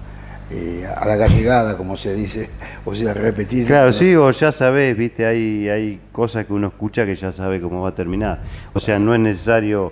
eh, 0.49 0.85
a 0.85 1.05
la 1.05 1.15
gallegada, 1.15 1.77
como 1.77 1.97
se 1.97 2.13
dice. 2.13 2.49
O 2.85 2.95
sea, 2.95 3.13
repetir. 3.13 3.67
Claro, 3.67 3.91
sí, 3.91 4.15
o 4.15 4.31
ya 4.31 4.53
sabes, 4.53 4.95
viste, 4.95 5.25
hay, 5.25 5.67
hay 5.67 5.99
cosas 6.13 6.45
que 6.45 6.53
uno 6.53 6.67
escucha 6.67 7.05
que 7.05 7.17
ya 7.17 7.33
sabe 7.33 7.59
cómo 7.59 7.81
va 7.81 7.89
a 7.89 7.93
terminar. 7.93 8.39
O 8.71 8.79
sea, 8.79 8.97
no 8.97 9.13
es 9.13 9.19
necesario 9.19 9.91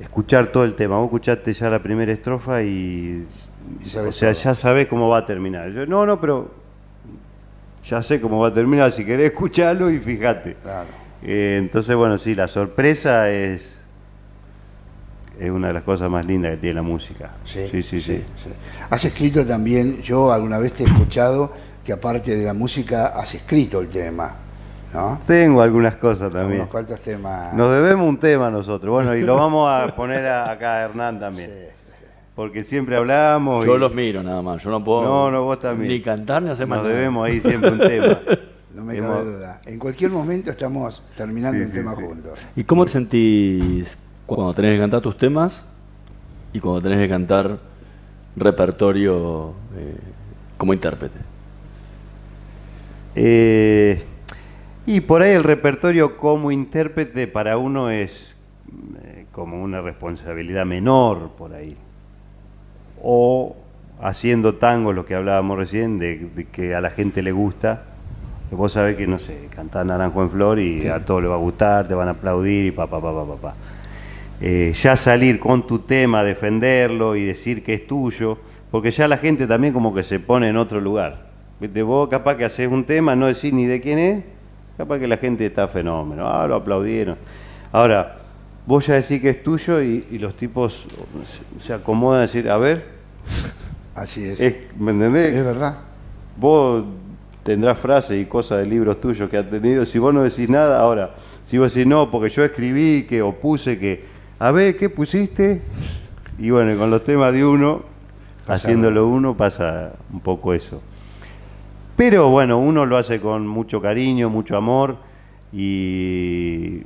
escuchar 0.00 0.52
todo 0.52 0.62
el 0.62 0.74
tema. 0.74 0.96
Vos 0.98 1.06
escuchaste 1.06 1.52
ya 1.52 1.68
la 1.68 1.82
primera 1.82 2.12
estrofa 2.12 2.62
y, 2.62 3.26
o 3.84 3.88
sea, 3.88 4.02
todo. 4.02 4.32
ya 4.32 4.54
sabes 4.54 4.86
cómo 4.86 5.08
va 5.08 5.18
a 5.18 5.26
terminar. 5.26 5.72
Yo, 5.72 5.86
no, 5.86 6.06
no, 6.06 6.20
pero 6.20 6.52
ya 7.84 8.00
sé 8.00 8.20
cómo 8.20 8.38
va 8.38 8.48
a 8.48 8.54
terminar. 8.54 8.92
Si 8.92 9.04
querés 9.04 9.26
escucharlo 9.32 9.90
y 9.90 9.98
fíjate. 9.98 10.54
Claro. 10.62 10.88
Eh, 11.20 11.56
entonces, 11.58 11.96
bueno, 11.96 12.16
sí, 12.16 12.36
la 12.36 12.46
sorpresa 12.46 13.28
es 13.28 13.74
es 15.38 15.50
una 15.50 15.68
de 15.68 15.74
las 15.74 15.82
cosas 15.82 16.10
más 16.10 16.24
lindas 16.26 16.52
que 16.52 16.56
tiene 16.58 16.74
la 16.76 16.82
música. 16.82 17.30
Sí, 17.44 17.68
sí, 17.70 17.82
sí. 17.82 18.00
sí. 18.00 18.16
sí. 18.42 18.50
Has 18.90 19.04
escrito 19.04 19.44
también, 19.44 20.00
yo 20.02 20.32
alguna 20.32 20.58
vez 20.58 20.72
te 20.74 20.84
he 20.84 20.86
escuchado 20.86 21.52
que 21.84 21.92
aparte 21.92 22.36
de 22.36 22.44
la 22.44 22.54
música 22.54 23.08
has 23.08 23.34
escrito 23.34 23.80
el 23.80 23.88
tema, 23.88 24.32
¿no? 24.92 25.20
Tengo 25.26 25.60
algunas 25.60 25.96
cosas 25.96 26.32
también. 26.32 26.60
Unos 26.60 26.70
cuantos 26.70 27.00
temas. 27.00 27.52
Nos 27.54 27.70
debemos 27.74 28.08
un 28.08 28.18
tema 28.18 28.50
nosotros. 28.50 28.90
Bueno, 28.92 29.14
y 29.14 29.22
lo 29.22 29.34
vamos 29.36 29.68
a 29.70 29.94
poner 29.94 30.24
a- 30.26 30.50
acá 30.50 30.74
a 30.76 30.80
Hernán 30.84 31.18
también. 31.20 31.50
Porque 32.34 32.64
siempre 32.64 32.96
hablamos. 32.96 33.64
Yo 33.64 33.76
y- 33.76 33.78
los 33.78 33.94
miro 33.94 34.22
nada 34.22 34.42
más, 34.42 34.62
yo 34.62 34.70
no 34.70 34.82
puedo 34.82 35.02
No, 35.02 35.30
no, 35.30 35.44
vos 35.44 35.60
también. 35.60 35.92
ni 35.92 36.00
cantar 36.02 36.42
ni 36.42 36.50
hacer 36.50 36.66
más 36.66 36.78
Nos 36.78 36.86
nada. 36.86 36.96
debemos 36.96 37.26
ahí 37.26 37.40
siempre 37.40 37.70
un 37.70 37.78
tema. 37.78 38.18
No 38.74 38.82
me 38.82 38.96
Hemos- 38.98 39.18
cabe 39.18 39.24
duda. 39.36 39.60
En 39.66 39.78
cualquier 39.78 40.10
momento 40.10 40.50
estamos 40.50 41.00
terminando 41.16 41.56
Sí, 41.58 41.62
el 41.62 41.68
sí, 41.70 41.74
tema 41.76 41.94
sí. 41.94 42.02
juntos. 42.02 42.38
¿Y 42.56 42.64
cómo 42.64 42.84
te 42.84 42.90
sentís 42.90 43.96
cuando 44.26 44.54
tenés 44.54 44.74
que 44.74 44.80
cantar 44.80 45.00
tus 45.00 45.16
temas 45.18 45.66
y 46.52 46.60
cuando 46.60 46.80
tenés 46.82 46.98
que 46.98 47.08
cantar 47.08 47.58
repertorio 48.36 49.52
eh, 49.76 49.96
como 50.56 50.72
intérprete? 50.72 51.18
Eh, 53.16 54.02
y 54.86 55.00
por 55.00 55.22
ahí 55.22 55.32
el 55.32 55.44
repertorio 55.44 56.16
como 56.16 56.50
intérprete 56.50 57.26
para 57.26 57.56
uno 57.58 57.90
es 57.90 58.34
eh, 59.02 59.26
como 59.32 59.62
una 59.62 59.80
responsabilidad 59.80 60.66
menor 60.66 61.30
por 61.38 61.54
ahí. 61.54 61.76
O 63.02 63.56
haciendo 64.02 64.54
tango, 64.56 64.92
lo 64.92 65.06
que 65.06 65.14
hablábamos 65.14 65.56
recién, 65.58 65.98
de, 65.98 66.18
de 66.34 66.44
que 66.46 66.74
a 66.74 66.80
la 66.80 66.90
gente 66.90 67.22
le 67.22 67.32
gusta. 67.32 67.84
Vos 68.50 68.72
sabés 68.72 68.96
que, 68.96 69.06
no 69.06 69.18
sé, 69.18 69.48
cantás 69.54 69.84
Naranjo 69.86 70.22
en 70.22 70.30
Flor 70.30 70.58
y 70.60 70.82
Sí. 70.82 70.88
a 70.88 71.04
todos 71.04 71.22
les 71.22 71.30
va 71.30 71.34
a 71.34 71.38
gustar, 71.38 71.88
te 71.88 71.94
van 71.94 72.08
a 72.08 72.12
aplaudir 72.12 72.66
y 72.66 72.70
pa, 72.70 72.86
pa, 72.86 73.00
pa, 73.00 73.12
pa, 73.12 73.24
pa, 73.24 73.36
pa. 73.36 73.54
Eh, 74.40 74.72
ya 74.80 74.96
salir 74.96 75.38
con 75.38 75.66
tu 75.66 75.78
tema, 75.80 76.22
defenderlo 76.24 77.16
y 77.16 77.24
decir 77.24 77.62
que 77.62 77.74
es 77.74 77.86
tuyo, 77.86 78.38
porque 78.70 78.90
ya 78.90 79.06
la 79.08 79.16
gente 79.18 79.46
también 79.46 79.72
como 79.72 79.94
que 79.94 80.02
se 80.02 80.18
pone 80.20 80.48
en 80.48 80.56
otro 80.56 80.80
lugar. 80.80 81.26
Viste, 81.60 81.82
vos 81.82 82.08
capaz 82.08 82.36
que 82.36 82.44
haces 82.44 82.68
un 82.70 82.84
tema, 82.84 83.14
no 83.14 83.26
decís 83.26 83.52
ni 83.52 83.66
de 83.66 83.80
quién 83.80 83.98
es, 83.98 84.24
capaz 84.76 84.98
que 84.98 85.06
la 85.06 85.16
gente 85.16 85.46
está 85.46 85.68
fenómeno, 85.68 86.26
ah, 86.26 86.46
lo 86.48 86.56
aplaudieron. 86.56 87.16
Ahora, 87.72 88.16
vos 88.66 88.86
ya 88.86 88.94
decís 88.94 89.20
que 89.22 89.30
es 89.30 89.42
tuyo 89.42 89.80
y, 89.80 90.04
y 90.10 90.18
los 90.18 90.34
tipos 90.36 90.84
se, 91.60 91.72
acomodan 91.72 92.18
a 92.18 92.22
decir, 92.22 92.50
a 92.50 92.56
ver, 92.58 92.84
Así 93.94 94.24
es. 94.24 94.40
es- 94.40 94.56
¿me 94.78 94.90
entendés? 94.90 95.34
Es 95.34 95.44
verdad. 95.44 95.76
Vos 96.36 96.84
tendrás 97.44 97.78
frases 97.78 98.20
y 98.20 98.24
cosas 98.26 98.58
de 98.58 98.66
libros 98.66 99.00
tuyos 99.00 99.30
que 99.30 99.38
has 99.38 99.48
tenido. 99.48 99.86
Si 99.86 99.98
vos 100.00 100.12
no 100.12 100.22
decís 100.24 100.48
nada, 100.48 100.80
ahora, 100.80 101.14
si 101.46 101.56
vos 101.58 101.72
decís 101.72 101.86
no, 101.86 102.10
porque 102.10 102.28
yo 102.30 102.42
escribí 102.44 103.04
que 103.08 103.22
o 103.22 103.32
puse 103.32 103.78
que, 103.78 104.12
a 104.44 104.50
ver, 104.50 104.76
¿qué 104.76 104.90
pusiste? 104.90 105.62
Y 106.38 106.50
bueno, 106.50 106.76
con 106.78 106.90
los 106.90 107.02
temas 107.02 107.32
de 107.32 107.46
uno, 107.46 107.80
haciéndolo 108.46 109.08
uno, 109.08 109.34
pasa 109.34 109.92
un 110.12 110.20
poco 110.20 110.52
eso. 110.52 110.82
Pero 111.96 112.28
bueno, 112.28 112.58
uno 112.58 112.84
lo 112.84 112.98
hace 112.98 113.20
con 113.20 113.46
mucho 113.46 113.80
cariño, 113.80 114.28
mucho 114.28 114.54
amor 114.58 114.98
y, 115.50 116.82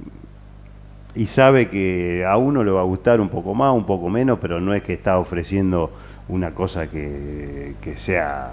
y 1.16 1.26
sabe 1.26 1.68
que 1.68 2.24
a 2.24 2.36
uno 2.36 2.62
le 2.62 2.70
va 2.70 2.82
a 2.82 2.84
gustar 2.84 3.20
un 3.20 3.28
poco 3.28 3.54
más, 3.54 3.74
un 3.74 3.86
poco 3.86 4.08
menos, 4.08 4.38
pero 4.40 4.60
no 4.60 4.72
es 4.72 4.84
que 4.84 4.92
está 4.92 5.18
ofreciendo 5.18 5.90
una 6.28 6.52
cosa 6.52 6.88
que, 6.88 7.74
que 7.80 7.96
sea 7.96 8.52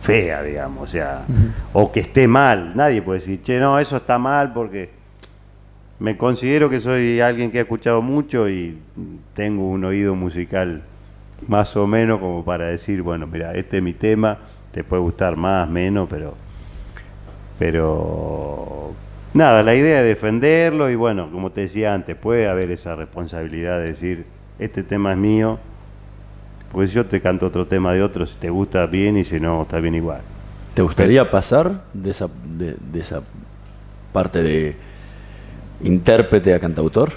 fea, 0.00 0.44
digamos, 0.44 0.84
o 0.84 0.86
sea, 0.86 1.22
o 1.72 1.90
que 1.90 1.98
esté 1.98 2.28
mal. 2.28 2.76
Nadie 2.76 3.02
puede 3.02 3.18
decir, 3.18 3.42
che, 3.42 3.58
no, 3.58 3.80
eso 3.80 3.96
está 3.96 4.16
mal 4.16 4.52
porque 4.52 4.95
me 5.98 6.16
considero 6.16 6.68
que 6.68 6.80
soy 6.80 7.20
alguien 7.20 7.50
que 7.50 7.58
ha 7.58 7.62
escuchado 7.62 8.02
mucho 8.02 8.48
y 8.48 8.78
tengo 9.34 9.68
un 9.68 9.84
oído 9.84 10.14
musical 10.14 10.82
más 11.48 11.76
o 11.76 11.86
menos 11.86 12.20
como 12.20 12.44
para 12.44 12.66
decir, 12.66 13.02
bueno, 13.02 13.26
mira, 13.26 13.54
este 13.54 13.78
es 13.78 13.82
mi 13.82 13.92
tema, 13.92 14.38
te 14.72 14.84
puede 14.84 15.02
gustar 15.02 15.36
más, 15.36 15.68
menos, 15.68 16.08
pero 16.08 16.34
pero 17.58 18.92
nada, 19.32 19.62
la 19.62 19.74
idea 19.74 20.00
es 20.00 20.06
defenderlo 20.06 20.90
y 20.90 20.94
bueno, 20.94 21.30
como 21.30 21.50
te 21.50 21.62
decía 21.62 21.94
antes, 21.94 22.14
puede 22.16 22.48
haber 22.48 22.70
esa 22.70 22.94
responsabilidad 22.94 23.78
de 23.78 23.86
decir, 23.86 24.26
este 24.58 24.82
tema 24.82 25.12
es 25.12 25.18
mío, 25.18 25.58
porque 26.72 26.88
si 26.88 26.94
yo 26.94 27.06
te 27.06 27.22
canto 27.22 27.46
otro 27.46 27.66
tema 27.66 27.94
de 27.94 28.02
otro, 28.02 28.26
si 28.26 28.34
te 28.36 28.50
gusta 28.50 28.84
bien 28.84 29.16
y 29.16 29.24
si 29.24 29.40
no, 29.40 29.62
está 29.62 29.80
bien 29.80 29.94
igual. 29.94 30.20
¿Te 30.74 30.82
gustaría 30.82 31.30
pasar 31.30 31.84
de 31.94 32.10
esa, 32.10 32.28
de 32.28 33.00
esa 33.00 33.22
parte 34.12 34.42
de 34.42 34.76
intérprete 35.82 36.54
a 36.54 36.60
cantautor? 36.60 37.12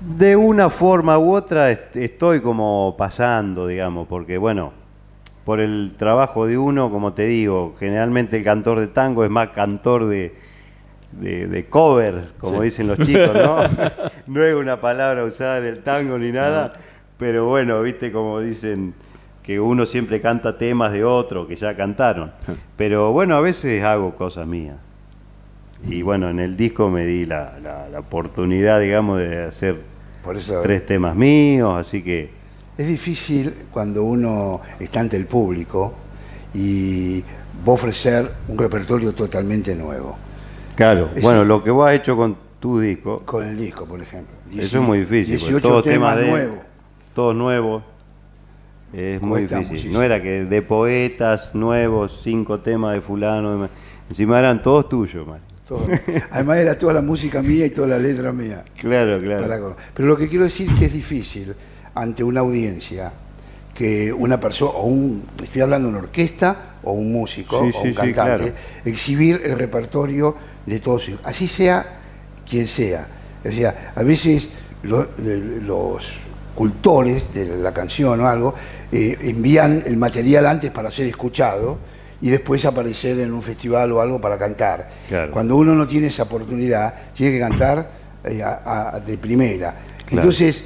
De 0.00 0.34
una 0.36 0.68
forma 0.68 1.18
u 1.18 1.34
otra 1.34 1.70
est- 1.70 1.94
estoy 1.96 2.40
como 2.40 2.94
pasando, 2.98 3.66
digamos, 3.68 4.08
porque 4.08 4.36
bueno, 4.36 4.72
por 5.44 5.60
el 5.60 5.94
trabajo 5.96 6.46
de 6.46 6.58
uno, 6.58 6.90
como 6.90 7.12
te 7.12 7.26
digo, 7.26 7.74
generalmente 7.78 8.36
el 8.36 8.44
cantor 8.44 8.80
de 8.80 8.88
tango 8.88 9.24
es 9.24 9.30
más 9.30 9.50
cantor 9.50 10.06
de, 10.08 10.34
de, 11.12 11.46
de 11.46 11.66
cover, 11.66 12.24
como 12.38 12.58
Sí. 12.60 12.64
dicen 12.64 12.88
los 12.88 12.98
chicos, 12.98 13.34
¿no? 13.34 13.58
no 14.26 14.42
es 14.44 14.54
una 14.56 14.80
palabra 14.80 15.24
usada 15.24 15.58
en 15.58 15.66
el 15.66 15.82
tango 15.84 16.18
ni 16.18 16.32
nada, 16.32 16.74
pero 17.18 17.46
bueno, 17.46 17.80
viste 17.82 18.10
como 18.10 18.40
dicen 18.40 18.94
que 19.44 19.60
uno 19.60 19.86
siempre 19.86 20.20
canta 20.20 20.58
temas 20.58 20.92
de 20.92 21.04
otro 21.04 21.46
que 21.46 21.54
ya 21.56 21.76
cantaron. 21.76 22.32
Pero 22.76 23.12
bueno, 23.12 23.36
a 23.36 23.40
veces 23.40 23.82
hago 23.84 24.14
cosas 24.16 24.46
mías. 24.48 24.76
Y 25.86 26.02
bueno, 26.02 26.30
en 26.30 26.38
el 26.38 26.56
disco 26.56 26.88
me 26.90 27.04
di 27.06 27.26
la, 27.26 27.58
la- 27.62 27.88
la 27.88 27.98
oportunidad, 28.00 28.80
digamos, 28.80 29.18
de 29.18 29.44
hacer 29.44 29.80
Por 30.24 30.36
eso 30.36 30.60
tres 30.62 30.86
temas 30.86 31.14
míos, 31.16 31.74
así 31.78 32.02
que 32.02 32.30
es 32.78 32.86
difícil 32.86 33.52
cuando 33.70 34.02
uno 34.04 34.60
está 34.80 35.00
ante 35.00 35.16
el 35.16 35.26
público 35.26 35.94
y 36.54 37.20
va 37.66 37.68
a 37.68 37.70
ofrecer 37.72 38.30
un 38.48 38.56
repertorio 38.58 39.12
totalmente 39.12 39.74
nuevo. 39.74 40.16
claro, 40.76 41.10
Es- 41.14 41.22
bueno, 41.22 41.44
lo 41.44 41.62
que 41.62 41.70
vos 41.70 41.88
has 41.88 41.94
hecho 41.96 42.16
con 42.16 42.36
tu 42.60 42.78
disco, 42.80 43.16
Con 43.24 43.42
el 43.46 43.58
disco, 43.58 43.84
por 43.84 44.00
ejemplo. 44.00 44.32
eso 44.56 44.78
es 44.78 44.84
muy 44.84 45.00
difícil, 45.00 45.34
porque 45.38 45.46
18 45.54 45.68
todos 45.68 45.84
temas 45.84 46.16
nuevos. 46.16 46.58
todos 47.14 47.34
nuevos, 47.34 47.82
es 48.92 49.20
muy 49.20 49.40
Cuesta 49.40 49.56
difícil. 49.58 49.76
muchísimo. 49.76 49.98
No 49.98 50.04
era 50.04 50.22
que 50.22 50.44
de 50.44 50.62
poetas 50.62 51.54
nuevos, 51.54 52.20
cinco 52.22 52.60
temas 52.60 52.94
de 52.94 53.00
fulano, 53.00 53.68
encima 54.08 54.38
eran 54.38 54.62
todos 54.62 54.88
tuyos, 54.88 55.26
man. 55.26 55.40
Todo. 55.72 55.86
Además 56.30 56.58
era 56.58 56.78
toda 56.78 56.92
la 56.94 57.02
música 57.02 57.42
mía 57.42 57.66
y 57.66 57.70
toda 57.70 57.88
la 57.88 57.98
letra 57.98 58.32
mía. 58.32 58.64
Claro, 58.76 59.20
claro. 59.20 59.42
Para 59.42 59.76
Pero 59.94 60.08
lo 60.08 60.16
que 60.16 60.28
quiero 60.28 60.44
decir 60.44 60.68
es 60.70 60.78
que 60.78 60.86
es 60.86 60.92
difícil 60.92 61.54
ante 61.94 62.22
una 62.24 62.40
audiencia 62.40 63.12
que 63.74 64.12
una 64.12 64.38
persona, 64.38 64.72
o 64.72 64.86
un, 64.86 65.24
estoy 65.42 65.62
hablando 65.62 65.88
de 65.88 65.94
una 65.94 66.02
orquesta, 66.04 66.74
o 66.82 66.92
un 66.92 67.10
músico, 67.12 67.62
Sí, 67.62 67.68
o 67.68 67.72
sí, 67.72 67.78
un 67.78 67.84
sí, 67.88 67.94
cantante, 67.94 68.42
claro. 68.52 68.56
exhibir 68.84 69.40
el 69.44 69.56
repertorio 69.58 70.36
de 70.66 70.78
todos 70.80 71.08
ellos. 71.08 71.20
Así 71.24 71.48
sea 71.48 72.00
quien 72.48 72.66
sea. 72.66 73.06
O 73.44 73.50
sea, 73.50 73.92
a 73.94 74.02
veces 74.02 74.50
lo- 74.82 75.08
los 75.64 76.12
cultores 76.54 77.32
de 77.32 77.46
la 77.58 77.72
canción 77.72 78.20
o 78.20 78.26
algo 78.28 78.54
eh, 78.92 79.16
envían 79.22 79.82
el 79.86 79.96
material 79.96 80.44
antes 80.46 80.70
para 80.70 80.90
ser 80.90 81.06
escuchado 81.06 81.78
y 82.22 82.30
después 82.30 82.64
aparecer 82.64 83.18
en 83.20 83.32
un 83.32 83.42
festival 83.42 83.92
o 83.92 84.00
algo 84.00 84.20
para 84.20 84.38
cantar. 84.38 84.88
Claro. 85.08 85.32
Cuando 85.32 85.56
uno 85.56 85.74
no 85.74 85.86
tiene 85.86 86.06
esa 86.06 86.22
oportunidad, 86.22 86.94
tiene 87.12 87.32
que 87.32 87.40
cantar 87.40 87.90
eh, 88.24 88.40
a- 88.42 88.94
a- 88.94 89.00
de 89.00 89.18
primera. 89.18 89.74
Claro. 90.06 90.22
Entonces, 90.22 90.64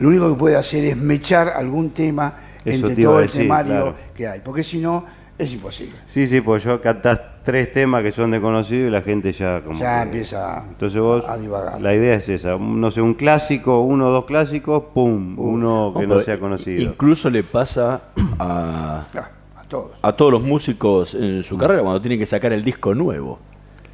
lo 0.00 0.08
único 0.08 0.30
que 0.32 0.38
puede 0.38 0.56
hacer 0.56 0.82
es 0.84 0.96
mechar 0.96 1.48
algún 1.48 1.90
tema 1.90 2.34
Eso 2.64 2.76
entre 2.76 2.96
te 2.96 3.02
todo 3.04 3.18
a 3.18 3.20
el 3.20 3.26
decir, 3.26 3.42
temario 3.42 3.72
claro. 3.74 3.94
que 4.16 4.26
hay, 4.26 4.40
porque 4.40 4.64
si 4.64 4.78
no, 4.78 5.04
es 5.36 5.52
imposible. 5.52 5.96
Sí, 6.06 6.26
sí, 6.28 6.40
pues 6.40 6.62
yo 6.64 6.80
cantás 6.80 7.20
tres 7.44 7.72
temas 7.72 8.02
que 8.02 8.10
son 8.12 8.30
desconocidos 8.30 8.88
y 8.88 8.90
la 8.90 9.02
gente 9.02 9.32
ya 9.32 9.60
como 9.62 9.78
Ya 9.78 9.96
que- 9.98 10.02
empieza 10.04 10.64
Entonces 10.70 10.98
vos, 11.00 11.24
a 11.28 11.36
divagar. 11.36 11.80
la 11.80 11.94
idea 11.94 12.14
es 12.14 12.28
esa, 12.30 12.56
un- 12.56 12.80
no 12.80 12.90
sé, 12.90 13.02
un 13.02 13.12
clásico, 13.14 13.80
uno 13.82 14.08
o 14.08 14.10
dos 14.12 14.24
clásicos, 14.24 14.84
pum, 14.94 15.38
uno 15.38 15.92
que 15.98 16.06
no 16.06 16.22
sea 16.22 16.38
conocido. 16.40 16.80
Incluso 16.82 17.28
le 17.28 17.42
pasa 17.44 18.00
a, 18.38 19.04
Ah, 19.14 19.28
a 19.64 19.68
todos. 19.68 19.90
a 20.02 20.12
todos 20.12 20.32
los 20.32 20.42
músicos 20.42 21.14
en 21.14 21.42
su 21.42 21.56
carrera 21.58 21.82
cuando 21.82 22.00
tienen 22.00 22.18
que 22.18 22.26
sacar 22.26 22.52
el 22.52 22.62
disco 22.64 22.94
nuevo. 22.94 23.38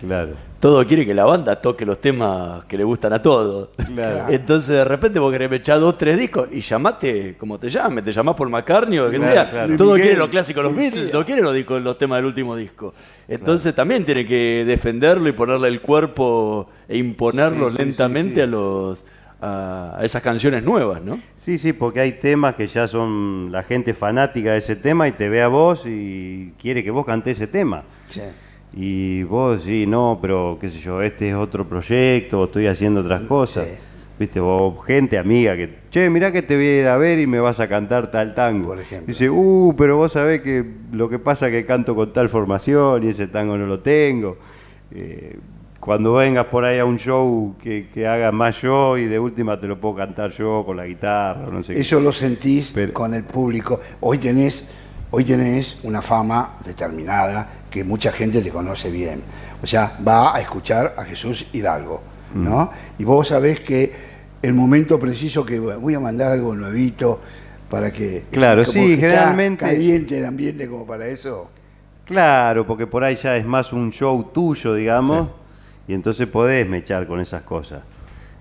Claro, 0.01 0.31
Todo 0.61 0.87
quiere 0.87 1.05
que 1.05 1.13
la 1.13 1.27
banda 1.27 1.61
toque 1.61 1.85
los 1.85 2.01
temas 2.01 2.65
que 2.65 2.79
le 2.79 2.85
gustan 2.85 3.13
a 3.13 3.21
todos. 3.21 3.69
claro. 3.95 4.33
Entonces 4.33 4.69
de 4.71 4.85
repente 4.87 5.19
vos 5.19 5.31
querés 5.31 5.53
echar 5.53 5.79
dos, 5.79 5.99
tres 5.99 6.19
discos 6.19 6.49
y 6.51 6.63
llamate 6.63 7.37
como 7.37 7.59
te 7.59 7.69
llames, 7.69 8.03
te 8.07 8.11
llamás 8.15 8.35
por 8.35 8.49
McCartney 8.49 8.99
o 8.99 9.05
lo 9.05 9.11
que 9.11 9.19
Claro, 9.19 9.33
sea. 9.35 9.51
claro. 9.51 9.77
Todo 9.77 9.89
Miguel, 9.93 10.03
quiere 10.03 10.19
los 10.19 10.29
clásicos, 10.31 10.65
los 10.65 10.75
Beatles, 10.75 11.13
no 11.13 11.23
quiere 11.27 11.43
los 11.43 11.53
discos, 11.55 11.83
los 11.83 11.99
temas 11.99 12.17
del 12.17 12.25
último 12.25 12.57
disco. 12.57 12.95
Entonces 13.29 13.75
también 13.75 14.07
tiene 14.07 14.25
que 14.25 14.65
defenderlo 14.67 15.29
y 15.29 15.33
ponerle 15.33 15.69
el 15.69 15.83
cuerpo 15.83 16.71
e 16.89 16.97
imponerlo 16.97 17.67
Sí, 17.69 17.73
sí, 17.73 17.77
sí, 17.77 17.85
lentamente 17.85 18.35
sí. 18.37 18.41
a 18.41 18.47
los 18.47 19.05
a 19.41 20.01
esas 20.03 20.23
canciones 20.23 20.63
nuevas, 20.63 21.03
¿no? 21.03 21.19
Sí, 21.37 21.59
sí, 21.59 21.73
porque 21.73 22.01
hay 22.01 22.13
temas 22.13 22.55
que 22.55 22.67
ya 22.67 22.87
son 22.87 23.51
la 23.51 23.63
gente 23.63 23.95
fanática 23.95 24.53
de 24.53 24.59
ese 24.59 24.77
tema 24.77 25.09
y 25.09 25.13
te 25.13 25.29
ve 25.29 25.43
a 25.43 25.49
vos 25.49 25.85
y 25.87 26.53
quiere 26.59 26.85
que 26.85 26.91
vos 26.91 27.07
cantes 27.07 27.39
ese 27.39 27.47
tema. 27.47 27.85
Sí. 28.09 28.21
Y 28.73 29.23
vos 29.25 29.63
sí, 29.63 29.87
no, 29.87 30.19
pero 30.21 30.59
qué 30.61 30.71
sé 30.71 30.79
yo, 30.79 31.03
este 31.03 31.31
es 31.31 31.35
otro 31.35 31.67
proyecto, 31.67 32.45
estoy 32.45 32.67
haciendo 32.67 33.01
otras 33.01 33.23
cosas. 33.23 33.67
Sí. 33.67 33.75
Viste, 34.19 34.39
vos, 34.39 34.85
gente 34.85 35.17
amiga 35.17 35.57
que, 35.57 35.79
che, 35.89 36.11
mirá 36.11 36.31
que 36.31 36.43
te 36.43 36.55
voy 36.55 36.67
a 36.67 36.81
ir 36.81 36.87
a 36.89 36.99
ver 36.99 37.19
y 37.19 37.27
me 37.27 37.41
vas 37.41 37.59
a 37.59 37.69
cantar 37.69 38.11
tal 38.11 38.35
tango. 38.35 38.69
Por 38.69 38.79
ejemplo. 38.79 39.07
Dice, 39.07 39.31
uh, 39.31 39.75
pero 39.79 39.97
vos 39.97 40.13
sabés 40.13 40.43
que 40.43 40.63
lo 40.93 41.09
que 41.09 41.19
pasa 41.19 41.47
es 41.47 41.53
que 41.53 41.65
canto 41.65 41.95
con 41.95 42.13
tal 42.13 42.29
formación 42.29 43.03
y 43.03 43.09
ese 43.09 43.29
tango 43.29 43.57
no 43.57 43.65
lo 43.67 43.81
tengo. 43.81 44.37
Eh, 44.91 45.39
cuando 45.81 46.13
vengas 46.15 46.45
por 46.47 46.65
ahí 46.65 46.79
a 46.79 46.85
un 46.85 46.99
show 46.99 47.55
que, 47.63 47.89
que 47.93 48.07
haga 48.07 48.31
más 48.33 48.61
yo 48.61 48.99
y 48.99 49.07
de 49.07 49.19
última 49.19 49.59
te 49.59 49.67
lo 49.67 49.81
puedo 49.81 49.97
cantar 49.97 50.31
yo 50.31 50.63
con 50.65 50.77
la 50.77 50.87
guitarra, 50.87 51.47
no 51.51 51.63
sé 51.63 51.75
qué. 51.75 51.81
Eso 51.81 51.99
lo 52.01 52.13
sentís 52.13 52.73
Pero- 52.75 52.93
con 52.93 53.15
el 53.15 53.25
público. 53.25 53.81
Hoy 54.01 54.19
tenés, 54.19 54.69
hoy 55.11 55.25
tenés 55.25 55.79
una 55.85 56.03
fama 56.03 56.59
determinada 56.65 57.49
que 57.71 57.83
mucha 57.83 58.13
gente 58.13 58.43
te 58.43 58.51
conoce 58.51 58.91
bien. 58.91 59.23
O 59.63 59.67
sea, 59.67 59.97
va 60.07 60.37
a 60.37 60.41
escuchar 60.41 60.95
a 60.99 61.05
Jesús 61.05 61.47
Hidalgo, 61.53 62.03
Mm. 62.35 62.45
¿no? 62.45 62.71
Y 62.99 63.05
vos 63.05 63.29
sabés 63.29 63.61
que 63.61 63.93
el 64.43 64.55
momento 64.55 64.99
preciso 65.01 65.45
que 65.45 65.59
bueno, 65.59 65.81
voy 65.81 65.95
a 65.95 66.01
mandar 66.01 66.33
algo 66.33 66.55
nuevito 66.55 67.21
para 67.71 67.91
que 67.93 68.25
Claro, 68.31 68.63
como 68.65 68.73
sí, 68.73 68.87
que 68.89 68.95
está 68.95 69.09
generalmente- 69.09 69.65
caliente 69.65 70.19
el 70.19 70.27
ambiente 70.27 70.69
como 70.69 70.87
para 70.87 71.07
eso. 71.07 71.49
Claro, 72.05 72.67
porque 72.67 72.87
por 72.87 73.03
ahí 73.05 73.17
ya 73.17 73.37
es 73.37 73.47
más 73.47 73.73
un 73.73 73.91
show 73.93 74.23
tuyo, 74.33 74.75
digamos, 74.75 75.29
y 75.89 75.95
entonces 75.95 76.27
podés 76.27 76.69
mechar 76.69 77.07
con 77.07 77.21
esas 77.21 77.43
cosas. 77.43 77.83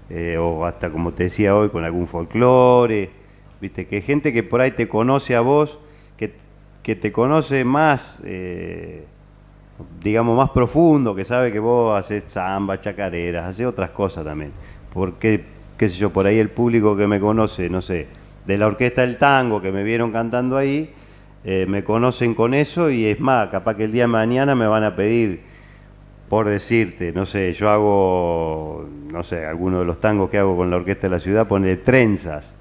Eh, 0.09 0.37
o 0.37 0.65
hasta, 0.65 0.89
como 0.89 1.13
te 1.13 1.23
decía 1.23 1.55
hoy, 1.55 1.69
con 1.69 1.83
algún 1.83 2.07
folclore. 2.07 3.11
Viste, 3.61 3.87
que 3.87 4.01
gente 4.01 4.33
que 4.33 4.43
por 4.43 4.61
ahí 4.61 4.71
te 4.71 4.87
conoce 4.87 5.35
a 5.35 5.41
vos, 5.41 5.77
que, 6.17 6.33
que 6.81 6.95
te 6.95 7.11
conoce 7.11 7.63
más, 7.63 8.17
eh, 8.23 9.03
digamos, 10.01 10.35
más 10.35 10.49
profundo, 10.51 11.13
que 11.13 11.25
sabe 11.25 11.51
que 11.51 11.59
vos 11.59 11.97
haces 11.99 12.23
samba, 12.27 12.79
chacareras, 12.79 13.47
haces 13.47 13.65
otras 13.65 13.91
cosas 13.91 14.25
también. 14.25 14.51
Porque, 14.93 15.43
qué 15.77 15.89
sé 15.89 15.97
yo, 15.97 16.11
por 16.11 16.25
ahí 16.25 16.39
el 16.39 16.49
público 16.49 16.95
que 16.95 17.05
me 17.05 17.19
conoce, 17.19 17.69
no 17.69 17.81
sé, 17.81 18.07
de 18.45 18.57
la 18.57 18.67
orquesta 18.67 19.01
del 19.01 19.17
tango, 19.17 19.61
que 19.61 19.71
me 19.71 19.83
vieron 19.83 20.11
cantando 20.11 20.57
ahí, 20.57 20.91
eh, 21.43 21.65
me 21.67 21.83
conocen 21.83 22.33
con 22.33 22.53
eso 22.53 22.89
y 22.89 23.05
es 23.05 23.19
más, 23.19 23.49
capaz 23.49 23.75
que 23.75 23.85
el 23.85 23.91
día 23.91 24.03
de 24.03 24.07
mañana 24.07 24.55
me 24.55 24.67
van 24.67 24.83
a 24.83 24.95
pedir, 24.95 25.41
por 26.29 26.47
decirte, 26.47 27.11
no 27.11 27.25
sé, 27.25 27.51
yo 27.53 27.69
hago, 27.69 28.87
no 29.11 29.23
sé, 29.23 29.45
alguno 29.45 29.79
de 29.79 29.85
los 29.85 29.99
tangos 29.99 30.29
que 30.29 30.37
hago 30.37 30.55
con 30.55 30.69
la 30.69 30.77
orquesta 30.77 31.07
de 31.07 31.11
la 31.11 31.19
ciudad, 31.19 31.47
pone 31.47 31.75
trenzas, 31.77 32.53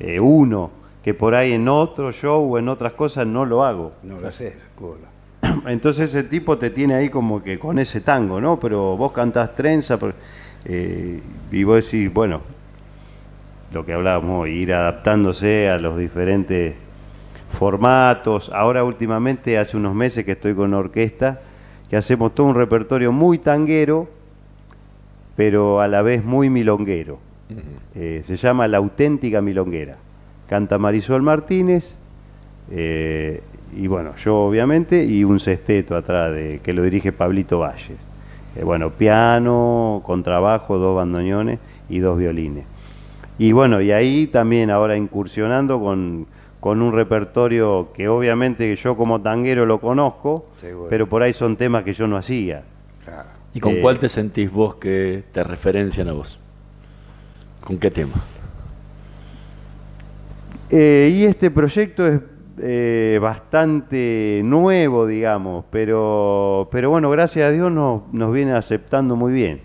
eh, 0.00 0.18
uno, 0.18 0.70
que 1.04 1.12
por 1.12 1.34
ahí 1.34 1.52
en 1.52 1.68
otro 1.68 2.10
show 2.10 2.54
o 2.54 2.58
en 2.58 2.68
otras 2.68 2.94
cosas 2.94 3.26
no 3.26 3.44
lo 3.44 3.64
hago. 3.64 3.92
No 4.02 4.18
lo 4.18 4.28
haces, 4.28 4.66
cola. 4.74 5.08
Entonces 5.66 6.08
ese 6.08 6.24
tipo 6.24 6.56
te 6.56 6.70
tiene 6.70 6.94
ahí 6.94 7.10
como 7.10 7.42
que 7.42 7.58
con 7.58 7.78
ese 7.78 8.00
tango, 8.00 8.40
¿no? 8.40 8.58
Pero 8.58 8.96
vos 8.96 9.12
cantás 9.12 9.54
trenza 9.54 9.98
eh, 10.64 11.20
y 11.50 11.64
vos 11.64 11.84
decís, 11.84 12.10
bueno, 12.12 12.40
lo 13.72 13.84
que 13.84 13.92
hablábamos, 13.92 14.48
ir 14.48 14.72
adaptándose 14.72 15.68
a 15.68 15.76
los 15.78 15.98
diferentes 15.98 16.76
formatos. 17.58 18.50
Ahora 18.54 18.84
últimamente, 18.84 19.58
hace 19.58 19.76
unos 19.76 19.94
meses 19.94 20.24
que 20.24 20.32
estoy 20.32 20.54
con 20.54 20.68
una 20.68 20.78
orquesta, 20.78 21.40
que 21.92 21.98
hacemos 21.98 22.34
todo 22.34 22.46
un 22.46 22.54
repertorio 22.54 23.12
muy 23.12 23.36
tanguero, 23.36 24.08
pero 25.36 25.82
a 25.82 25.88
la 25.88 26.00
vez 26.00 26.24
muy 26.24 26.48
milonguero. 26.48 27.18
Eh, 27.94 28.22
se 28.24 28.36
llama 28.36 28.66
La 28.66 28.78
Auténtica 28.78 29.42
Milonguera. 29.42 29.98
Canta 30.48 30.78
Marisol 30.78 31.20
Martínez, 31.20 31.86
eh, 32.70 33.42
y 33.76 33.88
bueno, 33.88 34.16
yo 34.24 34.38
obviamente, 34.38 35.04
y 35.04 35.22
un 35.22 35.38
sexteto 35.38 35.94
atrás 35.94 36.32
de, 36.32 36.60
que 36.64 36.72
lo 36.72 36.82
dirige 36.82 37.12
Pablito 37.12 37.58
Valles. 37.58 37.98
Eh, 38.56 38.64
bueno, 38.64 38.88
piano, 38.88 40.00
contrabajo, 40.02 40.78
dos 40.78 40.96
bandoneones 40.96 41.58
y 41.90 41.98
dos 41.98 42.16
violines. 42.16 42.64
Y 43.36 43.52
bueno, 43.52 43.82
y 43.82 43.92
ahí 43.92 44.28
también 44.28 44.70
ahora 44.70 44.96
incursionando 44.96 45.78
con, 45.78 46.26
con 46.62 46.80
un 46.80 46.92
repertorio 46.92 47.88
que 47.92 48.06
obviamente 48.08 48.76
yo 48.76 48.96
como 48.96 49.20
tanguero 49.20 49.66
lo 49.66 49.80
conozco, 49.80 50.46
Seguro. 50.60 50.88
pero 50.88 51.08
por 51.08 51.20
ahí 51.24 51.32
son 51.32 51.56
temas 51.56 51.82
que 51.82 51.92
yo 51.92 52.06
no 52.06 52.16
hacía. 52.16 52.62
¿Y 53.52 53.58
con 53.58 53.72
Eh, 53.72 53.80
cuál 53.82 53.98
te 53.98 54.08
sentís 54.08 54.48
vos 54.48 54.76
que 54.76 55.24
te 55.32 55.42
referencian 55.42 56.08
a 56.08 56.12
vos? 56.12 56.38
¿Con 57.64 57.78
qué 57.78 57.90
tema? 57.90 58.14
Eh, 60.70 61.12
y 61.12 61.24
este 61.24 61.50
proyecto 61.50 62.06
es 62.06 62.20
eh, 62.60 63.18
bastante 63.20 64.40
nuevo, 64.44 65.04
digamos, 65.06 65.64
pero, 65.68 66.68
pero 66.70 66.90
bueno, 66.90 67.10
gracias 67.10 67.48
a 67.48 67.50
Dios 67.50 67.72
nos, 67.72 68.02
nos 68.12 68.32
viene 68.32 68.52
aceptando 68.52 69.16
muy 69.16 69.32
bien, 69.32 69.60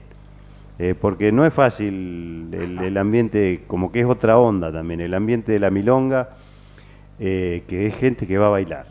Eh, 0.80 0.96
porque 1.00 1.32
no 1.32 1.46
es 1.46 1.54
fácil 1.54 2.50
el, 2.54 2.80
el 2.80 2.98
ambiente, 2.98 3.64
como 3.68 3.92
que 3.92 4.00
es 4.02 4.06
otra 4.08 4.38
onda 4.38 4.72
también, 4.72 5.00
el 5.02 5.14
ambiente 5.14 5.52
de 5.52 5.60
la 5.60 5.70
milonga, 5.70 6.30
eh, 7.20 7.64
que 7.68 7.88
es 7.88 7.96
gente 7.96 8.28
que 8.28 8.38
va 8.38 8.48
a 8.48 8.50
bailar. 8.50 8.86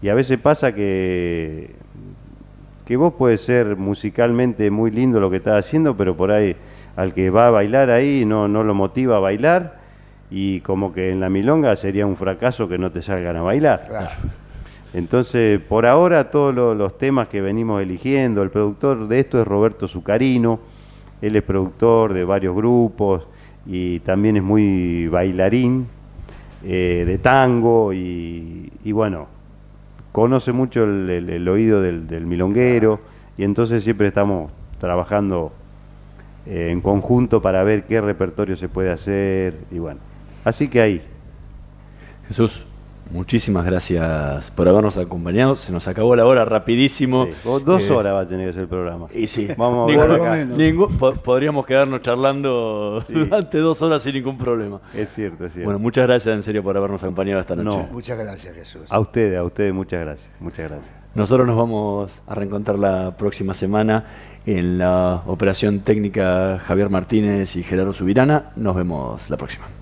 Y 0.00 0.08
a 0.08 0.14
veces 0.14 0.38
pasa 0.38 0.74
que, 0.74 1.70
que 2.84 2.96
vos 2.96 3.14
puedes 3.16 3.40
ser 3.42 3.76
musicalmente 3.76 4.70
muy 4.70 4.90
lindo 4.90 5.20
lo 5.20 5.30
que 5.30 5.36
estás 5.36 5.64
haciendo, 5.66 5.96
pero 5.96 6.16
por 6.16 6.30
ahí 6.32 6.56
al 6.96 7.14
que 7.14 7.30
va 7.30 7.46
a 7.46 7.50
bailar 7.50 7.88
ahí 7.90 8.24
no, 8.26 8.48
no 8.48 8.64
lo 8.64 8.74
motiva 8.74 9.16
a 9.16 9.20
bailar 9.20 9.80
y 10.30 10.60
como 10.60 10.92
que 10.92 11.10
en 11.10 11.20
la 11.20 11.28
milonga 11.30 11.74
sería 11.76 12.06
un 12.06 12.16
fracaso 12.16 12.68
que 12.68 12.78
no 12.78 12.90
te 12.90 13.00
salgan 13.02 13.36
a 13.36 13.42
bailar. 13.42 13.86
Entonces, 14.94 15.58
por 15.60 15.86
ahora 15.86 16.30
todos 16.30 16.54
lo- 16.54 16.74
los 16.74 16.98
temas 16.98 17.28
que 17.28 17.40
venimos 17.40 17.80
eligiendo, 17.80 18.42
el 18.42 18.50
productor 18.50 19.08
de 19.08 19.20
esto 19.20 19.40
es 19.40 19.46
Roberto 19.46 19.88
Zucarino, 19.88 20.60
él 21.22 21.36
es 21.36 21.42
productor 21.42 22.12
de 22.12 22.24
varios 22.24 22.54
grupos 22.54 23.26
y 23.64 24.00
también 24.00 24.36
es 24.36 24.42
muy 24.42 25.06
bailarín 25.08 25.86
eh, 26.64 27.04
de 27.06 27.18
tango 27.18 27.92
y, 27.92 28.72
y 28.84 28.92
bueno, 28.92 29.26
conoce 30.12 30.52
mucho 30.52 30.84
el, 30.84 31.08
el- 31.10 31.30
el 31.30 31.48
oído 31.48 31.80
del, 31.82 32.06
del 32.06 32.26
milonguero 32.26 33.00
y 33.38 33.44
entonces 33.44 33.82
siempre 33.84 34.08
estamos 34.08 34.50
trabajando 34.78 35.52
eh, 36.46 36.68
en 36.70 36.80
conjunto 36.80 37.40
para 37.40 37.62
ver 37.64 37.84
qué 37.84 38.00
repertorio 38.00 38.56
se 38.56 38.68
puede 38.68 38.90
hacer 38.90 39.54
y 39.70 39.78
bueno, 39.78 40.00
así 40.44 40.68
que 40.68 40.80
ahí. 40.80 41.02
Jesús, 42.28 42.64
muchísimas 43.12 43.64
gracias 43.64 44.50
por 44.50 44.68
habernos 44.68 44.96
acompañado. 44.98 45.54
Se 45.54 45.70
nos 45.72 45.86
acabó 45.86 46.16
la 46.16 46.24
hora 46.26 46.44
rapidísimo. 46.44 47.28
Dos 47.44 47.88
Eh, 47.88 47.92
horas 47.92 48.14
va 48.14 48.20
a 48.20 48.28
tener 48.28 48.48
que 48.48 48.52
ser 48.54 48.62
el 48.62 48.68
programa. 48.68 49.06
Y 49.14 49.26
sí, 49.26 49.48
Vamos 49.56 49.88
a 49.88 49.92
ningún- 49.92 50.10
acá. 50.10 50.44
ningún- 50.44 50.98
po- 50.98 51.12
podríamos 51.14 51.66
quedarnos 51.66 52.02
charlando 52.02 53.04
durante 53.08 53.58
dos 53.58 53.80
horas 53.82 54.02
sin 54.02 54.14
ningún 54.14 54.38
problema. 54.38 54.80
Es 54.94 55.10
cierto, 55.14 55.44
es 55.46 55.52
cierto. 55.52 55.66
Bueno, 55.66 55.78
muchas 55.78 56.06
gracias 56.06 56.34
en 56.34 56.42
serio 56.42 56.62
por 56.62 56.76
habernos 56.76 57.02
acompañado 57.02 57.40
esta 57.40 57.54
noche. 57.54 57.76
No. 57.78 57.88
Muchas 57.92 58.18
gracias, 58.18 58.54
Jesús. 58.54 58.82
A 58.90 58.98
ustedes, 58.98 59.38
a 59.38 59.44
ustedes 59.44 59.72
muchas 59.74 60.00
gracias, 60.00 60.30
muchas 60.40 60.70
gracias. 60.70 60.90
Nosotros 61.14 61.46
nos 61.46 61.56
vamos 61.58 62.22
a 62.26 62.34
reencontrar 62.34 62.78
la 62.78 63.14
próxima 63.18 63.52
semana 63.52 64.04
en 64.46 64.78
la 64.78 65.22
operación 65.26 65.80
técnica 65.80 66.58
Javier 66.64 66.88
Martínez 66.88 67.54
y 67.56 67.62
Gerardo 67.62 67.92
Subirana. 67.92 68.52
Nos 68.56 68.74
vemos 68.74 69.28
la 69.28 69.36
próxima. 69.36 69.81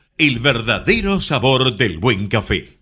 el 0.21 0.37
verdadero 0.37 1.19
sabor 1.19 1.75
del 1.75 1.97
buen 1.97 2.27
café. 2.27 2.79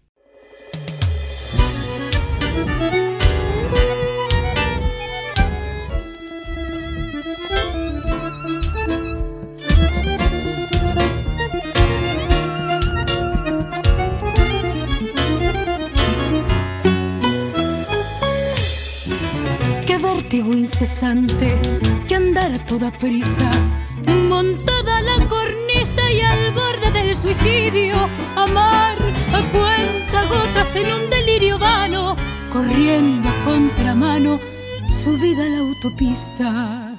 Qué 19.87 19.97
vértigo 19.97 20.53
incesante, 20.53 21.57
que 22.05 22.15
andar 22.15 22.51
a 22.51 22.65
toda 22.65 22.91
prisa, 22.91 23.49
montada 24.27 25.01
la 25.01 25.25
y 25.97 26.21
al 26.21 26.53
borde 26.53 26.91
del 26.91 27.15
suicidio, 27.15 27.95
amar 28.35 28.97
a 29.33 29.41
cuenta 29.51 30.25
gotas 30.27 30.75
en 30.75 30.91
un 30.91 31.09
delirio 31.09 31.57
vano, 31.57 32.15
corriendo 32.51 33.27
a 33.27 33.43
contramano, 33.43 34.39
subida 35.03 35.45
a 35.45 35.49
la 35.49 35.57
autopista, 35.59 36.91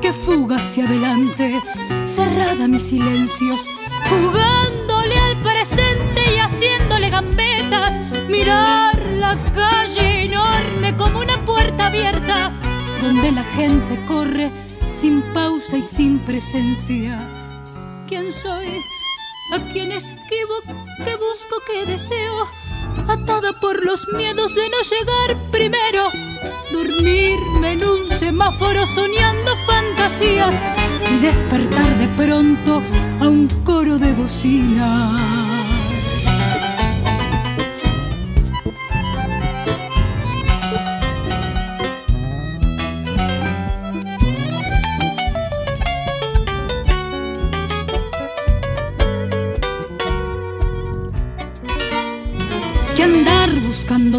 que 0.00 0.12
fuga 0.12 0.56
hacia 0.56 0.86
adelante, 0.86 1.62
cerrada 2.04 2.66
mis 2.66 2.82
silencios, 2.82 3.68
jugándole 4.10 5.16
al 5.18 5.36
presente 5.40 6.22
y 6.34 6.38
haciéndole 6.38 7.10
gambetas, 7.10 8.00
mirar 8.28 8.98
la 9.18 9.36
calle 9.52 10.24
enorme 10.24 10.96
como 10.96 11.20
una 11.20 11.38
puerta 11.44 11.86
abierta, 11.86 12.52
donde 13.00 13.30
la 13.30 13.44
gente 13.44 14.04
corre 14.06 14.50
sin 14.88 15.22
pausa 15.32 15.76
y 15.76 15.84
sin 15.84 16.18
presencia. 16.18 17.41
¿Quién 18.12 18.30
soy? 18.30 18.68
¿A 19.54 19.72
quién 19.72 19.90
esquivo? 19.90 20.60
¿Qué 21.02 21.16
busco? 21.16 21.62
¿Qué 21.66 21.86
deseo? 21.86 22.46
Atada 23.08 23.58
por 23.58 23.82
los 23.82 24.06
miedos 24.14 24.54
de 24.54 24.68
no 24.68 24.82
llegar 24.82 25.50
primero, 25.50 26.10
dormirme 26.74 27.72
en 27.72 27.82
un 27.82 28.10
semáforo 28.10 28.84
soñando 28.84 29.56
fantasías 29.66 30.54
y 31.10 31.20
despertar 31.20 31.96
de 31.96 32.08
pronto 32.08 32.82
a 33.18 33.28
un 33.28 33.48
coro 33.64 33.98
de 33.98 34.12
bocinas. 34.12 35.51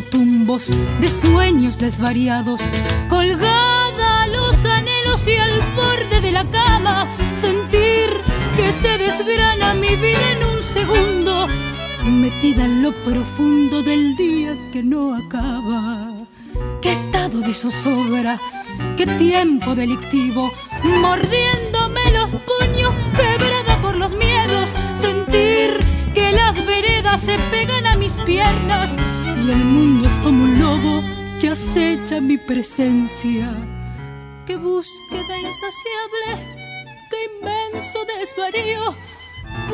Tumbos 0.10 0.70
de 1.00 1.10
sueños 1.10 1.78
desvariados, 1.78 2.62
colgada 3.10 4.24
a 4.24 4.28
los 4.28 4.66
anhelos 4.66 5.28
y 5.28 5.36
al 5.36 5.62
borde 5.76 6.22
de 6.22 6.32
la 6.32 6.46
cama, 6.46 7.08
sentir 7.34 8.10
que 8.56 8.72
se 8.72 8.98
desgrana 8.98 9.74
mi 9.74 9.96
vida 9.96 10.32
en 10.32 10.44
un 10.44 10.62
segundo, 10.62 11.48
metida 12.06 12.66
en 12.66 12.84
lo 12.84 12.92
profundo 13.04 13.82
del 13.82 14.16
día 14.16 14.56
que 14.72 14.84
no 14.84 15.16
acaba. 15.16 16.12
Qué 16.82 16.92
estado 16.92 17.40
de 17.40 17.54
zozobra, 17.54 18.40
qué 18.98 19.06
tiempo 19.06 19.76
delictivo, 19.76 20.52
mordiéndome 20.84 22.12
los 22.12 22.32
puños, 22.32 22.94
quebrada 23.16 23.82
por 23.82 23.96
los 23.96 24.14
miedos, 24.14 24.70
sentir 24.94 25.78
que 26.14 26.32
las 26.32 26.64
veredas 26.66 27.22
se 27.22 27.38
pegan 27.50 27.88
a 27.88 27.96
mis 27.96 28.14
piernas 28.20 28.96
y 29.46 29.52
el 29.52 29.66
mundo 29.66 30.08
es 30.08 30.20
como 30.20 30.44
un 30.44 30.60
lobo 30.60 31.04
que 31.40 31.50
acecha 31.50 32.22
mi 32.22 32.38
presencia. 32.38 33.54
Qué 34.46 34.56
búsqueda 34.56 35.38
insaciable, 35.38 36.64
qué 37.10 37.18
inmenso 37.30 38.00
desvarío. 38.06 38.96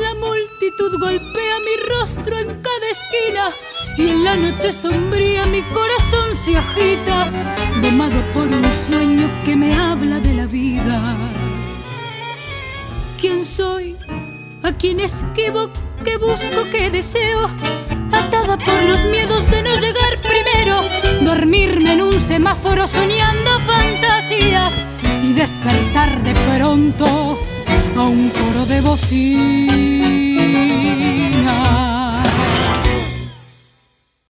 La 0.00 0.14
multitud 0.14 0.98
golpea 1.00 1.58
mi 1.60 1.88
rostro 1.88 2.38
en 2.38 2.60
cada 2.62 2.86
esquina 2.90 3.50
y 3.96 4.08
en 4.08 4.24
la 4.24 4.36
noche 4.36 4.72
sombría 4.72 5.46
mi 5.46 5.62
corazón 5.62 6.34
se 6.34 6.56
agita, 6.56 7.30
domado 7.80 8.20
por 8.34 8.48
un 8.48 8.72
sueño 8.72 9.28
que 9.44 9.56
me 9.56 9.74
habla 9.74 10.20
de 10.20 10.34
la 10.34 10.46
vida. 10.46 11.16
¿Quién 13.20 13.44
soy? 13.44 13.96
¿A 14.62 14.72
quién 14.72 15.00
esquivo? 15.00 15.70
¿Qué 16.04 16.16
busco? 16.16 16.64
¿Qué 16.70 16.90
deseo? 16.90 17.48
Por 18.30 18.82
los 18.82 19.04
miedos 19.06 19.50
de 19.50 19.62
no 19.62 19.74
llegar 19.76 20.20
primero, 20.22 20.82
dormirme 21.22 21.94
en 21.94 22.02
un 22.02 22.20
semáforo 22.20 22.86
soñando 22.86 23.58
fantasías 23.60 24.86
y 25.22 25.32
despertar 25.32 26.22
de 26.22 26.34
pronto 26.34 27.38
a 27.96 28.02
un 28.02 28.28
coro 28.30 28.66
de 28.66 28.80
bocina. 28.82 29.50